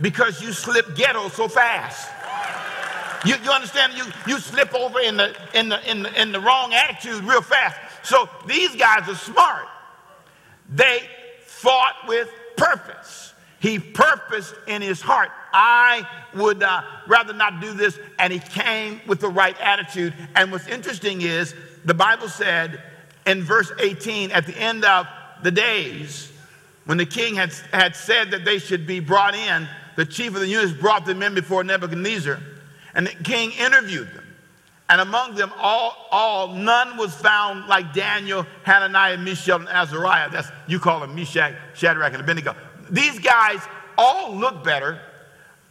because 0.00 0.40
you 0.40 0.54
slip 0.54 0.96
ghetto 0.96 1.28
so 1.28 1.48
fast. 1.48 2.08
You, 3.26 3.34
you 3.44 3.50
understand? 3.50 3.92
You, 3.98 4.04
you 4.26 4.38
slip 4.38 4.72
over 4.74 4.98
in 5.00 5.18
the, 5.18 5.36
in, 5.52 5.68
the, 5.68 5.90
in, 5.90 6.04
the, 6.04 6.22
in 6.22 6.32
the 6.32 6.40
wrong 6.40 6.72
attitude 6.72 7.22
real 7.24 7.42
fast. 7.42 7.76
So 8.02 8.30
these 8.46 8.74
guys 8.76 9.06
are 9.10 9.14
smart. 9.14 9.66
They 10.68 11.00
fought 11.44 11.94
with 12.06 12.28
purpose. 12.56 13.32
He 13.60 13.78
purposed 13.78 14.54
in 14.66 14.82
his 14.82 15.00
heart, 15.00 15.30
I 15.52 16.06
would 16.34 16.62
uh, 16.62 16.82
rather 17.08 17.32
not 17.32 17.60
do 17.60 17.72
this. 17.72 17.98
And 18.18 18.32
he 18.32 18.38
came 18.38 19.00
with 19.06 19.20
the 19.20 19.28
right 19.28 19.58
attitude. 19.60 20.14
And 20.36 20.52
what's 20.52 20.68
interesting 20.68 21.22
is 21.22 21.54
the 21.84 21.94
Bible 21.94 22.28
said 22.28 22.80
in 23.26 23.42
verse 23.42 23.72
18, 23.80 24.30
at 24.30 24.46
the 24.46 24.56
end 24.56 24.84
of 24.84 25.06
the 25.42 25.50
days, 25.50 26.30
when 26.84 26.98
the 26.98 27.06
king 27.06 27.34
had, 27.34 27.52
had 27.72 27.96
said 27.96 28.30
that 28.30 28.44
they 28.44 28.58
should 28.58 28.86
be 28.86 29.00
brought 29.00 29.34
in, 29.34 29.68
the 29.96 30.06
chief 30.06 30.34
of 30.34 30.40
the 30.40 30.46
eunuchs 30.46 30.72
brought 30.72 31.04
them 31.04 31.22
in 31.22 31.34
before 31.34 31.64
Nebuchadnezzar. 31.64 32.38
And 32.94 33.06
the 33.06 33.14
king 33.24 33.50
interviewed 33.52 34.08
them. 34.14 34.27
And 34.90 35.00
among 35.02 35.34
them 35.34 35.52
all, 35.58 35.94
all, 36.10 36.48
none 36.48 36.96
was 36.96 37.14
found 37.14 37.66
like 37.66 37.92
Daniel, 37.92 38.46
Hananiah, 38.62 39.18
Mishael, 39.18 39.60
and 39.60 39.68
Azariah. 39.68 40.30
That's, 40.30 40.48
you 40.66 40.78
call 40.78 41.00
them 41.00 41.14
Meshach, 41.14 41.54
Shadrach, 41.74 42.14
and 42.14 42.22
Abednego. 42.22 42.56
These 42.90 43.18
guys 43.18 43.60
all 43.98 44.34
looked 44.34 44.64
better. 44.64 44.98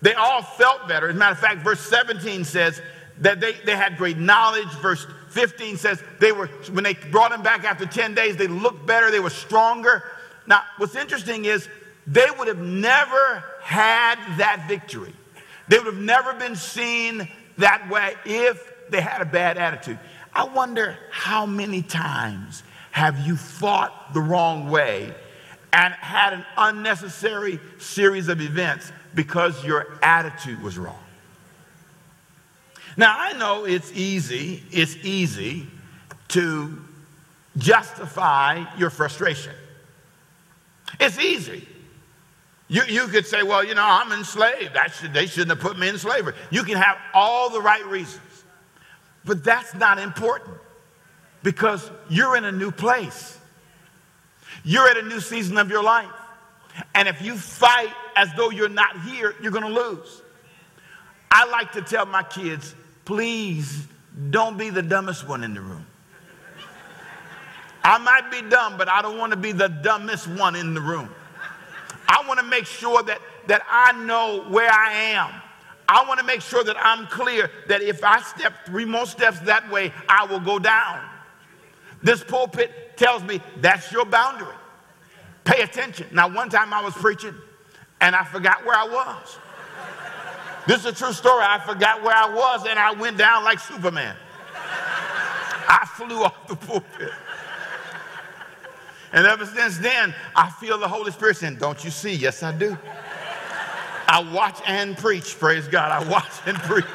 They 0.02 0.14
all 0.14 0.44
felt 0.44 0.88
better. 0.88 1.10
As 1.10 1.16
a 1.16 1.18
matter 1.18 1.32
of 1.32 1.40
fact, 1.40 1.64
verse 1.64 1.80
17 1.80 2.44
says 2.44 2.80
that 3.22 3.40
they, 3.40 3.54
they 3.66 3.76
had 3.76 3.98
great 3.98 4.18
knowledge. 4.18 4.70
Verse 4.82 5.08
15 5.30 5.78
says 5.78 6.04
they 6.20 6.32
were, 6.32 6.48
when 6.72 6.84
they 6.84 6.94
brought 6.94 7.32
them 7.32 7.42
back 7.42 7.64
after 7.64 7.88
10 7.88 8.14
days, 8.14 8.38
they 8.38 8.48
looked 8.48 8.86
better, 8.86 9.10
they 9.10 9.20
were 9.20 9.32
stronger. 9.32 10.04
Now, 10.46 10.62
what's 10.78 10.96
interesting 10.96 11.46
is 11.46 11.68
they 12.06 12.28
would 12.38 12.48
have 12.48 12.60
never 12.60 13.44
had 13.62 14.16
that 14.38 14.66
victory. 14.68 15.14
They 15.68 15.80
would 15.80 15.88
have 15.88 15.98
never 15.98 16.34
been 16.36 16.56
seen 16.56 17.28
that 17.58 17.90
way 17.90 18.14
if 18.26 18.74
they 18.90 19.02
had 19.02 19.22
a 19.22 19.26
bad 19.26 19.58
attitude. 19.58 20.00
I 20.34 20.46
wonder 20.46 20.98
how 21.12 21.46
many 21.46 21.82
times 21.82 22.64
have 22.92 23.20
you 23.26 23.36
fought 23.36 24.14
the 24.14 24.22
wrong 24.22 24.70
way 24.70 25.14
and 25.74 25.94
had 25.94 26.34
an 26.34 26.46
unnecessary 26.58 27.60
series 27.80 28.28
of 28.28 28.42
events 28.42 28.92
because 29.14 29.64
your 29.64 30.00
attitude 30.02 30.62
was 30.62 30.78
wrong. 30.78 31.00
Now, 32.96 33.16
I 33.16 33.34
know 33.34 33.66
it's 33.66 33.92
easy, 33.94 34.64
it's 34.72 34.96
easy 34.98 35.68
to 36.30 36.82
justify 37.58 38.66
your 38.78 38.90
frustration. 38.90 39.54
It's 41.00 41.20
easy. 41.20 41.68
You, 42.70 42.82
you 42.88 43.08
could 43.08 43.26
say, 43.26 43.44
well, 43.44 43.64
you 43.64 43.76
know, 43.76 43.86
I'm 43.86 44.12
enslaved. 44.12 44.76
Should, 45.00 45.14
they 45.14 45.28
shouldn't 45.28 45.52
have 45.52 45.60
put 45.60 45.78
me 45.78 45.88
in 45.88 45.98
slavery. 45.98 46.34
You 46.50 46.64
can 46.64 46.78
have 46.78 46.98
all 47.14 47.50
the 47.50 47.62
right 47.62 47.86
reasons. 47.86 48.22
But 49.26 49.44
that's 49.44 49.74
not 49.74 50.00
important 50.00 50.58
because 51.44 51.90
you're 52.10 52.36
in 52.38 52.46
a 52.46 52.52
new 52.52 52.72
place. 52.72 53.38
You're 54.64 54.88
at 54.88 54.98
a 54.98 55.02
new 55.04 55.20
season 55.20 55.58
of 55.58 55.70
your 55.70 55.84
life. 55.84 56.12
And 56.94 57.08
if 57.08 57.22
you 57.22 57.36
fight 57.36 57.94
as 58.16 58.30
though 58.36 58.50
you're 58.50 58.70
not 58.70 59.02
here, 59.02 59.36
you're 59.42 59.52
going 59.52 59.64
to 59.64 59.82
lose. 59.82 60.22
I 61.32 61.46
like 61.46 61.74
to 61.74 61.82
tell 61.82 62.06
my 62.06 62.24
kids, 62.24 62.74
please 63.06 63.88
don't 64.30 64.58
be 64.58 64.70
the 64.70 64.82
dumbest 64.82 65.28
one 65.28 65.44
in 65.44 65.54
the 65.54 65.62
room. 65.62 65.86
I 67.84 67.98
might 68.00 68.30
be 68.32 68.42
dumb, 68.50 68.78
but 68.78 68.90
I 68.90 69.02
don't 69.02 69.18
want 69.18 69.32
to 69.32 69.38
be 69.38 69.54
the 69.54 69.70
dumbest 69.70 70.28
one 70.28 70.56
in 70.56 70.74
the 70.74 70.82
room. 70.82 71.10
I 72.08 72.26
want 72.28 72.40
to 72.40 72.46
make 72.46 72.66
sure 72.66 73.02
that, 73.04 73.22
that 73.48 73.64
I 73.70 73.94
know 74.04 74.46
where 74.50 74.70
I 74.70 74.94
am. 74.94 75.42
I 75.90 76.06
want 76.08 76.20
to 76.20 76.26
make 76.26 76.42
sure 76.42 76.64
that 76.64 76.76
I'm 76.80 77.08
clear 77.08 77.50
that 77.68 77.82
if 77.82 78.04
I 78.04 78.22
step 78.22 78.66
three 78.66 78.86
more 78.86 79.06
steps 79.06 79.40
that 79.42 79.70
way, 79.72 79.94
I 80.10 80.26
will 80.26 80.40
go 80.40 80.60
down. 80.60 81.02
This 82.04 82.24
pulpit 82.24 82.98
tells 82.98 83.24
me 83.24 83.42
that's 83.58 83.92
your 83.92 84.06
boundary. 84.06 84.54
Pay 85.46 85.62
attention. 85.62 86.08
Now, 86.12 86.28
one 86.28 86.50
time 86.50 86.74
I 86.74 86.82
was 86.82 86.94
preaching 86.94 87.34
and 88.02 88.16
I 88.16 88.26
forgot 88.26 88.66
where 88.66 88.76
I 88.76 88.86
was. 88.86 89.38
This 90.68 90.82
is 90.82 90.86
a 90.88 90.94
true 90.94 91.14
story. 91.14 91.44
I 91.44 91.60
forgot 91.60 92.04
where 92.04 92.14
I 92.14 92.30
was 92.34 92.66
and 92.68 92.78
I 92.78 92.92
went 92.92 93.18
down 93.18 93.46
like 93.46 93.60
Superman. 93.60 94.16
I 95.70 95.88
flew 95.96 96.24
off 96.24 96.48
the 96.48 96.56
pulpit. 96.56 97.12
And 99.14 99.26
ever 99.26 99.46
since 99.46 99.78
then, 99.78 100.14
I 100.36 100.50
feel 100.50 100.78
the 100.78 100.88
Holy 100.88 101.12
Spirit 101.12 101.38
saying, 101.38 101.56
Don't 101.56 101.82
you 101.84 101.92
see? 101.92 102.14
Yes, 102.14 102.44
I 102.44 102.52
do. 102.52 102.78
I 104.08 104.22
watch 104.34 104.60
and 104.66 104.98
preach, 104.98 105.38
praise 105.38 105.68
God. 105.68 105.92
I 105.92 106.10
watch 106.10 106.32
and 106.46 106.58
preach. 106.58 106.86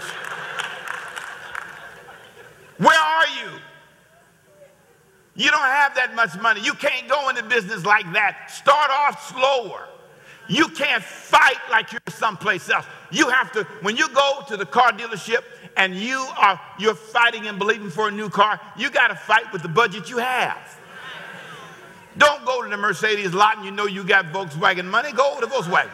Where 2.78 2.98
are 2.98 3.26
you? 3.26 3.50
You 5.34 5.50
don't 5.50 5.60
have 5.60 5.94
that 5.94 6.14
much 6.14 6.38
money. 6.40 6.60
You 6.62 6.74
can't 6.74 7.08
go 7.08 7.28
into 7.28 7.42
business 7.44 7.84
like 7.84 8.10
that. 8.12 8.50
Start 8.50 8.90
off 8.90 9.30
slower. 9.30 9.88
You 10.48 10.68
can't 10.68 11.02
fight 11.02 11.58
like 11.70 11.92
you're 11.92 12.00
someplace 12.08 12.68
else. 12.68 12.84
You 13.10 13.28
have 13.28 13.52
to, 13.52 13.64
when 13.82 13.96
you 13.96 14.08
go 14.08 14.42
to 14.48 14.56
the 14.56 14.66
car 14.66 14.92
dealership 14.92 15.44
and 15.76 15.94
you 15.94 16.18
are 16.36 16.60
you're 16.78 16.94
fighting 16.94 17.46
and 17.46 17.58
believing 17.58 17.88
for 17.88 18.08
a 18.08 18.10
new 18.10 18.28
car, 18.28 18.60
you 18.76 18.90
got 18.90 19.08
to 19.08 19.14
fight 19.14 19.50
with 19.52 19.62
the 19.62 19.68
budget 19.68 20.10
you 20.10 20.18
have. 20.18 20.78
Don't 22.18 22.44
go 22.44 22.62
to 22.62 22.68
the 22.68 22.76
Mercedes 22.76 23.32
lot 23.32 23.56
and 23.56 23.64
you 23.64 23.70
know 23.70 23.86
you 23.86 24.04
got 24.04 24.26
Volkswagen 24.26 24.86
money. 24.86 25.12
Go 25.12 25.40
to 25.40 25.46
Volkswagen. 25.46 25.88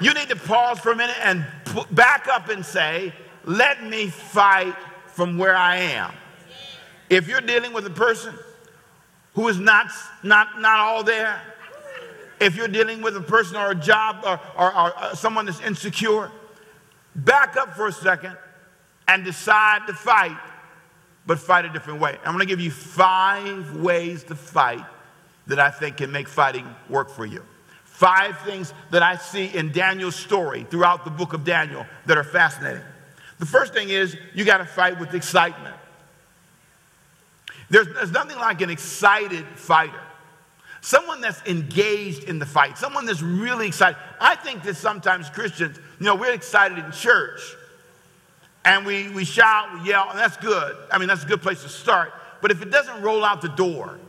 You 0.00 0.12
need 0.12 0.28
to 0.28 0.36
pause 0.36 0.78
for 0.78 0.92
a 0.92 0.96
minute 0.96 1.16
and 1.22 1.46
back 1.90 2.28
up 2.28 2.48
and 2.48 2.64
say, 2.64 3.12
let 3.44 3.84
me 3.84 4.08
fight 4.08 4.74
from 5.06 5.38
where 5.38 5.54
I 5.54 5.76
am. 5.76 6.12
If 7.10 7.28
you're 7.28 7.40
dealing 7.40 7.72
with 7.72 7.86
a 7.86 7.90
person 7.90 8.34
who 9.34 9.48
is 9.48 9.58
not, 9.58 9.90
not, 10.22 10.60
not 10.60 10.80
all 10.80 11.04
there, 11.04 11.40
if 12.40 12.56
you're 12.56 12.68
dealing 12.68 13.02
with 13.02 13.16
a 13.16 13.20
person 13.20 13.56
or 13.56 13.70
a 13.70 13.74
job 13.74 14.24
or, 14.24 14.40
or, 14.58 14.74
or 14.74 14.98
uh, 14.98 15.14
someone 15.14 15.46
that's 15.46 15.60
insecure, 15.60 16.30
back 17.14 17.56
up 17.56 17.76
for 17.76 17.86
a 17.86 17.92
second 17.92 18.36
and 19.06 19.24
decide 19.24 19.86
to 19.86 19.92
fight, 19.92 20.36
but 21.26 21.38
fight 21.38 21.64
a 21.64 21.68
different 21.68 22.00
way. 22.00 22.18
I'm 22.24 22.34
going 22.34 22.40
to 22.40 22.46
give 22.46 22.60
you 22.60 22.70
five 22.70 23.76
ways 23.76 24.24
to 24.24 24.34
fight 24.34 24.84
that 25.46 25.58
I 25.60 25.70
think 25.70 25.98
can 25.98 26.10
make 26.10 26.28
fighting 26.28 26.66
work 26.88 27.10
for 27.10 27.24
you. 27.24 27.44
Five 27.94 28.40
things 28.40 28.74
that 28.90 29.04
I 29.04 29.14
see 29.14 29.46
in 29.46 29.70
Daniel's 29.70 30.16
story 30.16 30.66
throughout 30.68 31.04
the 31.04 31.12
book 31.12 31.32
of 31.32 31.44
Daniel 31.44 31.86
that 32.06 32.18
are 32.18 32.24
fascinating. 32.24 32.82
The 33.38 33.46
first 33.46 33.72
thing 33.72 33.88
is 33.88 34.16
you 34.34 34.44
got 34.44 34.58
to 34.58 34.64
fight 34.64 34.98
with 34.98 35.14
excitement. 35.14 35.76
There's, 37.70 37.86
there's 37.94 38.10
nothing 38.10 38.36
like 38.38 38.62
an 38.62 38.70
excited 38.70 39.46
fighter. 39.54 40.00
Someone 40.80 41.20
that's 41.20 41.40
engaged 41.46 42.24
in 42.24 42.40
the 42.40 42.46
fight, 42.46 42.78
someone 42.78 43.06
that's 43.06 43.22
really 43.22 43.68
excited. 43.68 43.96
I 44.20 44.34
think 44.34 44.64
that 44.64 44.74
sometimes 44.74 45.30
Christians, 45.30 45.78
you 46.00 46.06
know, 46.06 46.16
we're 46.16 46.34
excited 46.34 46.78
in 46.78 46.90
church 46.90 47.54
and 48.64 48.84
we, 48.84 49.08
we 49.10 49.24
shout, 49.24 49.72
we 49.72 49.88
yell, 49.88 50.10
and 50.10 50.18
that's 50.18 50.36
good. 50.38 50.76
I 50.90 50.98
mean, 50.98 51.06
that's 51.06 51.22
a 51.22 51.28
good 51.28 51.42
place 51.42 51.62
to 51.62 51.68
start. 51.68 52.12
But 52.42 52.50
if 52.50 52.60
it 52.60 52.72
doesn't 52.72 53.02
roll 53.02 53.24
out 53.24 53.40
the 53.40 53.50
door, 53.50 54.00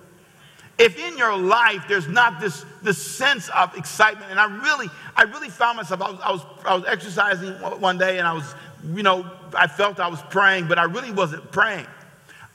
if 0.78 1.00
in 1.00 1.18
your 1.18 1.38
life 1.38 1.86
there's 1.88 2.08
not 2.08 2.42
this, 2.42 2.66
this 2.82 3.02
sense 3.02 3.50
of 3.50 3.76
excitement, 3.78 4.30
and 4.30 4.40
I 4.40 4.46
really, 4.46 4.90
I 5.16 5.24
really 5.24 5.50
found 5.50 5.78
myself, 5.78 6.02
I 6.02 6.12
was, 6.12 6.20
I 6.22 6.32
was, 6.32 6.42
I 6.66 6.76
was 6.76 6.86
exercising 6.86 7.54
one 7.80 7.98
day 7.98 8.18
and 8.18 8.28
I 8.28 8.34
was, 8.34 8.54
you 8.94 9.04
know, 9.04 9.30
I 9.54 9.68
felt 9.68 10.00
I 10.00 10.10
was 10.10 10.22
praying, 10.24 10.68
but 10.68 10.78
I 10.78 10.84
really 10.84 11.12
wasn't 11.12 11.50
praying. 11.52 11.88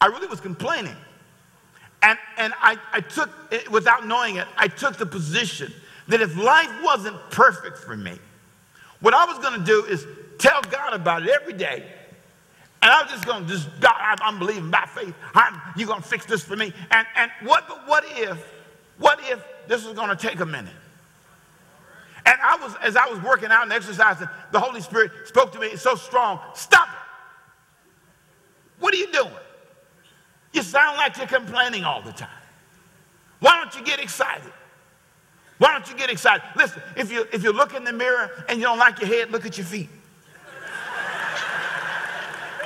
I 0.01 0.07
really 0.07 0.27
was 0.27 0.41
complaining. 0.41 0.97
And, 2.03 2.19
and 2.37 2.53
I, 2.61 2.79
I 2.93 3.01
took, 3.01 3.31
it, 3.51 3.71
without 3.71 4.07
knowing 4.07 4.37
it, 4.37 4.47
I 4.57 4.69
took 4.69 4.97
the 4.97 5.07
position 5.07 5.73
that 6.09 6.21
if 6.21 6.37
life 6.37 6.71
wasn't 6.83 7.17
perfect 7.31 7.79
for 7.79 7.97
me, 7.97 8.19
what 9.01 9.15
I 9.15 9.25
was 9.25 9.39
going 9.39 9.59
to 9.59 9.65
do 9.65 9.85
is 9.85 10.07
tell 10.39 10.61
God 10.63 10.93
about 10.93 11.23
it 11.23 11.31
every 11.31 11.55
day 11.55 11.85
and 12.83 12.91
I'm 12.91 13.09
just 13.09 13.27
going 13.27 13.45
to 13.45 13.51
just, 13.51 13.69
God, 13.81 13.95
I'm 14.23 14.39
believing 14.39 14.71
by 14.71 14.87
faith. 14.87 15.15
I'm, 15.35 15.61
you're 15.77 15.89
going 15.89 16.03
to 16.03 16.09
fix 16.09 16.25
this 16.25 16.43
for 16.43 16.57
me. 16.57 16.73
And, 16.91 17.07
and 17.15 17.31
what, 17.43 17.87
what 17.87 18.05
if, 18.07 18.43
what 18.99 19.21
if 19.25 19.45
this 19.69 19.85
is 19.85 19.93
going 19.93 20.09
to 20.09 20.17
take 20.17 20.41
a 20.41 20.47
minute? 20.47 20.73
And 22.25 22.39
I 22.43 22.57
was, 22.57 22.75
as 22.83 22.97
I 22.97 23.07
was 23.07 23.23
working 23.23 23.51
out 23.51 23.65
and 23.65 23.73
exercising, 23.73 24.29
the 24.51 24.61
Holy 24.61 24.81
Spirit 24.81 25.11
spoke 25.27 25.53
to 25.53 25.59
me 25.59 25.77
so 25.77 25.95
strong, 25.95 26.41
stop 26.55 26.89
it. 26.89 26.95
What 28.79 28.95
are 28.95 28.99
you 28.99 29.13
doing? 29.13 29.31
You 30.53 30.63
sound 30.63 30.97
like 30.97 31.17
you're 31.19 31.27
complaining 31.27 31.85
all 31.85 32.01
the 32.01 32.13
time. 32.13 32.29
Why 33.41 33.57
don't 33.63 33.75
you 33.79 33.85
get 33.85 34.01
excited? 34.01 34.53
Why 35.59 35.73
don't 35.73 35.89
you 35.91 35.97
get 35.97 36.09
excited? 36.09 36.43
Listen, 36.57 36.83
if 36.97 37.13
you, 37.13 37.27
if 37.33 37.43
you 37.43 37.53
look 37.53 37.75
in 37.75 37.85
the 37.85 37.93
mirror 37.93 38.31
and 38.49 38.59
you 38.59 38.65
don't 38.65 38.79
like 38.79 39.01
your 39.01 39.09
head, 39.09 39.31
look 39.31 39.45
at 39.45 39.59
your 39.59 39.67
feet. 39.67 39.91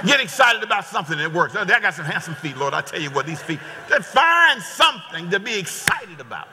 Get 0.04 0.20
excited 0.20 0.62
about 0.62 0.84
something 0.84 1.16
that 1.18 1.32
works. 1.32 1.56
I 1.56 1.64
got 1.64 1.94
some 1.94 2.04
handsome 2.04 2.34
feet, 2.34 2.56
Lord. 2.56 2.74
I 2.74 2.82
tell 2.82 3.00
you 3.00 3.10
what, 3.10 3.26
these 3.26 3.40
feet. 3.40 3.60
Find 3.88 4.60
something 4.60 5.30
to 5.30 5.40
be 5.40 5.58
excited 5.58 6.20
about. 6.20 6.48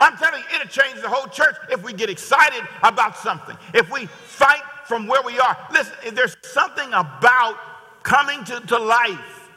I'm 0.00 0.16
telling 0.16 0.40
you, 0.40 0.56
it'll 0.56 0.68
change 0.68 1.00
the 1.02 1.08
whole 1.08 1.28
church 1.28 1.56
if 1.70 1.84
we 1.84 1.92
get 1.92 2.08
excited 2.08 2.66
about 2.82 3.16
something. 3.16 3.56
If 3.74 3.92
we 3.92 4.06
fight 4.06 4.62
from 4.86 5.06
where 5.06 5.22
we 5.22 5.38
are. 5.38 5.56
Listen, 5.70 6.14
there's 6.14 6.36
something 6.42 6.88
about 6.88 7.56
coming 8.02 8.42
to, 8.44 8.60
to 8.60 8.78
life, 8.78 9.48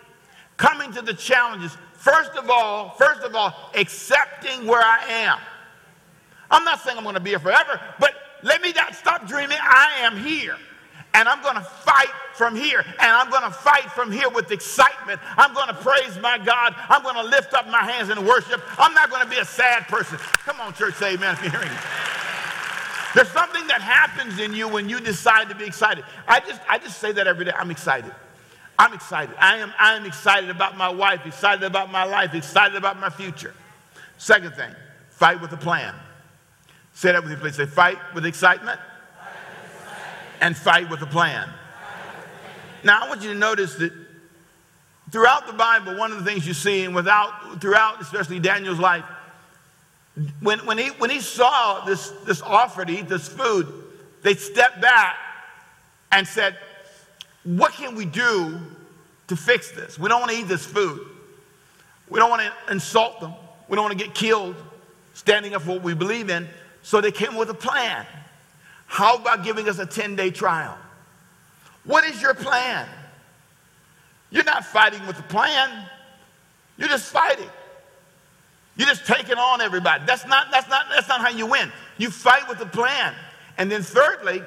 coming 0.58 0.92
to 0.92 1.02
the 1.02 1.14
challenges. 1.14 1.76
First 1.94 2.32
of 2.32 2.50
all, 2.50 2.90
first 2.92 3.22
of 3.22 3.34
all, 3.36 3.72
accepting 3.74 4.68
where 4.68 4.82
I 4.82 5.06
am. 5.08 5.40
I'm 6.52 6.64
not 6.66 6.82
saying 6.82 6.98
I'm 6.98 7.04
going 7.04 7.16
to 7.16 7.22
be 7.22 7.32
here 7.32 7.40
forever, 7.40 7.82
but 8.00 8.14
let 8.44 8.62
me 8.62 8.74
not 8.74 8.94
stop 8.94 9.28
dreaming. 9.28 9.58
I 9.60 9.94
am 10.02 10.18
here. 10.18 10.58
And 11.14 11.30
I'm 11.30 11.42
going 11.44 11.56
to 11.56 11.62
fight 11.62 12.10
from 12.34 12.56
here. 12.56 12.80
And 12.80 13.12
I'm 13.12 13.30
going 13.30 13.44
to 13.44 13.52
fight 13.52 13.92
from 13.92 14.12
here 14.12 14.30
with 14.30 14.52
excitement. 14.52 15.20
I'm 15.38 15.54
going 15.54 15.68
to 15.68 15.74
praise 15.76 16.18
my 16.20 16.38
God. 16.38 16.74
I'm 16.90 17.04
going 17.04 17.16
to 17.16 17.24
lift 17.24 17.54
up 17.54 17.68
my 17.70 17.84
hands 17.84 18.10
in 18.10 18.26
worship. 18.26 18.62
I'm 18.80 18.94
not 18.94 19.10
going 19.10 19.24
to 19.24 19.30
be 19.30 19.38
a 19.38 19.46
sad 19.46 19.84
person. 19.88 20.18
Come 20.18 20.60
on, 20.60 20.74
church, 20.74 20.96
say 20.96 21.14
amen 21.14 21.34
if 21.38 21.44
you're 21.44 21.52
hearing 21.52 21.70
me. 21.70 21.78
There's 23.14 23.30
something 23.30 23.68
that 23.68 23.82
happens 23.82 24.40
in 24.40 24.54
you 24.54 24.68
when 24.68 24.90
you 24.90 25.00
decide 25.00 25.50
to 25.50 25.56
be 25.56 25.66
excited. 25.66 26.04
I 26.28 26.40
just, 26.40 26.62
I 26.68 26.80
just 26.80 26.98
say 26.98 27.12
that 27.12 27.28
every 27.28 27.46
day. 27.46 27.52
I'm 27.56 27.70
excited. 27.70 28.12
I'm 28.80 28.94
excited. 28.94 29.36
I 29.40 29.58
am, 29.58 29.72
I 29.80 29.96
am 29.96 30.06
excited 30.06 30.50
about 30.50 30.78
my 30.78 30.90
wife, 30.90 31.26
excited 31.28 31.64
about 31.64 31.92
my 31.92 32.06
life, 32.06 32.34
excited 32.34 32.76
about 32.76 33.00
my 33.00 33.12
future. 33.12 33.54
Second 34.18 34.56
thing, 34.56 34.72
fight 35.12 35.40
with 35.40 35.52
a 35.52 35.58
plan. 35.58 35.94
Say 36.94 37.12
that 37.12 37.22
with 37.22 37.32
me, 37.32 37.38
please. 37.38 37.56
Say, 37.56 37.68
fight 37.68 38.00
with 38.16 38.26
excitement, 38.26 38.80
fight 38.80 38.80
with 38.80 38.80
excitement. 38.80 38.80
And 40.42 40.56
fight 40.56 40.90
with 40.90 41.02
a 41.02 41.06
plan. 41.06 41.50
Now, 42.84 43.02
I 43.02 43.08
want 43.08 43.22
you 43.22 43.30
to 43.30 43.40
notice 43.40 43.76
that 43.76 43.94
throughout 45.12 45.48
the 45.48 45.54
Bible, 45.54 45.98
one 45.98 46.12
of 46.12 46.20
the 46.20 46.26
things 46.26 46.46
you 46.46 46.54
see, 46.54 46.84
and 46.84 46.94
without, 46.94 47.62
throughout 47.62 48.02
especially 48.02 48.40
Daniel's 48.40 48.80
life, 48.80 49.06
when, 50.42 50.60
when, 50.66 50.78
he, 50.78 50.90
when 50.90 51.10
he 51.10 51.22
saw 51.22 51.86
this, 51.86 52.10
this 52.26 52.42
offer 52.42 52.86
to 52.86 52.92
eat 52.92 53.08
this 53.08 53.28
food, 53.28 53.68
they 54.22 54.36
stepped 54.36 54.82
back 54.82 55.16
and 56.12 56.28
said, 56.28 56.58
What 57.44 57.74
can 57.74 57.96
we 57.96 58.06
do 58.06 58.60
to 59.28 59.36
fix 59.36 59.72
this? 59.72 59.98
We 59.98 60.10
don't 60.10 60.20
want 60.20 60.32
to 60.32 60.38
eat 60.38 60.48
this 60.48 60.66
food. 60.66 61.08
We 62.10 62.20
don't 62.20 62.30
want 62.30 62.44
to 62.44 62.72
insult 62.72 63.20
them. 63.22 63.34
We 63.68 63.76
don't 63.76 63.86
want 63.86 63.98
to 63.98 64.06
get 64.06 64.14
killed 64.14 64.56
standing 65.14 65.56
up 65.56 65.64
for 65.64 65.72
what 65.72 65.84
we 65.84 65.94
believe 65.94 66.30
in. 66.30 66.48
So 66.84 67.02
they 67.02 67.12
came 67.12 67.36
with 67.36 67.50
a 67.50 67.56
plan. 67.56 68.06
How 68.94 69.16
about 69.16 69.44
giving 69.44 69.68
us 69.68 69.80
a 69.80 69.88
10 69.88 70.16
day 70.16 70.30
trial? 70.30 70.78
What 71.84 72.04
is 72.04 72.22
your 72.22 72.36
plan? 72.36 72.88
You're 74.30 74.44
not 74.44 74.64
fighting 74.66 75.04
with 75.08 75.18
a 75.18 75.24
plan, 75.24 75.90
you're 76.78 76.90
just 76.90 77.12
fighting. 77.12 77.50
You're 78.76 78.88
just 78.88 79.08
taking 79.08 79.38
on 79.38 79.62
everybody. 79.62 80.04
That's 80.06 80.28
not, 80.28 80.52
that's 80.52 80.70
not, 80.70 80.86
that's 80.94 81.08
not 81.08 81.22
how 81.22 81.30
you 81.30 81.48
win. 81.48 81.72
You 81.98 82.12
fight 82.12 82.48
with 82.48 82.62
a 82.62 82.68
plan. 82.68 83.16
And 83.58 83.72
then 83.72 83.82
thirdly, 83.82 84.44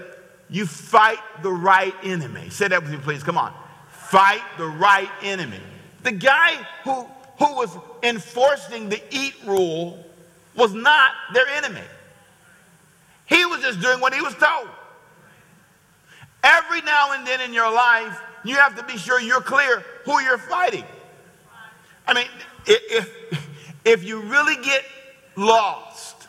you 0.48 0.64
fight 0.64 1.18
the 1.42 1.50
right 1.50 1.94
enemy. 2.04 2.48
Say 2.48 2.68
that 2.68 2.80
with 2.80 2.92
me, 2.92 2.98
please. 2.98 3.24
Come 3.24 3.38
on. 3.38 3.52
Fight 3.88 4.42
the 4.58 4.66
right 4.68 5.10
enemy. 5.22 5.60
The 6.04 6.12
guy 6.12 6.54
who, 6.84 7.04
who 7.40 7.56
was 7.56 7.76
enforcing 8.04 8.90
the 8.90 9.02
eat 9.10 9.34
rule 9.44 10.04
was 10.54 10.72
not 10.72 11.10
their 11.34 11.48
enemy. 11.48 11.82
He 13.26 13.44
was 13.44 13.60
just 13.60 13.80
doing 13.80 14.00
what 14.00 14.14
he 14.14 14.20
was 14.22 14.34
told. 14.34 14.68
Every 16.42 16.80
now 16.82 17.12
and 17.12 17.26
then 17.26 17.40
in 17.40 17.52
your 17.52 17.70
life, 17.72 18.20
you 18.44 18.54
have 18.54 18.76
to 18.76 18.84
be 18.84 18.96
sure 18.96 19.20
you're 19.20 19.40
clear 19.40 19.84
who 20.04 20.20
you're 20.20 20.38
fighting. 20.38 20.84
I 22.06 22.14
mean, 22.14 22.28
if, 22.66 23.10
if 23.84 24.04
you 24.04 24.20
really 24.20 24.62
get 24.62 24.84
lost, 25.34 26.28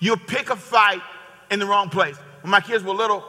you'll 0.00 0.16
pick 0.16 0.50
a 0.50 0.56
fight 0.56 1.02
in 1.50 1.58
the 1.58 1.66
wrong 1.66 1.90
place. 1.90 2.16
When 2.40 2.50
my 2.50 2.60
kids 2.60 2.82
were 2.82 2.94
little, 2.94 3.24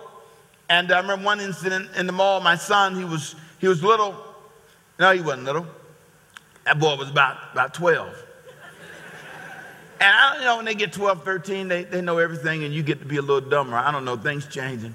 and 0.70 0.92
I 0.92 1.00
remember 1.00 1.26
one 1.26 1.40
incident 1.40 1.90
in 1.98 2.08
the 2.08 2.14
mall, 2.14 2.40
my 2.40 2.56
son, 2.56 2.96
he 2.96 3.04
was, 3.04 3.36
he 3.60 3.68
was 3.68 3.84
little. 3.84 4.16
No, 4.98 5.12
he 5.12 5.22
wasn't 5.22 5.44
little. 5.44 5.68
That 6.66 6.80
boy 6.80 6.96
was 6.96 7.10
about, 7.10 7.38
about 7.52 7.74
12. 7.74 8.25
And 10.00 10.16
I 10.16 10.34
don't 10.34 10.42
you 10.42 10.46
know 10.46 10.56
when 10.58 10.66
they 10.66 10.76
get 10.76 10.92
12, 10.92 11.24
13, 11.24 11.68
they, 11.68 11.84
they 11.84 12.02
know 12.02 12.18
everything, 12.18 12.64
and 12.64 12.74
you 12.74 12.84
get 12.84 13.00
to 13.00 13.06
be 13.06 13.18
a 13.18 13.22
little 13.22 13.50
dumber. 13.50 13.78
I 13.78 13.92
don't 13.92 14.04
know, 14.04 14.18
things 14.18 14.46
changing. 14.48 14.94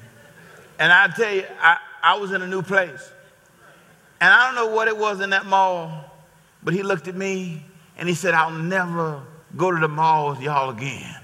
And 0.78 0.92
I 0.92 1.08
tell 1.08 1.32
you, 1.32 1.44
I, 1.60 1.78
I 2.02 2.16
was 2.18 2.32
in 2.32 2.42
a 2.42 2.46
new 2.46 2.62
place. 2.62 3.10
And 4.20 4.32
I 4.32 4.46
don't 4.46 4.54
know 4.54 4.74
what 4.74 4.88
it 4.88 4.96
was 4.96 5.20
in 5.20 5.30
that 5.30 5.46
mall, 5.46 6.04
but 6.62 6.74
he 6.74 6.82
looked 6.82 7.08
at 7.08 7.16
me 7.16 7.64
and 7.96 8.08
he 8.08 8.14
said, 8.14 8.34
I'll 8.34 8.50
never 8.50 9.22
go 9.56 9.70
to 9.70 9.78
the 9.78 9.88
mall 9.88 10.30
with 10.30 10.42
y'all 10.42 10.70
again. 10.70 11.16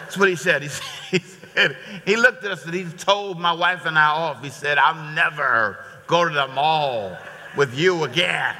That's 0.00 0.16
what 0.16 0.28
he 0.28 0.36
said. 0.36 0.62
He, 0.62 0.68
he 1.10 1.18
said, 1.54 1.76
he 2.06 2.16
looked 2.16 2.44
at 2.44 2.52
us 2.52 2.64
and 2.64 2.74
he 2.74 2.84
told 2.84 3.38
my 3.38 3.52
wife 3.52 3.84
and 3.84 3.98
I 3.98 4.06
off. 4.06 4.42
He 4.42 4.50
said, 4.50 4.78
I'll 4.78 5.12
never 5.12 5.78
go 6.06 6.26
to 6.26 6.34
the 6.34 6.48
mall 6.48 7.16
with 7.56 7.78
you 7.78 8.04
again, 8.04 8.54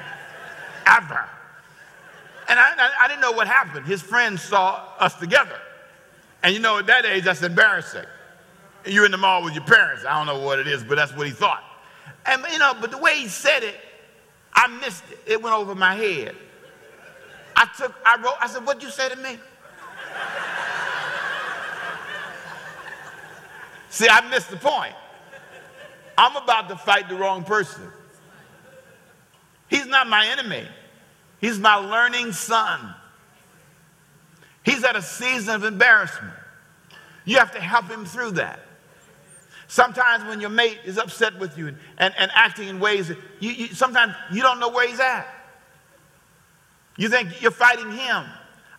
ever. 0.86 1.28
And 2.48 2.58
I, 2.58 2.72
I, 2.76 2.90
I, 3.02 3.08
didn't 3.08 3.20
know 3.20 3.32
what 3.32 3.46
happened. 3.46 3.86
His 3.86 4.02
friends 4.02 4.42
saw 4.42 4.86
us 4.98 5.14
together. 5.14 5.58
And 6.42 6.52
you 6.52 6.60
know, 6.60 6.78
at 6.78 6.86
that 6.86 7.06
age, 7.06 7.24
that's 7.24 7.42
embarrassing. 7.42 8.04
You're 8.86 9.06
in 9.06 9.12
the 9.12 9.18
mall 9.18 9.42
with 9.42 9.54
your 9.54 9.64
parents. 9.64 10.04
I 10.04 10.18
don't 10.18 10.26
know 10.26 10.44
what 10.44 10.58
it 10.58 10.66
is, 10.66 10.84
but 10.84 10.96
that's 10.96 11.14
what 11.16 11.26
he 11.26 11.32
thought. 11.32 11.64
And, 12.26 12.44
you 12.52 12.58
know, 12.58 12.74
but 12.78 12.90
the 12.90 12.98
way 12.98 13.16
he 13.16 13.28
said 13.28 13.62
it, 13.62 13.76
I 14.52 14.68
missed 14.68 15.04
it. 15.10 15.20
It 15.26 15.42
went 15.42 15.56
over 15.56 15.74
my 15.74 15.94
head. 15.94 16.36
I 17.56 17.66
took, 17.76 17.94
I 18.04 18.16
wrote, 18.22 18.34
I 18.40 18.46
said, 18.46 18.66
What'd 18.66 18.82
you 18.82 18.90
say 18.90 19.08
to 19.08 19.16
me? 19.16 19.38
See, 23.88 24.08
I 24.08 24.28
missed 24.28 24.50
the 24.50 24.56
point. 24.56 24.94
I'm 26.18 26.34
about 26.36 26.68
to 26.68 26.76
fight 26.76 27.08
the 27.08 27.14
wrong 27.14 27.44
person. 27.44 27.84
He's 29.68 29.86
not 29.86 30.08
my 30.08 30.26
enemy. 30.26 30.66
He's 31.44 31.58
my 31.58 31.74
learning 31.74 32.32
son. 32.32 32.94
He's 34.62 34.82
at 34.82 34.96
a 34.96 35.02
season 35.02 35.54
of 35.54 35.64
embarrassment. 35.64 36.32
You 37.26 37.36
have 37.36 37.52
to 37.52 37.60
help 37.60 37.84
him 37.84 38.06
through 38.06 38.30
that. 38.30 38.60
Sometimes 39.68 40.24
when 40.24 40.40
your 40.40 40.48
mate 40.48 40.78
is 40.86 40.96
upset 40.96 41.38
with 41.38 41.58
you 41.58 41.68
and, 41.68 41.76
and, 41.98 42.14
and 42.16 42.30
acting 42.34 42.68
in 42.68 42.80
ways 42.80 43.08
that 43.08 43.18
you, 43.40 43.50
you, 43.50 43.66
sometimes 43.74 44.14
you 44.32 44.40
don't 44.40 44.58
know 44.58 44.70
where 44.70 44.88
he's 44.88 45.00
at. 45.00 45.26
You 46.96 47.10
think 47.10 47.42
you're 47.42 47.50
fighting 47.50 47.90
him. 47.90 48.24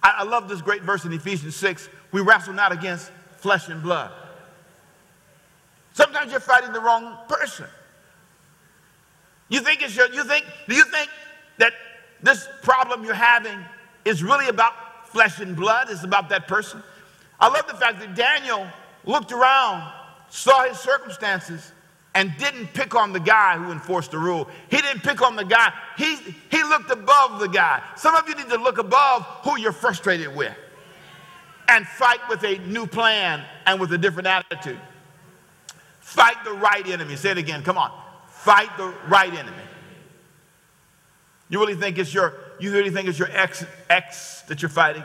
I, 0.01 0.15
I 0.17 0.23
love 0.23 0.49
this 0.49 0.63
great 0.63 0.81
verse 0.81 1.05
in 1.05 1.13
Ephesians 1.13 1.55
6. 1.55 1.87
We 2.11 2.21
wrestle 2.21 2.53
not 2.53 2.71
against 2.71 3.11
flesh 3.37 3.69
and 3.69 3.83
blood. 3.83 4.11
Sometimes 5.93 6.31
you're 6.31 6.39
fighting 6.39 6.73
the 6.73 6.81
wrong 6.81 7.15
person. 7.27 7.67
You 9.49 9.59
think 9.59 9.83
it's 9.83 9.95
your, 9.95 10.11
you 10.11 10.23
think, 10.23 10.45
do 10.67 10.73
you 10.73 10.85
think 10.85 11.11
that 11.59 11.73
this 12.25 12.47
problem 12.61 13.03
you're 13.03 13.13
having 13.13 13.57
is 14.03 14.23
really 14.23 14.47
about 14.47 14.73
flesh 15.09 15.39
and 15.39 15.55
blood, 15.55 15.89
it's 15.89 16.03
about 16.03 16.29
that 16.29 16.47
person. 16.47 16.83
I 17.39 17.47
love 17.47 17.67
the 17.67 17.75
fact 17.75 17.99
that 17.99 18.15
Daniel 18.15 18.67
looked 19.05 19.31
around, 19.31 19.91
saw 20.29 20.67
his 20.67 20.77
circumstances, 20.79 21.71
and 22.15 22.33
didn't 22.37 22.67
pick 22.67 22.95
on 22.95 23.11
the 23.11 23.19
guy 23.19 23.57
who 23.57 23.71
enforced 23.71 24.11
the 24.11 24.17
rule. 24.17 24.47
He 24.69 24.77
didn't 24.77 25.03
pick 25.03 25.21
on 25.21 25.35
the 25.35 25.43
guy. 25.43 25.73
He, 25.97 26.15
he 26.49 26.63
looked 26.63 26.89
above 26.89 27.39
the 27.39 27.47
guy. 27.47 27.83
Some 27.97 28.15
of 28.15 28.27
you 28.27 28.35
need 28.35 28.49
to 28.49 28.57
look 28.57 28.77
above 28.77 29.23
who 29.43 29.59
you're 29.59 29.73
frustrated 29.73 30.33
with 30.33 30.55
and 31.67 31.85
fight 31.85 32.19
with 32.29 32.43
a 32.43 32.57
new 32.67 32.87
plan 32.87 33.43
and 33.65 33.79
with 33.79 33.91
a 33.91 33.97
different 33.97 34.27
attitude. 34.27 34.79
Fight 35.99 36.37
the 36.45 36.53
right 36.53 36.87
enemy. 36.87 37.17
Say 37.17 37.31
it 37.31 37.37
again. 37.37 37.63
Come 37.63 37.77
on. 37.77 37.91
Fight 38.29 38.69
the 38.77 38.93
right 39.07 39.33
enemy. 39.33 39.57
You 41.49 41.59
really 41.59 41.75
think 41.75 41.97
it's 41.97 42.13
your, 42.13 42.33
you 42.59 42.71
really 42.71 42.89
think 42.89 43.07
it's 43.07 43.19
your 43.19 43.29
ex, 43.31 43.65
ex 43.89 44.41
that 44.43 44.61
you're 44.61 44.69
fighting? 44.69 45.03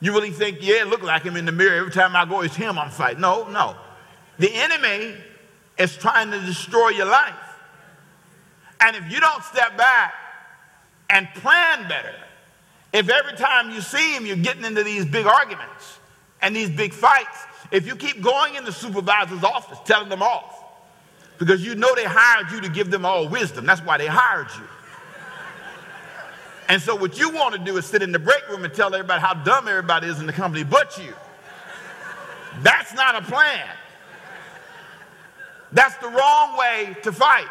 You 0.00 0.12
really 0.12 0.30
think, 0.30 0.58
yeah, 0.60 0.84
look 0.84 1.02
like 1.02 1.22
him 1.22 1.36
in 1.36 1.44
the 1.44 1.52
mirror. 1.52 1.76
Every 1.76 1.92
time 1.92 2.16
I 2.16 2.24
go, 2.24 2.40
it's 2.40 2.56
him 2.56 2.78
I'm 2.78 2.90
fighting. 2.90 3.20
No, 3.20 3.48
no. 3.48 3.76
The 4.38 4.50
enemy 4.52 5.14
is 5.78 5.96
trying 5.96 6.30
to 6.30 6.40
destroy 6.40 6.90
your 6.90 7.06
life. 7.06 7.34
And 8.80 8.96
if 8.96 9.12
you 9.12 9.20
don't 9.20 9.42
step 9.44 9.76
back 9.76 10.14
and 11.10 11.28
plan 11.34 11.88
better, 11.88 12.14
if 12.92 13.08
every 13.08 13.36
time 13.36 13.70
you 13.70 13.80
see 13.80 14.14
him, 14.14 14.26
you're 14.26 14.36
getting 14.36 14.64
into 14.64 14.82
these 14.82 15.04
big 15.04 15.26
arguments 15.26 15.98
and 16.40 16.56
these 16.56 16.70
big 16.70 16.92
fights, 16.92 17.44
if 17.70 17.86
you 17.86 17.94
keep 17.94 18.20
going 18.22 18.54
in 18.56 18.64
the 18.64 18.72
supervisor's 18.72 19.44
office 19.44 19.78
telling 19.84 20.08
them 20.08 20.22
off, 20.22 20.64
because 21.38 21.64
you 21.64 21.74
know 21.74 21.94
they 21.94 22.04
hired 22.04 22.50
you 22.50 22.60
to 22.62 22.68
give 22.68 22.90
them 22.90 23.04
all 23.04 23.28
wisdom, 23.28 23.64
that's 23.66 23.80
why 23.82 23.98
they 23.98 24.06
hired 24.06 24.48
you. 24.58 24.64
And 26.70 26.80
so 26.80 26.94
what 26.94 27.18
you 27.18 27.30
want 27.30 27.52
to 27.52 27.58
do 27.58 27.76
is 27.78 27.84
sit 27.84 28.00
in 28.00 28.12
the 28.12 28.18
break 28.20 28.48
room 28.48 28.64
and 28.64 28.72
tell 28.72 28.94
everybody 28.94 29.20
how 29.20 29.34
dumb 29.34 29.66
everybody 29.66 30.06
is 30.06 30.20
in 30.20 30.26
the 30.26 30.32
company 30.32 30.62
but 30.62 30.96
you. 30.98 31.12
That's 32.62 32.94
not 32.94 33.16
a 33.16 33.22
plan. 33.22 33.66
That's 35.72 35.96
the 35.96 36.06
wrong 36.06 36.56
way 36.56 36.96
to 37.02 37.10
fight. 37.10 37.48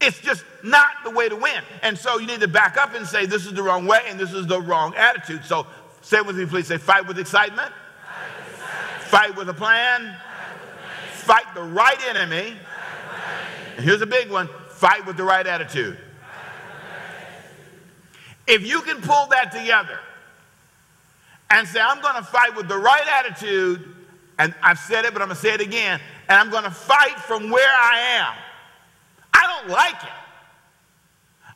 It's 0.00 0.18
just 0.18 0.44
not 0.64 0.88
the 1.04 1.10
way 1.10 1.28
to 1.28 1.36
win. 1.36 1.62
And 1.82 1.96
so 1.96 2.18
you 2.18 2.26
need 2.26 2.40
to 2.40 2.48
back 2.48 2.76
up 2.76 2.96
and 2.96 3.06
say, 3.06 3.26
this 3.26 3.46
is 3.46 3.54
the 3.54 3.62
wrong 3.62 3.86
way 3.86 4.00
and 4.08 4.18
this 4.18 4.32
is 4.32 4.48
the 4.48 4.60
wrong 4.60 4.92
attitude. 4.96 5.44
So 5.44 5.64
say 6.02 6.20
with 6.20 6.36
me, 6.36 6.46
please. 6.46 6.66
Say, 6.66 6.78
fight 6.78 7.06
with 7.06 7.20
excitement, 7.20 7.70
fight 7.70 8.26
with, 8.36 8.54
excitement. 8.54 9.04
Fight 9.04 9.36
with 9.36 9.48
a 9.50 9.54
plan. 9.54 10.16
Fight 11.12 11.54
the 11.54 11.62
right 11.62 12.08
enemy. 12.08 12.56
And 13.76 13.84
here's 13.84 14.02
a 14.02 14.06
big 14.06 14.32
one 14.32 14.48
fight 14.68 15.06
with 15.06 15.16
the 15.16 15.22
right 15.24 15.46
attitude. 15.46 15.96
If 18.46 18.66
you 18.66 18.80
can 18.82 19.00
pull 19.00 19.26
that 19.28 19.52
together 19.52 19.98
and 21.50 21.66
say, 21.66 21.80
I'm 21.80 22.00
going 22.00 22.16
to 22.16 22.22
fight 22.22 22.54
with 22.56 22.68
the 22.68 22.76
right 22.76 23.06
attitude, 23.06 23.94
and 24.38 24.54
I've 24.62 24.78
said 24.78 25.04
it, 25.04 25.12
but 25.12 25.22
I'm 25.22 25.28
going 25.28 25.36
to 25.36 25.42
say 25.42 25.54
it 25.54 25.60
again, 25.60 26.00
and 26.28 26.38
I'm 26.38 26.50
going 26.50 26.64
to 26.64 26.70
fight 26.70 27.18
from 27.20 27.50
where 27.50 27.68
I 27.68 27.98
am. 28.18 28.34
I 29.32 29.46
don't 29.46 29.70
like 29.70 30.02
it. 30.02 30.10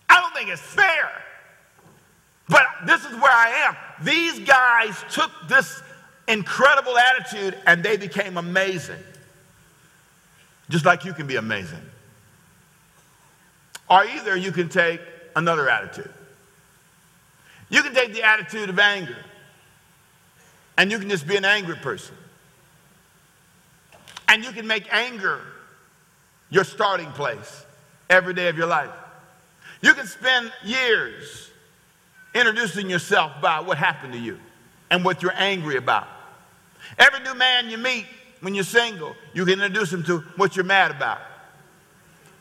I 0.09 0.21
don't 0.21 0.35
think 0.35 0.51
it's 0.51 0.61
fair. 0.61 1.11
But 2.49 2.67
this 2.87 3.05
is 3.05 3.13
where 3.13 3.33
I 3.33 3.67
am. 3.69 3.77
These 4.05 4.41
guys 4.41 5.05
took 5.11 5.31
this 5.49 5.83
incredible 6.29 6.97
attitude 6.97 7.57
and 7.67 7.83
they 7.83 7.97
became 7.97 8.37
amazing. 8.37 8.99
Just 10.71 10.85
like 10.85 11.05
you 11.05 11.13
can 11.13 11.27
be 11.27 11.37
amazing. 11.37 11.81
Or 13.89 14.05
either 14.05 14.37
you 14.37 14.53
can 14.53 14.69
take 14.69 15.01
another 15.37 15.69
attitude. 15.69 16.13
You 17.71 17.83
can 17.83 17.95
take 17.95 18.15
the 18.15 18.23
attitude 18.23 18.71
of 18.71 18.79
anger 18.79 19.17
and 20.77 20.91
you 20.91 20.99
can 20.99 21.09
just 21.09 21.27
be 21.27 21.37
an 21.37 21.45
angry 21.45 21.77
person. 21.77 22.15
And 24.29 24.45
you 24.45 24.53
can 24.53 24.67
make 24.67 24.93
anger 24.93 25.41
your 26.51 26.65
starting 26.65 27.11
place 27.13 27.65
every 28.09 28.35
day 28.35 28.49
of 28.49 28.57
your 28.57 28.67
life. 28.67 28.91
You 29.81 29.95
can 29.95 30.07
spend 30.07 30.53
years 30.65 31.51
introducing 32.35 32.89
yourself 32.89 33.33
by 33.41 33.61
what 33.61 33.79
happened 33.79 34.13
to 34.13 34.19
you 34.19 34.39
and 34.91 35.05
what 35.05 35.23
you're 35.23 35.35
angry 35.35 35.77
about. 35.77 36.09
Every 36.99 37.21
new 37.21 37.35
man 37.35 37.69
you 37.71 37.79
meet 37.79 38.07
when 38.41 38.55
you're 38.55 38.65
single, 38.65 39.15
you 39.35 39.45
can 39.45 39.55
introduce 39.55 39.93
him 39.93 40.05
to 40.05 40.19
what 40.37 40.57
you're 40.57 40.65
mad 40.65 40.91
about. 40.91 41.21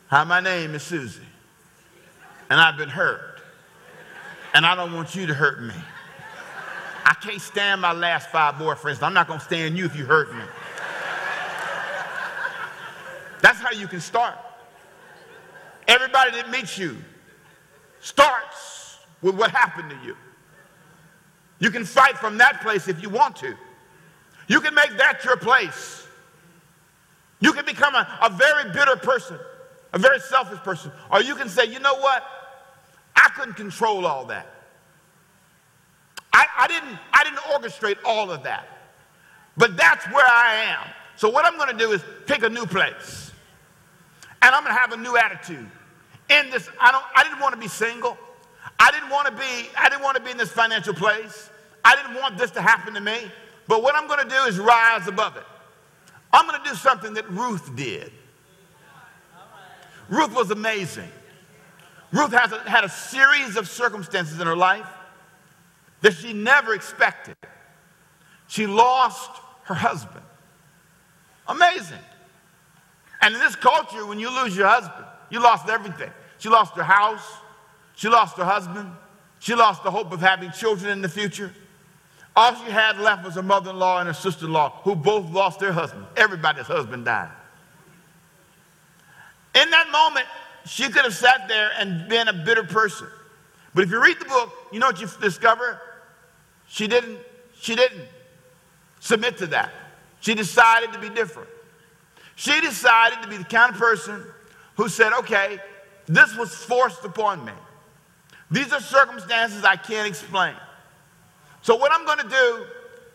Hi, 0.08 0.24
my 0.24 0.40
name 0.40 0.74
is 0.74 0.82
Susie, 0.82 1.20
and 2.48 2.60
I've 2.60 2.78
been 2.78 2.88
hurt, 2.88 3.27
and 4.54 4.66
I 4.66 4.74
don't 4.74 4.92
want 4.92 5.14
you 5.14 5.26
to 5.26 5.34
hurt 5.34 5.62
me. 5.62 5.74
I 7.04 7.14
can't 7.14 7.40
stand 7.40 7.80
my 7.80 7.92
last 7.92 8.30
five 8.30 8.56
boyfriends. 8.56 9.02
I'm 9.02 9.14
not 9.14 9.26
going 9.26 9.38
to 9.38 9.44
stand 9.44 9.78
you 9.78 9.84
if 9.84 9.96
you 9.96 10.04
hurt 10.04 10.34
me. 10.34 10.44
That's 13.40 13.58
how 13.58 13.70
you 13.70 13.86
can 13.86 14.00
start. 14.00 14.36
Everybody 15.86 16.32
that 16.32 16.50
meets 16.50 16.76
you 16.76 16.96
starts 18.00 18.98
with 19.22 19.36
what 19.36 19.50
happened 19.50 19.90
to 19.90 19.96
you. 20.06 20.16
You 21.60 21.70
can 21.70 21.84
fight 21.84 22.18
from 22.18 22.38
that 22.38 22.60
place 22.60 22.88
if 22.88 23.02
you 23.02 23.08
want 23.08 23.36
to. 23.36 23.54
You 24.48 24.60
can 24.60 24.74
make 24.74 24.96
that 24.96 25.24
your 25.24 25.36
place. 25.36 26.06
You 27.40 27.52
can 27.52 27.64
become 27.64 27.94
a, 27.94 28.18
a 28.22 28.30
very 28.30 28.70
bitter 28.72 28.96
person, 28.96 29.38
a 29.92 29.98
very 29.98 30.20
selfish 30.20 30.58
person. 30.58 30.90
Or 31.10 31.22
you 31.22 31.34
can 31.34 31.48
say, 31.48 31.66
you 31.66 31.78
know 31.78 31.94
what? 31.96 32.24
I 33.18 33.30
couldn't 33.30 33.54
control 33.54 34.06
all 34.06 34.24
that. 34.26 34.46
I, 36.32 36.46
I, 36.56 36.68
didn't, 36.68 36.98
I 37.12 37.24
didn't 37.24 37.38
orchestrate 37.38 37.98
all 38.04 38.30
of 38.30 38.44
that. 38.44 38.68
But 39.56 39.76
that's 39.76 40.06
where 40.06 40.24
I 40.24 40.54
am. 40.66 40.88
So 41.16 41.28
what 41.28 41.44
I'm 41.44 41.56
going 41.56 41.76
to 41.76 41.76
do 41.76 41.90
is 41.90 42.02
pick 42.26 42.44
a 42.44 42.48
new 42.48 42.64
place. 42.64 43.32
And 44.40 44.54
I'm 44.54 44.62
going 44.62 44.74
to 44.74 44.80
have 44.80 44.92
a 44.92 44.96
new 44.96 45.16
attitude. 45.16 45.68
In 46.30 46.50
this, 46.50 46.68
I, 46.80 46.92
don't, 46.92 47.04
I 47.16 47.24
didn't 47.24 47.40
want 47.40 47.54
to 47.54 47.60
be 47.60 47.66
single. 47.66 48.16
I 48.78 48.92
didn't 48.92 49.10
want 49.10 49.26
to 49.26 49.32
be, 49.32 49.68
I 49.76 49.88
didn't 49.88 50.02
want 50.02 50.16
to 50.16 50.22
be 50.22 50.30
in 50.30 50.36
this 50.36 50.52
financial 50.52 50.94
place. 50.94 51.50
I 51.84 51.96
didn't 51.96 52.14
want 52.14 52.38
this 52.38 52.52
to 52.52 52.62
happen 52.62 52.94
to 52.94 53.00
me. 53.00 53.18
But 53.66 53.82
what 53.82 53.96
I'm 53.96 54.06
going 54.06 54.22
to 54.22 54.28
do 54.28 54.42
is 54.44 54.58
rise 54.60 55.08
above 55.08 55.36
it. 55.36 55.44
I'm 56.32 56.46
going 56.46 56.62
to 56.62 56.70
do 56.70 56.76
something 56.76 57.14
that 57.14 57.28
Ruth 57.30 57.74
did. 57.74 58.12
Ruth 60.08 60.34
was 60.34 60.50
amazing. 60.50 61.10
Ruth 62.12 62.32
has 62.32 62.52
a, 62.52 62.58
had 62.68 62.84
a 62.84 62.88
series 62.88 63.56
of 63.56 63.68
circumstances 63.68 64.40
in 64.40 64.46
her 64.46 64.56
life 64.56 64.88
that 66.00 66.14
she 66.14 66.32
never 66.32 66.74
expected. 66.74 67.36
She 68.46 68.66
lost 68.66 69.30
her 69.64 69.74
husband. 69.74 70.24
Amazing. 71.46 71.98
And 73.20 73.34
in 73.34 73.40
this 73.40 73.56
culture, 73.56 74.06
when 74.06 74.18
you 74.18 74.30
lose 74.30 74.56
your 74.56 74.68
husband, 74.68 75.04
you 75.30 75.40
lost 75.42 75.68
everything. 75.68 76.10
She 76.38 76.48
lost 76.48 76.74
her 76.76 76.84
house, 76.84 77.26
she 77.96 78.08
lost 78.08 78.36
her 78.36 78.44
husband, 78.44 78.90
she 79.40 79.54
lost 79.54 79.82
the 79.82 79.90
hope 79.90 80.12
of 80.12 80.20
having 80.20 80.50
children 80.52 80.90
in 80.92 81.02
the 81.02 81.08
future. 81.08 81.52
All 82.36 82.54
she 82.54 82.70
had 82.70 82.98
left 82.98 83.24
was 83.24 83.34
her 83.34 83.42
mother 83.42 83.70
in 83.70 83.78
law 83.78 83.98
and 83.98 84.06
her 84.06 84.14
sister 84.14 84.46
in 84.46 84.52
law, 84.52 84.80
who 84.84 84.94
both 84.94 85.28
lost 85.32 85.58
their 85.58 85.72
husband. 85.72 86.06
Everybody's 86.16 86.66
husband 86.66 87.04
died. 87.04 87.30
In 89.56 89.68
that 89.70 89.90
moment, 89.90 90.26
she 90.68 90.88
could 90.88 91.04
have 91.04 91.14
sat 91.14 91.48
there 91.48 91.70
and 91.78 92.08
been 92.08 92.28
a 92.28 92.32
bitter 92.32 92.64
person. 92.64 93.08
But 93.74 93.84
if 93.84 93.90
you 93.90 94.02
read 94.02 94.18
the 94.18 94.24
book, 94.24 94.52
you 94.72 94.78
know 94.78 94.86
what 94.86 95.00
you 95.00 95.08
discover? 95.20 95.80
She 96.66 96.86
didn't, 96.86 97.18
she 97.58 97.74
didn't 97.74 98.04
submit 99.00 99.38
to 99.38 99.46
that. 99.48 99.72
She 100.20 100.34
decided 100.34 100.92
to 100.92 100.98
be 100.98 101.08
different. 101.08 101.48
She 102.36 102.60
decided 102.60 103.22
to 103.22 103.28
be 103.28 103.36
the 103.36 103.44
kind 103.44 103.72
of 103.72 103.80
person 103.80 104.24
who 104.76 104.88
said, 104.88 105.12
okay, 105.12 105.58
this 106.06 106.36
was 106.36 106.54
forced 106.54 107.04
upon 107.04 107.44
me. 107.44 107.52
These 108.50 108.72
are 108.72 108.80
circumstances 108.80 109.64
I 109.64 109.76
can't 109.76 110.08
explain. 110.08 110.54
So, 111.62 111.76
what 111.76 111.92
I'm 111.92 112.06
going 112.06 112.18
to 112.18 112.28
do 112.28 112.66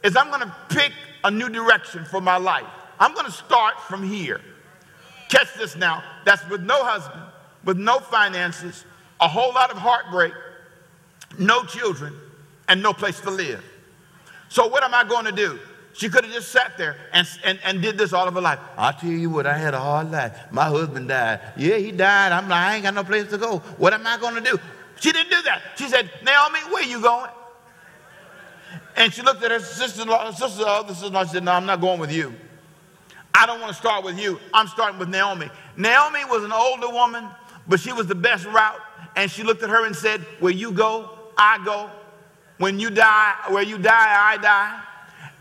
is 0.03 0.15
I'm 0.15 0.27
going 0.27 0.41
to 0.41 0.55
pick 0.69 0.91
a 1.23 1.31
new 1.31 1.49
direction 1.49 2.05
for 2.05 2.21
my 2.21 2.37
life. 2.37 2.67
I'm 2.99 3.13
going 3.13 3.25
to 3.25 3.31
start 3.31 3.79
from 3.81 4.07
here. 4.07 4.41
Catch 5.29 5.55
this 5.55 5.75
now. 5.75 6.03
That's 6.25 6.47
with 6.49 6.61
no 6.61 6.83
husband, 6.83 7.23
with 7.63 7.77
no 7.77 7.99
finances, 7.99 8.85
a 9.19 9.27
whole 9.27 9.53
lot 9.53 9.71
of 9.71 9.77
heartbreak, 9.77 10.33
no 11.37 11.63
children, 11.63 12.13
and 12.67 12.81
no 12.81 12.93
place 12.93 13.19
to 13.21 13.31
live. 13.31 13.63
So, 14.49 14.67
what 14.67 14.83
am 14.83 14.93
I 14.93 15.03
going 15.03 15.25
to 15.25 15.31
do? 15.31 15.59
She 15.93 16.09
could 16.09 16.25
have 16.25 16.33
just 16.33 16.51
sat 16.51 16.75
there 16.77 16.97
and, 17.11 17.27
and, 17.43 17.59
and 17.63 17.81
did 17.81 17.97
this 17.97 18.13
all 18.13 18.27
of 18.27 18.33
her 18.33 18.41
life. 18.41 18.59
i 18.77 18.91
tell 18.91 19.11
you 19.11 19.29
what, 19.29 19.45
I 19.45 19.57
had 19.57 19.75
a 19.75 19.79
hard 19.79 20.11
life. 20.11 20.35
My 20.51 20.65
husband 20.65 21.07
died. 21.07 21.39
Yeah, 21.55 21.77
he 21.77 21.91
died. 21.91 22.31
I'm 22.31 22.49
like, 22.49 22.59
I 22.59 22.75
ain't 22.75 22.83
got 22.83 22.95
no 22.95 23.03
place 23.03 23.29
to 23.29 23.37
go. 23.37 23.59
What 23.77 23.93
am 23.93 24.05
I 24.07 24.17
going 24.17 24.35
to 24.35 24.41
do? 24.41 24.59
She 24.99 25.11
didn't 25.11 25.29
do 25.29 25.41
that. 25.43 25.61
She 25.75 25.87
said, 25.87 26.09
Naomi, 26.23 26.59
where 26.71 26.83
you 26.83 26.99
going? 27.01 27.29
And 28.95 29.13
she 29.13 29.21
looked 29.21 29.43
at 29.43 29.51
her 29.51 29.59
sister-in-law, 29.59 30.31
sister-in-law, 30.31 30.87
sister-in-law, 30.87 31.25
she 31.25 31.31
said, 31.31 31.43
no, 31.43 31.51
I'm 31.51 31.65
not 31.65 31.79
going 31.81 31.99
with 31.99 32.11
you. 32.11 32.33
I 33.33 33.45
don't 33.45 33.59
want 33.59 33.71
to 33.71 33.77
start 33.77 34.03
with 34.03 34.19
you. 34.19 34.39
I'm 34.53 34.67
starting 34.67 34.99
with 34.99 35.09
Naomi. 35.09 35.49
Naomi 35.75 36.25
was 36.25 36.43
an 36.43 36.51
older 36.51 36.89
woman, 36.89 37.27
but 37.67 37.79
she 37.79 37.93
was 37.93 38.07
the 38.07 38.15
best 38.15 38.45
route. 38.45 38.79
And 39.15 39.29
she 39.29 39.43
looked 39.43 39.63
at 39.63 39.69
her 39.69 39.85
and 39.85 39.95
said, 39.95 40.21
where 40.39 40.51
you 40.51 40.71
go, 40.71 41.09
I 41.37 41.63
go. 41.63 41.89
When 42.57 42.79
you 42.79 42.89
die, 42.89 43.35
where 43.49 43.63
you 43.63 43.77
die, 43.77 44.33
I 44.33 44.37
die. 44.37 44.81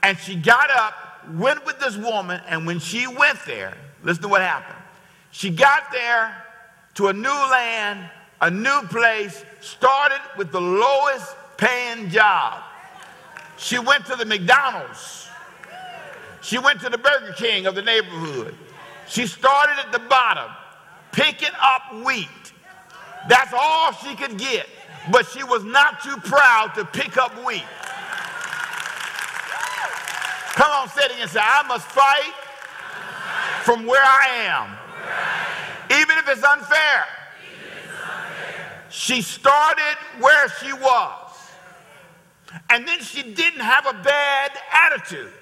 And 0.02 0.18
she 0.18 0.35
got 0.35 0.70
up, 0.70 0.94
went 1.35 1.64
with 1.64 1.78
this 1.78 1.96
woman, 1.96 2.40
and 2.48 2.66
when 2.66 2.80
she 2.80 3.06
went 3.06 3.38
there, 3.46 3.76
listen 4.02 4.22
to 4.24 4.28
what 4.28 4.40
happened. 4.42 4.78
She 5.30 5.50
got 5.50 5.92
there 5.92 6.44
to 6.94 7.08
a 7.08 7.12
new 7.12 7.28
land, 7.28 8.11
a 8.40 8.50
new 8.50 8.82
place, 8.88 9.44
started 9.61 10.20
with 10.37 10.52
the 10.52 10.61
lowest 10.61 11.35
paying 11.56 12.11
job. 12.11 12.62
She 13.56 13.78
went 13.78 14.04
to 14.06 14.16
the 14.16 14.24
McDonald's. 14.24 15.28
She 16.42 16.58
went 16.58 16.80
to 16.80 16.88
the 16.88 16.98
Burger 16.98 17.32
King 17.35 17.66
of 17.66 17.74
the 17.76 17.82
neighborhood. 17.82 18.56
She 19.06 19.26
started 19.26 19.76
at 19.78 19.92
the 19.92 20.00
bottom, 20.00 20.50
picking 21.12 21.55
up 21.61 22.05
wheat. 22.05 22.29
That's 23.29 23.53
all 23.57 23.92
she 23.92 24.14
could 24.16 24.38
get. 24.38 24.66
But 25.11 25.27
she 25.27 25.42
was 25.44 25.64
not 25.64 26.03
too 26.03 26.16
proud 26.16 26.75
to 26.75 26.85
pick 26.85 27.16
up 27.16 27.35
wheat. 27.44 27.64
Come 30.54 30.71
on, 30.71 30.88
say 30.88 31.04
it 31.04 31.13
again. 31.13 31.29
Say, 31.29 31.40
I 31.42 31.65
must 31.67 31.87
fight 31.87 32.35
from 33.65 33.87
where 33.87 34.02
I 34.02 34.27
am, 34.46 35.98
even 36.00 36.19
if 36.19 36.29
it's 36.29 36.44
unfair. 36.44 37.04
She 38.90 39.23
started 39.23 39.96
where 40.21 40.48
she 40.60 40.73
was. 40.73 41.19
And 42.69 42.87
then 42.87 43.00
she 43.00 43.23
didn't 43.23 43.60
have 43.60 43.87
a 43.87 43.94
bad 44.02 44.52
attitude. 44.73 45.33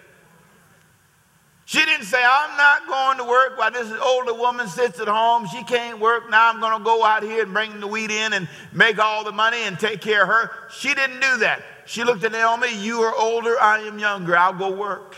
She 1.71 1.79
didn't 1.85 2.07
say, 2.07 2.21
I'm 2.21 2.57
not 2.57 2.89
going 2.89 3.19
to 3.19 3.25
work 3.25 3.57
while 3.57 3.71
this 3.71 3.93
older 4.03 4.35
woman 4.35 4.67
sits 4.67 4.99
at 4.99 5.07
home. 5.07 5.47
She 5.47 5.63
can't 5.63 6.01
work. 6.01 6.29
Now 6.29 6.51
I'm 6.51 6.59
going 6.59 6.77
to 6.77 6.83
go 6.83 7.05
out 7.05 7.23
here 7.23 7.45
and 7.45 7.53
bring 7.53 7.79
the 7.79 7.87
wheat 7.87 8.11
in 8.11 8.33
and 8.33 8.49
make 8.73 8.99
all 8.99 9.23
the 9.23 9.31
money 9.31 9.59
and 9.59 9.79
take 9.79 10.01
care 10.01 10.23
of 10.23 10.29
her. 10.29 10.51
She 10.73 10.93
didn't 10.95 11.21
do 11.21 11.37
that. 11.37 11.63
She 11.87 12.03
looked 12.03 12.25
at 12.25 12.33
Naomi, 12.33 12.77
You 12.77 13.03
are 13.03 13.15
older, 13.15 13.57
I 13.61 13.83
am 13.83 14.01
younger, 14.01 14.37
I'll 14.37 14.53
go 14.53 14.73
work. 14.73 15.17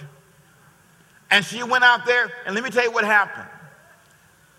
And 1.31 1.43
she 1.43 1.63
went 1.63 1.85
out 1.85 2.05
there, 2.05 2.31
and 2.45 2.55
let 2.55 2.63
me 2.63 2.69
tell 2.69 2.85
you 2.85 2.93
what 2.93 3.05
happened. 3.05 3.49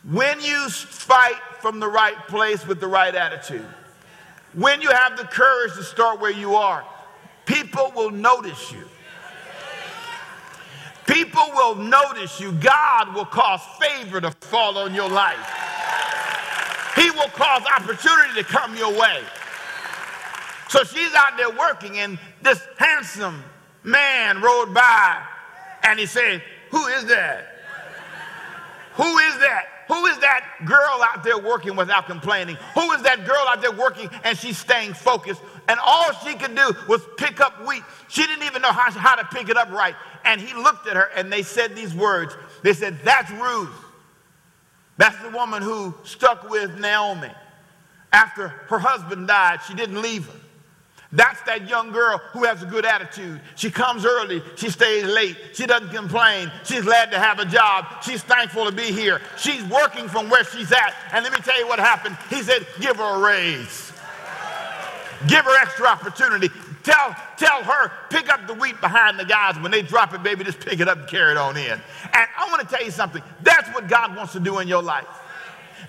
When 0.10 0.42
you 0.42 0.70
fight 0.70 1.40
from 1.60 1.80
the 1.80 1.88
right 1.88 2.18
place 2.28 2.66
with 2.66 2.80
the 2.80 2.88
right 2.88 3.14
attitude, 3.14 3.68
when 4.54 4.82
you 4.82 4.90
have 4.90 5.16
the 5.16 5.26
courage 5.26 5.76
to 5.76 5.84
start 5.84 6.20
where 6.20 6.32
you 6.32 6.56
are, 6.56 6.84
people 7.46 7.94
will 7.96 8.10
notice 8.10 8.72
you. 8.72 8.84
People 11.08 11.44
will 11.54 11.76
notice 11.76 12.40
you. 12.40 12.52
God 12.54 13.14
will 13.14 13.26
cause 13.26 13.62
favor 13.82 14.22
to 14.22 14.32
fall 14.32 14.78
on 14.78 14.94
your 14.94 15.10
life. 15.10 15.38
He 16.96 17.10
will 17.12 17.30
cause 17.30 17.64
opportunity 17.78 18.36
to 18.36 18.44
come 18.44 18.76
your 18.76 18.92
way. 18.92 19.24
So 20.70 20.84
she's 20.84 21.14
out 21.14 21.38
there 21.38 21.52
working, 21.52 22.00
and 22.00 22.18
this 22.42 22.62
handsome 22.78 23.44
man 23.84 24.42
rode 24.42 24.74
by, 24.74 25.22
and 25.84 26.00
he 26.00 26.06
said, 26.06 26.42
Who 26.72 26.86
is 26.88 27.06
that? 27.06 27.48
Who 28.96 29.18
is 29.18 29.40
that? 29.40 29.66
Who 29.88 30.06
is 30.06 30.18
that 30.20 30.46
girl 30.66 31.04
out 31.04 31.24
there 31.24 31.38
working 31.38 31.76
without 31.76 32.08
complaining? 32.08 32.58
Who 32.74 32.92
is 32.94 33.02
that 33.04 33.26
girl 33.26 33.46
out 33.48 33.62
there 33.62 33.72
working 33.72 34.10
and 34.24 34.38
she's 34.38 34.58
staying 34.58 34.94
focused? 34.94 35.42
And 35.68 35.80
all 35.84 36.12
she 36.26 36.36
could 36.36 36.56
do 36.56 36.74
was 36.88 37.02
pick 37.18 37.42
up 37.42 37.68
wheat. 37.68 37.84
She 38.08 38.26
didn't 38.26 38.44
even 38.44 38.62
know 38.62 38.72
how, 38.72 38.92
how 38.92 39.16
to 39.16 39.26
pick 39.26 39.50
it 39.50 39.58
up 39.58 39.70
right. 39.72 39.96
And 40.26 40.40
he 40.40 40.54
looked 40.54 40.88
at 40.88 40.96
her 40.96 41.10
and 41.16 41.32
they 41.32 41.44
said 41.44 41.76
these 41.76 41.94
words. 41.94 42.36
They 42.62 42.74
said, 42.74 43.00
That's 43.04 43.32
Ruth. 43.32 43.70
That's 44.98 45.18
the 45.24 45.30
woman 45.30 45.62
who 45.62 45.94
stuck 46.04 46.50
with 46.50 46.80
Naomi. 46.80 47.32
After 48.12 48.48
her 48.48 48.78
husband 48.78 49.28
died, 49.28 49.60
she 49.68 49.74
didn't 49.74 50.02
leave 50.02 50.28
her. 50.28 50.40
That's 51.14 51.40
that 51.44 51.70
young 51.70 51.92
girl 51.92 52.18
who 52.32 52.44
has 52.44 52.64
a 52.64 52.66
good 52.66 52.86
attitude. 52.86 53.40
She 53.56 53.70
comes 53.70 54.04
early, 54.04 54.42
she 54.56 54.72
stays 54.72 55.04
late, 55.04 55.38
she 55.54 55.68
doesn't 55.68 55.92
complain, 55.92 56.52
she's 56.64 56.82
glad 56.82 57.12
to 57.12 57.20
have 57.20 57.38
a 57.38 57.46
job, 57.46 57.86
she's 58.02 58.24
thankful 58.24 58.66
to 58.66 58.72
be 58.72 58.92
here. 58.92 59.22
She's 59.38 59.64
working 59.66 60.08
from 60.08 60.28
where 60.32 60.44
she's 60.44 60.72
at. 60.72 60.96
And 61.12 61.24
let 61.24 61.32
me 61.32 61.40
tell 61.40 61.60
you 61.60 61.68
what 61.68 61.78
happened. 61.78 62.18
He 62.32 62.42
said, 62.42 62.66
Give 62.80 62.98
her 62.98 63.16
a 63.16 63.20
raise, 63.20 63.94
give 65.28 65.46
her 65.46 65.62
extra 65.62 65.86
opportunity. 65.86 66.50
Tell, 66.84 67.16
tell 67.38 67.64
her, 67.64 67.92
pick 68.10 68.30
up 68.30 68.46
the 68.46 68.54
wheat 68.54 68.80
behind 68.82 69.18
the 69.18 69.26
guys. 69.26 69.58
When 69.58 69.72
they 69.72 69.82
drop 69.82 70.14
it, 70.14 70.22
baby, 70.22 70.44
just 70.44 70.60
pick 70.60 70.82
it 70.82 70.88
up 70.90 70.98
and 70.98 71.08
carry 71.08 71.32
it 71.32 71.38
on 71.38 71.56
in. 71.56 71.72
And 71.72 71.82
I 72.38 72.48
want 72.50 72.62
to 72.62 72.68
tell 72.68 72.84
you 72.84 72.92
something. 72.92 73.24
That's 73.42 73.70
what 73.70 73.88
God 73.88 74.16
wants 74.16 74.34
to 74.34 74.40
do 74.40 74.60
in 74.60 74.68
your 74.68 74.84
life. 74.84 75.08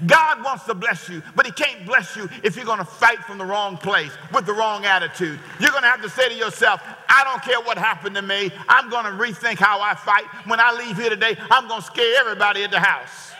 God 0.07 0.43
wants 0.45 0.65
to 0.65 0.75
bless 0.75 1.09
you, 1.09 1.23
but 1.35 1.47
He 1.47 1.53
can't 1.53 1.87
bless 1.87 2.17
you 2.17 2.29
if 2.43 2.57
you're 2.57 2.65
going 2.65 2.79
to 2.79 2.85
fight 2.85 3.19
from 3.25 3.39
the 3.39 3.45
wrong 3.45 3.77
place 3.77 4.11
with 4.33 4.47
the 4.47 4.53
wrong 4.53 4.85
attitude. 4.85 5.39
You're 5.61 5.71
going 5.71 5.83
to 5.83 5.89
have 5.89 6.03
to 6.03 6.09
say 6.09 6.29
to 6.29 6.35
yourself, 6.35 6.81
I 7.09 7.25
don't 7.25 7.43
care 7.43 7.61
what 7.61 7.79
happened 7.79 8.15
to 8.17 8.23
me. 8.23 8.53
I'm 8.69 8.91
going 8.91 9.05
to 9.05 9.11
rethink 9.11 9.59
how 9.59 9.81
I 9.81 9.95
fight. 9.95 10.25
When 10.47 10.61
I 10.61 10.73
leave 10.73 10.97
here 10.97 11.11
today, 11.11 11.37
I'm 11.51 11.69
going 11.69 11.81
to 11.81 11.87
scare 11.87 12.21
everybody 12.21 12.65
at 12.65 12.71
the 12.71 12.81
house. 12.81 13.33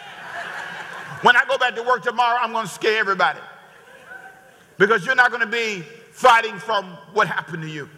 When 1.23 1.37
I 1.37 1.45
go 1.47 1.57
back 1.59 1.75
to 1.77 1.83
work 1.83 2.03
tomorrow, 2.03 2.39
I'm 2.41 2.53
going 2.53 2.67
to 2.67 2.73
scare 2.73 2.99
everybody. 2.99 3.41
Because 4.77 5.07
you're 5.07 5.15
not 5.15 5.31
going 5.31 5.41
to 5.41 5.47
be 5.47 5.85
fighting 6.15 6.57
from 6.59 6.85
what 7.13 7.27
happened 7.27 7.63
to 7.63 7.69
you. 7.69 7.89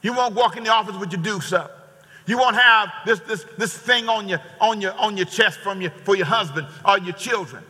You 0.00 0.14
won't 0.14 0.34
walk 0.34 0.56
in 0.56 0.64
the 0.64 0.70
office 0.70 0.96
with 0.96 1.12
your 1.12 1.20
dukes 1.20 1.52
up. 1.52 2.00
You 2.26 2.38
won't 2.38 2.56
have 2.56 2.88
this, 3.04 3.20
this, 3.20 3.44
this 3.58 3.76
thing 3.76 4.08
on 4.08 4.28
your, 4.28 4.40
on, 4.60 4.80
your, 4.80 4.92
on 4.94 5.16
your 5.18 5.26
chest 5.26 5.58
from 5.58 5.82
your, 5.82 5.90
for 5.90 6.16
your 6.16 6.24
husband 6.24 6.66
or 6.86 6.98
your 6.98 7.12
children. 7.12 7.62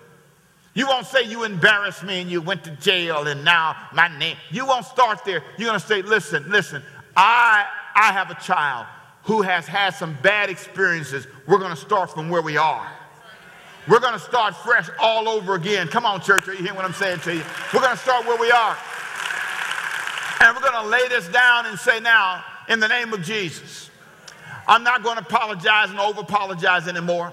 You 0.74 0.86
won't 0.86 1.06
say 1.06 1.24
you 1.24 1.42
embarrassed 1.42 2.04
me 2.04 2.20
and 2.20 2.30
you 2.30 2.40
went 2.40 2.62
to 2.64 2.70
jail 2.76 3.26
and 3.26 3.44
now 3.44 3.76
my 3.92 4.16
name. 4.16 4.36
You 4.50 4.64
won't 4.64 4.86
start 4.86 5.24
there. 5.24 5.42
You're 5.58 5.68
going 5.68 5.80
to 5.80 5.86
say, 5.86 6.02
listen, 6.02 6.48
listen, 6.48 6.82
I, 7.16 7.66
I 7.96 8.12
have 8.12 8.30
a 8.30 8.34
child 8.34 8.86
who 9.24 9.42
has 9.42 9.66
had 9.66 9.90
some 9.94 10.16
bad 10.22 10.50
experiences. 10.50 11.26
We're 11.48 11.58
going 11.58 11.70
to 11.70 11.76
start 11.76 12.12
from 12.12 12.30
where 12.30 12.42
we 12.42 12.56
are. 12.56 12.88
We're 13.88 14.00
going 14.00 14.14
to 14.14 14.20
start 14.20 14.54
fresh 14.54 14.88
all 15.00 15.28
over 15.28 15.54
again. 15.54 15.88
Come 15.88 16.06
on, 16.06 16.20
church. 16.20 16.48
Are 16.48 16.52
you 16.52 16.60
hearing 16.60 16.76
what 16.76 16.84
I'm 16.84 16.94
saying 16.94 17.20
to 17.20 17.34
you? 17.34 17.42
We're 17.72 17.80
going 17.80 17.96
to 17.96 18.02
start 18.02 18.24
where 18.24 18.38
we 18.38 18.50
are. 18.50 18.76
And 20.44 20.54
we're 20.54 20.62
going 20.62 20.84
to 20.84 20.88
lay 20.88 21.08
this 21.08 21.26
down 21.28 21.66
and 21.66 21.78
say, 21.78 22.00
now, 22.00 22.44
in 22.68 22.78
the 22.78 22.88
name 22.88 23.12
of 23.12 23.22
Jesus, 23.22 23.90
I'm 24.68 24.84
not 24.84 25.02
going 25.02 25.16
to 25.16 25.22
apologize 25.22 25.90
and 25.90 25.98
over 25.98 26.20
apologize 26.20 26.86
anymore. 26.86 27.32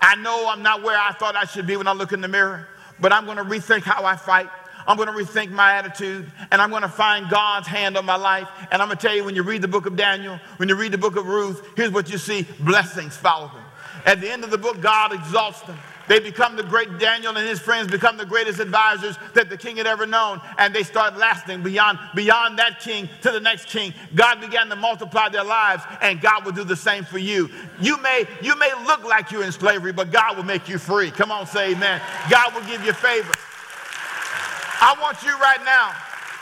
I 0.00 0.16
know 0.16 0.48
I'm 0.48 0.62
not 0.62 0.82
where 0.82 0.98
I 0.98 1.12
thought 1.12 1.36
I 1.36 1.44
should 1.44 1.66
be 1.66 1.76
when 1.76 1.86
I 1.86 1.92
look 1.92 2.12
in 2.12 2.20
the 2.20 2.28
mirror 2.28 2.66
but 3.00 3.12
I'm 3.12 3.24
going 3.24 3.36
to 3.36 3.44
rethink 3.44 3.82
how 3.82 4.04
I 4.04 4.16
fight. 4.16 4.48
I'm 4.86 4.96
going 4.96 5.08
to 5.08 5.14
rethink 5.14 5.50
my 5.50 5.74
attitude 5.74 6.30
and 6.50 6.62
I'm 6.62 6.70
going 6.70 6.82
to 6.82 6.88
find 6.88 7.28
God's 7.28 7.66
hand 7.66 7.96
on 7.96 8.04
my 8.04 8.16
life. 8.16 8.48
And 8.70 8.80
I'm 8.80 8.88
going 8.88 8.98
to 8.98 9.06
tell 9.06 9.16
you 9.16 9.24
when 9.24 9.34
you 9.34 9.42
read 9.42 9.62
the 9.62 9.68
book 9.68 9.86
of 9.86 9.96
Daniel, 9.96 10.38
when 10.58 10.68
you 10.68 10.76
read 10.76 10.92
the 10.92 10.98
book 10.98 11.16
of 11.16 11.26
Ruth, 11.26 11.66
here's 11.76 11.90
what 11.90 12.10
you 12.10 12.18
see 12.18 12.46
blessings 12.60 13.16
follow 13.16 13.48
them. 13.48 13.64
At 14.04 14.20
the 14.20 14.30
end 14.30 14.44
of 14.44 14.50
the 14.50 14.58
book, 14.58 14.80
God 14.80 15.12
exalts 15.12 15.60
them. 15.62 15.76
They 16.08 16.20
become 16.20 16.56
the 16.56 16.62
great 16.62 16.98
Daniel 16.98 17.36
and 17.36 17.46
his 17.46 17.58
friends 17.58 17.90
become 17.90 18.16
the 18.16 18.26
greatest 18.26 18.60
advisors 18.60 19.16
that 19.34 19.48
the 19.48 19.56
king 19.56 19.76
had 19.76 19.86
ever 19.86 20.06
known. 20.06 20.40
And 20.58 20.74
they 20.74 20.82
start 20.82 21.16
lasting 21.16 21.62
beyond, 21.62 21.98
beyond 22.14 22.58
that 22.58 22.80
king 22.80 23.08
to 23.22 23.30
the 23.30 23.40
next 23.40 23.68
king. 23.68 23.92
God 24.14 24.40
began 24.40 24.68
to 24.68 24.76
multiply 24.76 25.28
their 25.28 25.44
lives, 25.44 25.82
and 26.00 26.20
God 26.20 26.44
will 26.44 26.52
do 26.52 26.64
the 26.64 26.76
same 26.76 27.04
for 27.04 27.18
you. 27.18 27.50
You 27.80 28.00
may, 28.02 28.26
you 28.40 28.56
may 28.58 28.72
look 28.84 29.04
like 29.04 29.30
you're 29.30 29.44
in 29.44 29.52
slavery, 29.52 29.92
but 29.92 30.10
God 30.10 30.36
will 30.36 30.44
make 30.44 30.68
you 30.68 30.78
free. 30.78 31.10
Come 31.10 31.30
on, 31.30 31.46
say 31.46 31.72
amen. 31.72 32.00
God 32.30 32.54
will 32.54 32.64
give 32.66 32.84
you 32.84 32.92
favor. 32.92 33.32
I 34.80 34.94
want 35.00 35.22
you 35.22 35.32
right 35.38 35.64
now 35.64 35.94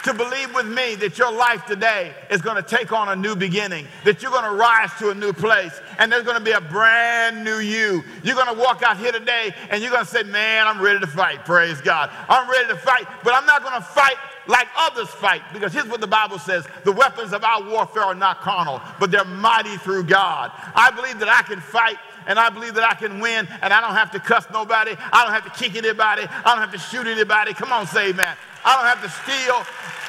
to 0.05 0.13
believe 0.13 0.55
with 0.55 0.67
me 0.67 0.95
that 0.97 1.19
your 1.19 1.33
life 1.33 1.65
today 1.65 2.15
is 2.31 2.43
going 2.43 2.57
to 2.57 2.63
take 2.63 2.93
on 2.93 3.09
a 3.09 3.17
new 3.17 3.35
beginning, 3.35 3.89
that 4.05 4.23
you're 4.23 4.31
going 4.31 4.45
to 4.45 4.57
rise 4.57 4.91
to 4.99 5.11
a 5.11 5.15
new 5.15 5.33
place, 5.33 5.81
and 5.99 6.13
there's 6.13 6.25
going 6.25 6.39
to 6.39 6.45
be 6.45 6.53
a 6.53 6.61
brand 6.61 7.43
new 7.43 7.59
you. 7.59 8.05
You're 8.23 8.35
going 8.37 8.55
to 8.55 8.61
walk 8.61 8.83
out 8.83 8.99
here 8.99 9.13
today 9.13 9.55
and 9.71 9.83
you're 9.83 9.91
going 9.91 10.05
to 10.05 10.11
say, 10.11 10.23
Man, 10.23 10.67
I'm 10.67 10.81
ready 10.81 11.01
to 11.01 11.07
fight. 11.07 11.45
Praise 11.45 11.81
God. 11.81 12.11
I'm 12.29 12.49
ready 12.51 12.69
to 12.69 12.77
fight, 12.77 13.07
but 13.23 13.35
I'm 13.35 13.47
not 13.47 13.63
going 13.63 13.75
to 13.75 13.81
fight 13.81 14.17
like 14.47 14.69
others 14.77 15.09
fight. 15.09 15.43
Because 15.53 15.73
here's 15.73 15.89
what 15.89 16.01
the 16.01 16.07
Bible 16.07 16.39
says 16.39 16.67
the 16.85 16.93
weapons 16.93 17.33
of 17.33 17.45
our 17.45 17.63
warfare 17.63 18.03
are 18.03 18.15
not 18.15 18.41
carnal, 18.41 18.83
but 19.01 19.11
they're 19.11 19.25
mighty 19.25 19.77
through 19.79 20.05
God. 20.05 20.53
I 20.75 20.91
believe 20.91 21.19
that 21.21 21.29
I 21.29 21.43
can 21.43 21.61
fight 21.61 21.97
and 22.27 22.39
I 22.39 22.51
believe 22.51 22.75
that 22.75 22.85
I 22.85 22.95
can 22.95 23.21
win 23.21 23.49
and 23.63 23.73
I 23.73 23.81
don't 23.81 23.95
have 23.95 24.11
to 24.13 24.21
cuss 24.21 24.47
nobody. 24.53 24.93
I 25.13 25.25
don't 25.25 25.33
have 25.33 25.45
to 25.45 25.55
kick 25.55 25.77
anybody. 25.77 26.23
I 26.23 26.55
don't 26.55 26.59
have 26.59 26.73
to 26.73 26.79
shoot 26.79 27.07
anybody. 27.07 27.55
Come 27.55 27.73
on, 27.73 27.87
say 27.87 28.11
amen. 28.11 28.37
I 28.65 28.77
don't 28.77 28.87
have 28.87 29.03
to 29.03 29.11
steal. 29.23 29.61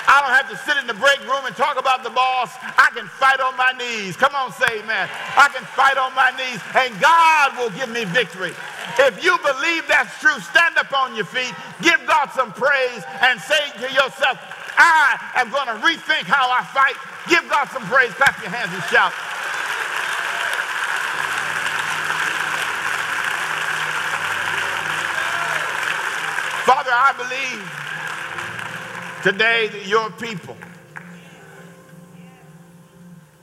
I 0.07 0.21
don't 0.21 0.37
have 0.37 0.49
to 0.53 0.57
sit 0.61 0.77
in 0.77 0.85
the 0.85 0.93
break 0.93 1.19
room 1.25 1.45
and 1.49 1.55
talk 1.55 1.79
about 1.79 2.03
the 2.03 2.13
boss. 2.13 2.53
I 2.77 2.93
can 2.93 3.07
fight 3.07 3.41
on 3.41 3.57
my 3.57 3.73
knees. 3.73 4.15
Come 4.15 4.35
on, 4.35 4.53
say 4.53 4.85
amen. 4.85 5.09
I 5.35 5.49
can 5.49 5.65
fight 5.65 5.97
on 5.97 6.13
my 6.13 6.29
knees, 6.37 6.61
and 6.77 6.93
God 7.01 7.57
will 7.57 7.73
give 7.73 7.89
me 7.89 8.05
victory. 8.05 8.53
If 9.01 9.23
you 9.25 9.35
believe 9.41 9.87
that's 9.89 10.13
true, 10.21 10.37
stand 10.39 10.77
up 10.77 10.93
on 10.93 11.15
your 11.15 11.25
feet, 11.25 11.53
give 11.81 11.99
God 12.05 12.29
some 12.31 12.53
praise, 12.53 13.01
and 13.21 13.41
say 13.41 13.59
to 13.81 13.89
yourself, 13.91 14.37
I 14.77 15.17
am 15.35 15.49
going 15.49 15.67
to 15.67 15.77
rethink 15.81 16.29
how 16.29 16.53
I 16.53 16.63
fight. 16.69 16.95
Give 17.27 17.41
God 17.49 17.65
some 17.73 17.83
praise. 17.89 18.13
Clap 18.13 18.37
your 18.41 18.51
hands 18.51 18.69
and 18.73 18.83
shout. 18.93 19.11
Father, 26.85 26.91
I 26.93 27.13
believe 27.17 27.81
Today, 29.23 29.69
that 29.69 29.87
your 29.87 30.11
people, 30.11 30.55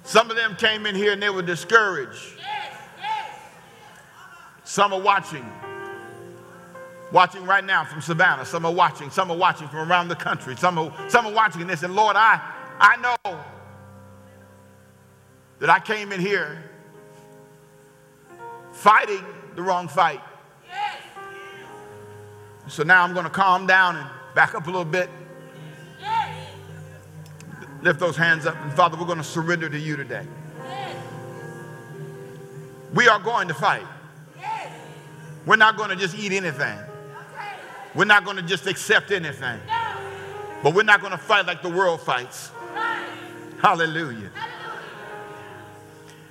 some 0.04 0.30
of 0.30 0.36
them 0.36 0.54
came 0.54 0.86
in 0.86 0.94
here 0.94 1.12
and 1.12 1.20
they 1.20 1.28
were 1.28 1.42
discouraged. 1.42 2.38
Some 4.62 4.92
are 4.92 5.00
watching, 5.00 5.44
watching 7.10 7.44
right 7.44 7.64
now 7.64 7.84
from 7.84 8.00
Savannah. 8.00 8.44
Some 8.44 8.64
are 8.64 8.72
watching. 8.72 9.10
Some 9.10 9.28
are 9.32 9.36
watching 9.36 9.66
from 9.66 9.90
around 9.90 10.06
the 10.06 10.14
country. 10.14 10.54
Some 10.56 10.78
are, 10.78 10.94
some 11.10 11.26
are 11.26 11.32
watching 11.32 11.66
this. 11.66 11.82
And 11.82 11.96
Lord, 11.96 12.14
I, 12.14 12.40
I 12.78 12.96
know 12.98 13.40
that 15.58 15.68
I 15.68 15.80
came 15.80 16.12
in 16.12 16.20
here 16.20 16.62
fighting 18.70 19.24
the 19.56 19.62
wrong 19.62 19.88
fight. 19.88 20.20
So 22.68 22.82
now 22.82 23.02
I'm 23.02 23.12
going 23.12 23.24
to 23.24 23.30
calm 23.30 23.66
down 23.66 23.96
and 23.96 24.06
back 24.34 24.54
up 24.54 24.66
a 24.66 24.70
little 24.70 24.84
bit 24.84 25.10
Lift 27.82 27.98
those 27.98 28.16
hands 28.16 28.46
up. 28.46 28.56
And 28.62 28.72
Father, 28.72 28.96
we're 28.96 29.06
going 29.06 29.18
to 29.18 29.24
surrender 29.24 29.68
to 29.68 29.78
you 29.78 29.96
today. 29.96 30.24
We 32.94 33.08
are 33.08 33.18
going 33.18 33.48
to 33.48 33.54
fight. 33.54 33.86
We're 35.44 35.56
not 35.56 35.76
going 35.76 35.90
to 35.90 35.96
just 35.96 36.16
eat 36.16 36.32
anything. 36.32 36.78
We're 37.94 38.04
not 38.04 38.24
going 38.24 38.36
to 38.36 38.42
just 38.42 38.66
accept 38.68 39.10
anything. 39.10 39.58
But 40.62 40.74
we're 40.74 40.84
not 40.84 41.00
going 41.00 41.10
to 41.10 41.18
fight 41.18 41.46
like 41.46 41.62
the 41.62 41.68
world 41.68 42.00
fights. 42.00 42.52
Hallelujah. 43.60 44.30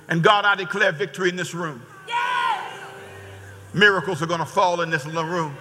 And 0.08 0.22
God, 0.22 0.46
I 0.46 0.54
declare 0.54 0.92
victory 0.92 1.28
in 1.28 1.36
this 1.36 1.52
room. 1.52 1.82
Miracles 3.74 4.22
are 4.22 4.26
going 4.26 4.40
to 4.40 4.46
fall 4.46 4.80
in 4.80 4.90
this 4.90 5.04
little 5.04 5.24
room. 5.24 5.56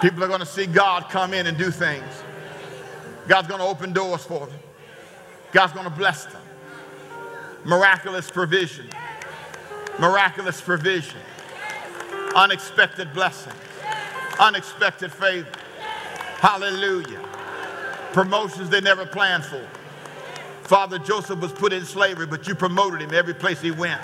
People 0.00 0.22
are 0.24 0.28
going 0.28 0.40
to 0.40 0.46
see 0.46 0.66
God 0.66 1.08
come 1.08 1.32
in 1.32 1.46
and 1.46 1.56
do 1.56 1.70
things. 1.70 2.04
God's 3.28 3.48
going 3.48 3.60
to 3.60 3.66
open 3.66 3.92
doors 3.92 4.24
for 4.24 4.46
them. 4.46 4.58
God's 5.52 5.72
going 5.72 5.84
to 5.84 5.90
bless 5.90 6.24
them. 6.26 6.42
Miraculous 7.64 8.30
provision. 8.30 8.86
Miraculous 9.98 10.60
provision. 10.60 11.18
Unexpected 12.34 13.12
blessing. 13.14 13.52
Unexpected 14.38 15.12
favor. 15.12 15.48
Hallelujah. 16.38 17.20
Promotions 18.12 18.68
they 18.68 18.80
never 18.80 19.06
planned 19.06 19.44
for. 19.44 19.66
Father 20.62 20.98
Joseph 20.98 21.40
was 21.40 21.52
put 21.52 21.72
in 21.72 21.84
slavery, 21.84 22.26
but 22.26 22.48
you 22.48 22.54
promoted 22.54 23.00
him 23.00 23.14
every 23.14 23.34
place 23.34 23.60
he 23.60 23.70
went. 23.70 24.00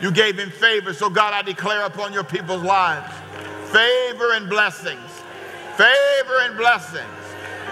You 0.00 0.10
gave 0.10 0.38
him 0.38 0.50
favor. 0.50 0.92
So, 0.92 1.08
God, 1.10 1.34
I 1.34 1.42
declare 1.42 1.84
upon 1.84 2.12
your 2.12 2.24
people's 2.24 2.62
lives 2.62 3.14
favor 3.70 4.32
and 4.32 4.48
blessings. 4.48 5.10
Favor 5.78 6.40
and 6.42 6.56
blessings. 6.56 7.06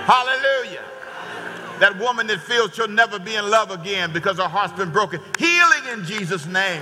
Hallelujah. 0.07 0.85
That 1.81 1.99
woman 1.99 2.29
that 2.29 2.39
feels 2.39 2.73
she'll 2.73 2.87
never 2.87 3.19
be 3.19 3.35
in 3.35 3.51
love 3.51 3.73
again 3.73 4.13
because 4.13 4.37
her 4.37 4.47
heart's 4.47 4.75
been 4.75 4.91
broken. 4.93 5.21
Healing 5.37 5.83
in 5.93 6.05
Jesus' 6.05 6.47
name. 6.47 6.81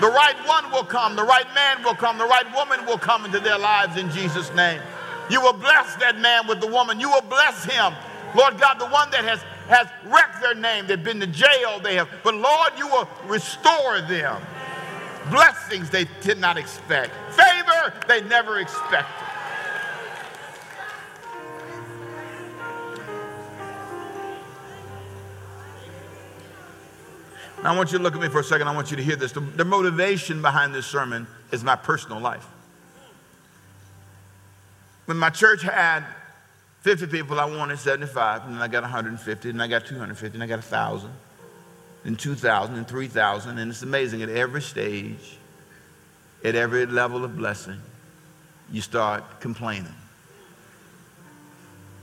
The 0.00 0.06
right 0.06 0.36
one 0.46 0.70
will 0.70 0.84
come, 0.84 1.16
the 1.16 1.24
right 1.24 1.52
man 1.56 1.82
will 1.82 1.96
come, 1.96 2.18
the 2.18 2.26
right 2.26 2.46
woman 2.54 2.86
will 2.86 2.98
come 2.98 3.24
into 3.24 3.40
their 3.40 3.58
lives 3.58 3.96
in 3.96 4.12
Jesus' 4.12 4.54
name. 4.54 4.80
You 5.28 5.40
will 5.40 5.54
bless 5.54 5.96
that 5.96 6.20
man 6.20 6.46
with 6.46 6.60
the 6.60 6.68
woman. 6.68 7.00
You 7.00 7.10
will 7.10 7.22
bless 7.22 7.64
him. 7.64 7.92
Lord 8.36 8.56
God, 8.60 8.78
the 8.78 8.86
one 8.86 9.10
that 9.10 9.24
has, 9.24 9.42
has 9.66 9.88
wrecked 10.04 10.40
their 10.40 10.54
name, 10.54 10.86
they've 10.86 11.02
been 11.02 11.18
to 11.18 11.26
jail, 11.26 11.80
they 11.80 11.96
have, 11.96 12.08
but 12.22 12.36
Lord, 12.36 12.74
you 12.78 12.86
will 12.86 13.08
restore 13.26 14.02
them. 14.02 14.40
Blessings 15.32 15.90
they 15.90 16.06
did 16.20 16.38
not 16.38 16.56
expect, 16.56 17.10
favor 17.34 17.92
they 18.06 18.22
never 18.22 18.60
expected. 18.60 19.33
Now, 27.64 27.72
I 27.72 27.76
want 27.78 27.92
you 27.92 27.98
to 27.98 28.04
look 28.04 28.14
at 28.14 28.20
me 28.20 28.28
for 28.28 28.40
a 28.40 28.44
second. 28.44 28.68
I 28.68 28.74
want 28.74 28.90
you 28.90 28.98
to 28.98 29.02
hear 29.02 29.16
this. 29.16 29.32
The, 29.32 29.40
the 29.40 29.64
motivation 29.64 30.42
behind 30.42 30.74
this 30.74 30.84
sermon 30.84 31.26
is 31.50 31.64
my 31.64 31.76
personal 31.76 32.20
life. 32.20 32.46
When 35.06 35.16
my 35.16 35.30
church 35.30 35.62
had 35.62 36.04
50 36.82 37.06
people, 37.06 37.40
I 37.40 37.46
wanted 37.46 37.78
75, 37.78 38.44
and 38.44 38.56
then 38.56 38.60
I 38.62 38.68
got 38.68 38.82
150, 38.82 39.48
and 39.48 39.62
I 39.62 39.66
got 39.66 39.86
250, 39.86 40.36
and 40.36 40.42
I 40.42 40.46
got 40.46 40.56
1,000, 40.56 41.10
and 42.04 42.18
2,000, 42.18 42.76
and 42.76 42.86
3,000. 42.86 43.58
And 43.58 43.70
it's 43.70 43.82
amazing 43.82 44.22
at 44.22 44.28
every 44.28 44.60
stage, 44.60 45.38
at 46.44 46.54
every 46.54 46.84
level 46.84 47.24
of 47.24 47.34
blessing, 47.34 47.80
you 48.70 48.82
start 48.82 49.40
complaining. 49.40 49.94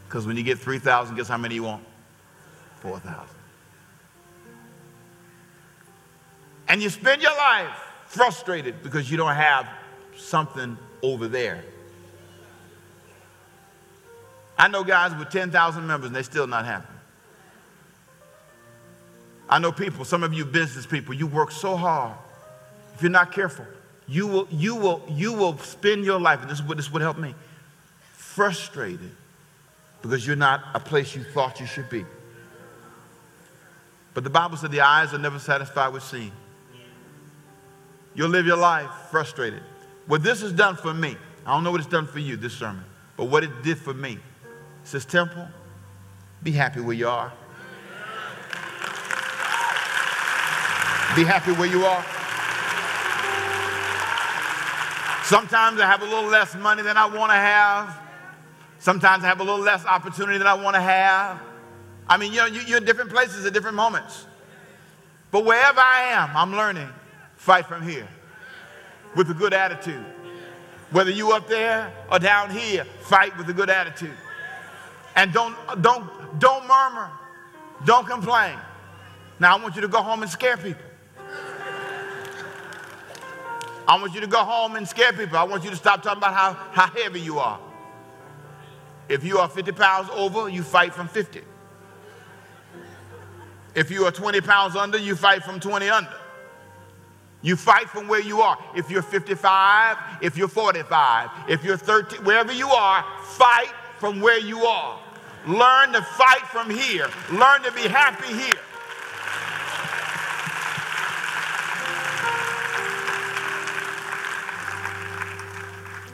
Because 0.08 0.26
when 0.26 0.38
you 0.38 0.44
get 0.44 0.58
3,000, 0.58 1.16
guess 1.16 1.28
how 1.28 1.38
many 1.38 1.54
you 1.54 1.64
want? 1.64 1.84
4,000. 2.80 3.41
And 6.72 6.82
you 6.82 6.90
spend 6.90 7.22
your 7.22 7.36
life 7.36 7.68
frustrated 8.06 8.82
because 8.82 9.12
you 9.12 9.18
don't 9.18 9.36
have 9.36 9.68
something 10.16 10.78
over 11.04 11.28
there. 11.28 11.66
I 14.58 14.70
know 14.70 14.82
guys 14.86 15.14
with 15.14 15.30
10,000 15.30 15.86
members 15.86 16.08
and 16.08 16.16
they're 16.16 16.24
still 16.24 16.48
not 16.48 16.64
happy. 16.64 16.88
I 19.50 19.60
know 19.60 19.74
people, 19.74 20.06
some 20.06 20.24
of 20.24 20.34
you 20.34 20.46
business 20.46 20.86
people, 20.86 21.14
you 21.14 21.28
work 21.28 21.52
so 21.52 21.76
hard. 21.76 22.18
If 22.96 23.02
you're 23.02 23.12
not 23.12 23.34
careful, 23.34 23.66
you 24.08 24.26
will, 24.28 24.48
you 24.50 24.76
will, 24.76 25.04
you 25.10 25.34
will 25.34 25.58
spend 25.58 26.06
your 26.06 26.22
life, 26.22 26.40
and 26.40 26.50
this 26.50 26.60
is 26.60 26.64
what 26.64 26.78
this 26.78 26.90
would 26.90 27.02
help 27.02 27.18
me, 27.18 27.36
frustrated 28.14 29.12
because 30.02 30.26
you're 30.26 30.38
not 30.38 30.64
a 30.74 30.80
place 30.80 31.18
you 31.18 31.24
thought 31.26 31.60
you 31.60 31.66
should 31.66 31.90
be. 31.90 32.06
But 34.14 34.24
the 34.24 34.30
Bible 34.30 34.56
said 34.56 34.72
the 34.72 34.80
eyes 34.80 35.14
are 35.14 35.20
never 35.20 35.38
satisfied 35.38 35.92
with 35.92 36.04
seeing. 36.04 36.32
You'll 38.14 38.30
live 38.30 38.46
your 38.46 38.58
life 38.58 38.90
frustrated. 39.10 39.64
What 40.08 40.24
this 40.24 40.42
has 40.42 40.52
done 40.52 40.76
for 40.76 40.94
me, 40.94 41.16
I 41.46 41.54
don't 41.54 41.64
know 41.64 41.72
what 41.72 41.80
it's 41.80 41.90
done 41.90 42.08
for 42.08 42.20
you, 42.20 42.36
this 42.36 42.54
sermon, 42.54 42.84
but 43.18 43.26
what 43.26 43.44
it 43.44 43.64
did 43.64 43.78
for 43.78 43.94
me, 43.94 44.14
it 44.14 44.20
says, 44.84 45.06
Temple, 45.06 45.48
be 46.44 46.52
happy 46.52 46.82
where 46.82 46.96
you 46.96 47.08
are. 47.08 47.32
Be 51.16 51.24
happy 51.24 51.52
where 51.52 51.68
you 51.68 51.86
are. 51.86 52.06
Sometimes 55.26 55.80
I 55.80 55.86
have 55.86 56.02
a 56.02 56.06
little 56.06 56.30
less 56.30 56.56
money 56.56 56.82
than 56.82 56.98
I 56.98 57.06
want 57.06 57.32
to 57.32 57.36
have. 57.36 58.02
Sometimes 58.80 59.24
I 59.24 59.28
have 59.28 59.40
a 59.40 59.44
little 59.44 59.60
less 59.60 59.86
opportunity 59.86 60.38
than 60.38 60.48
I 60.48 60.54
want 60.56 60.76
to 60.76 60.82
have. 60.82 61.40
I 62.08 62.18
mean, 62.18 62.34
you 62.34 62.40
know, 62.40 62.46
you're 62.48 62.78
in 62.78 62.86
different 62.86 63.12
places 63.12 63.46
at 63.46 63.54
different 63.54 63.76
moments. 63.76 64.26
But 65.32 65.46
wherever 65.46 65.80
I 65.80 66.10
am, 66.12 66.36
I'm 66.36 66.52
learning 66.52 66.90
Fight 67.42 67.66
from 67.66 67.82
here 67.82 68.08
with 69.16 69.32
a 69.32 69.34
good 69.34 69.52
attitude. 69.52 70.06
Whether 70.92 71.10
you 71.10 71.32
up 71.32 71.48
there 71.48 71.92
or 72.12 72.20
down 72.20 72.52
here, 72.52 72.84
fight 72.84 73.36
with 73.36 73.50
a 73.50 73.54
good 73.54 73.72
attitude. 73.72 74.14
And 75.16 75.34
don't, 75.34 75.56
don't, 75.82 76.08
don't 76.40 76.68
murmur. 76.68 77.10
Don't 77.84 78.06
complain. 78.06 78.60
Now 79.40 79.58
I 79.58 79.60
want 79.60 79.74
you 79.74 79.82
to 79.82 79.88
go 79.88 80.04
home 80.04 80.22
and 80.22 80.30
scare 80.30 80.56
people. 80.56 80.86
I 83.88 84.00
want 84.00 84.14
you 84.14 84.22
to 84.22 84.28
go 84.28 84.44
home 84.44 84.76
and 84.76 84.88
scare 84.88 85.12
people. 85.12 85.36
I 85.36 85.44
want 85.44 85.64
you 85.64 85.72
to 85.72 85.76
stop 85.76 86.04
talking 86.04 86.20
about 86.20 86.36
how, 86.36 86.54
how 86.54 86.92
heavy 86.92 87.22
you 87.22 87.40
are. 87.40 87.60
If 89.10 89.24
you 89.24 89.40
are 89.40 89.50
50 89.50 89.72
pounds 89.72 90.10
over, 90.14 90.48
you 90.48 90.62
fight 90.62 90.94
from 90.94 91.08
50. 91.08 91.42
If 93.74 93.90
you 93.90 94.06
are 94.06 94.12
20 94.12 94.42
pounds 94.42 94.76
under, 94.76 95.00
you 95.00 95.16
fight 95.16 95.44
from 95.44 95.60
20 95.60 95.90
under. 95.90 96.21
You 97.42 97.56
fight 97.56 97.90
from 97.90 98.08
where 98.08 98.22
you 98.22 98.42
are. 98.42 98.58
If 98.76 98.92
you're 98.92 99.02
55, 99.02 99.98
if 100.22 100.38
you're 100.38 100.48
45, 100.48 101.30
if 101.50 101.64
you're 101.64 101.78
13, 101.78 102.24
wherever 102.24 102.54
you 102.54 102.68
are, 102.70 103.04
fight 103.24 103.74
from 103.98 104.22
where 104.22 104.40
you 104.40 104.66
are. 104.66 105.00
Learn 105.48 105.94
to 105.94 106.02
fight 106.02 106.46
from 106.48 106.70
here. 106.70 107.08
Learn 107.32 107.64
to 107.64 107.72
be 107.72 107.82
happy 107.82 108.34
here. 108.34 108.60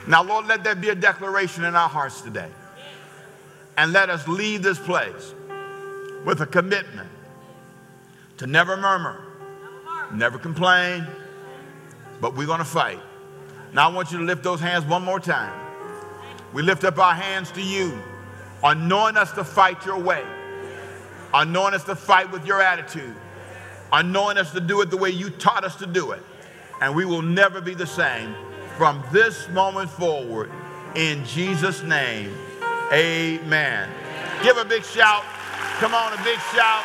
Now, 0.06 0.22
Lord, 0.22 0.46
let 0.46 0.64
there 0.64 0.74
be 0.74 0.88
a 0.88 0.94
declaration 0.94 1.64
in 1.64 1.76
our 1.76 1.88
hearts 1.88 2.22
today. 2.22 2.48
And 3.76 3.92
let 3.92 4.08
us 4.08 4.26
leave 4.26 4.62
this 4.62 4.78
place 4.78 5.34
with 6.24 6.40
a 6.40 6.46
commitment 6.46 7.10
to 8.38 8.46
never 8.46 8.76
murmur, 8.76 9.20
never 10.12 10.38
complain, 10.38 11.06
but 12.20 12.36
we're 12.36 12.46
going 12.46 12.58
to 12.58 12.64
fight. 12.64 13.00
Now 13.72 13.90
I 13.90 13.92
want 13.92 14.12
you 14.12 14.18
to 14.18 14.24
lift 14.24 14.42
those 14.42 14.60
hands 14.60 14.84
one 14.84 15.04
more 15.04 15.20
time. 15.20 15.52
We 16.52 16.62
lift 16.62 16.84
up 16.84 16.98
our 16.98 17.14
hands 17.14 17.50
to 17.52 17.62
you, 17.62 17.98
anoint 18.64 19.18
us 19.18 19.32
to 19.32 19.44
fight 19.44 19.84
your 19.84 19.98
way, 19.98 20.24
anoint 21.34 21.74
us 21.74 21.84
to 21.84 21.94
fight 21.94 22.32
with 22.32 22.46
your 22.46 22.62
attitude, 22.62 23.14
anoint 23.92 24.38
us 24.38 24.52
to 24.52 24.60
do 24.60 24.80
it 24.80 24.90
the 24.90 24.96
way 24.96 25.10
you 25.10 25.28
taught 25.30 25.64
us 25.64 25.76
to 25.76 25.86
do 25.86 26.12
it. 26.12 26.22
And 26.80 26.94
we 26.94 27.04
will 27.04 27.22
never 27.22 27.60
be 27.60 27.74
the 27.74 27.86
same 27.86 28.34
from 28.76 29.02
this 29.12 29.48
moment 29.50 29.90
forward. 29.90 30.50
In 30.94 31.24
Jesus' 31.26 31.82
name, 31.82 32.32
amen. 32.92 33.90
Give 34.42 34.56
a 34.56 34.64
big 34.64 34.84
shout. 34.84 35.24
Come 35.80 35.94
on, 35.94 36.12
a 36.12 36.24
big 36.24 36.38
shout. 36.54 36.84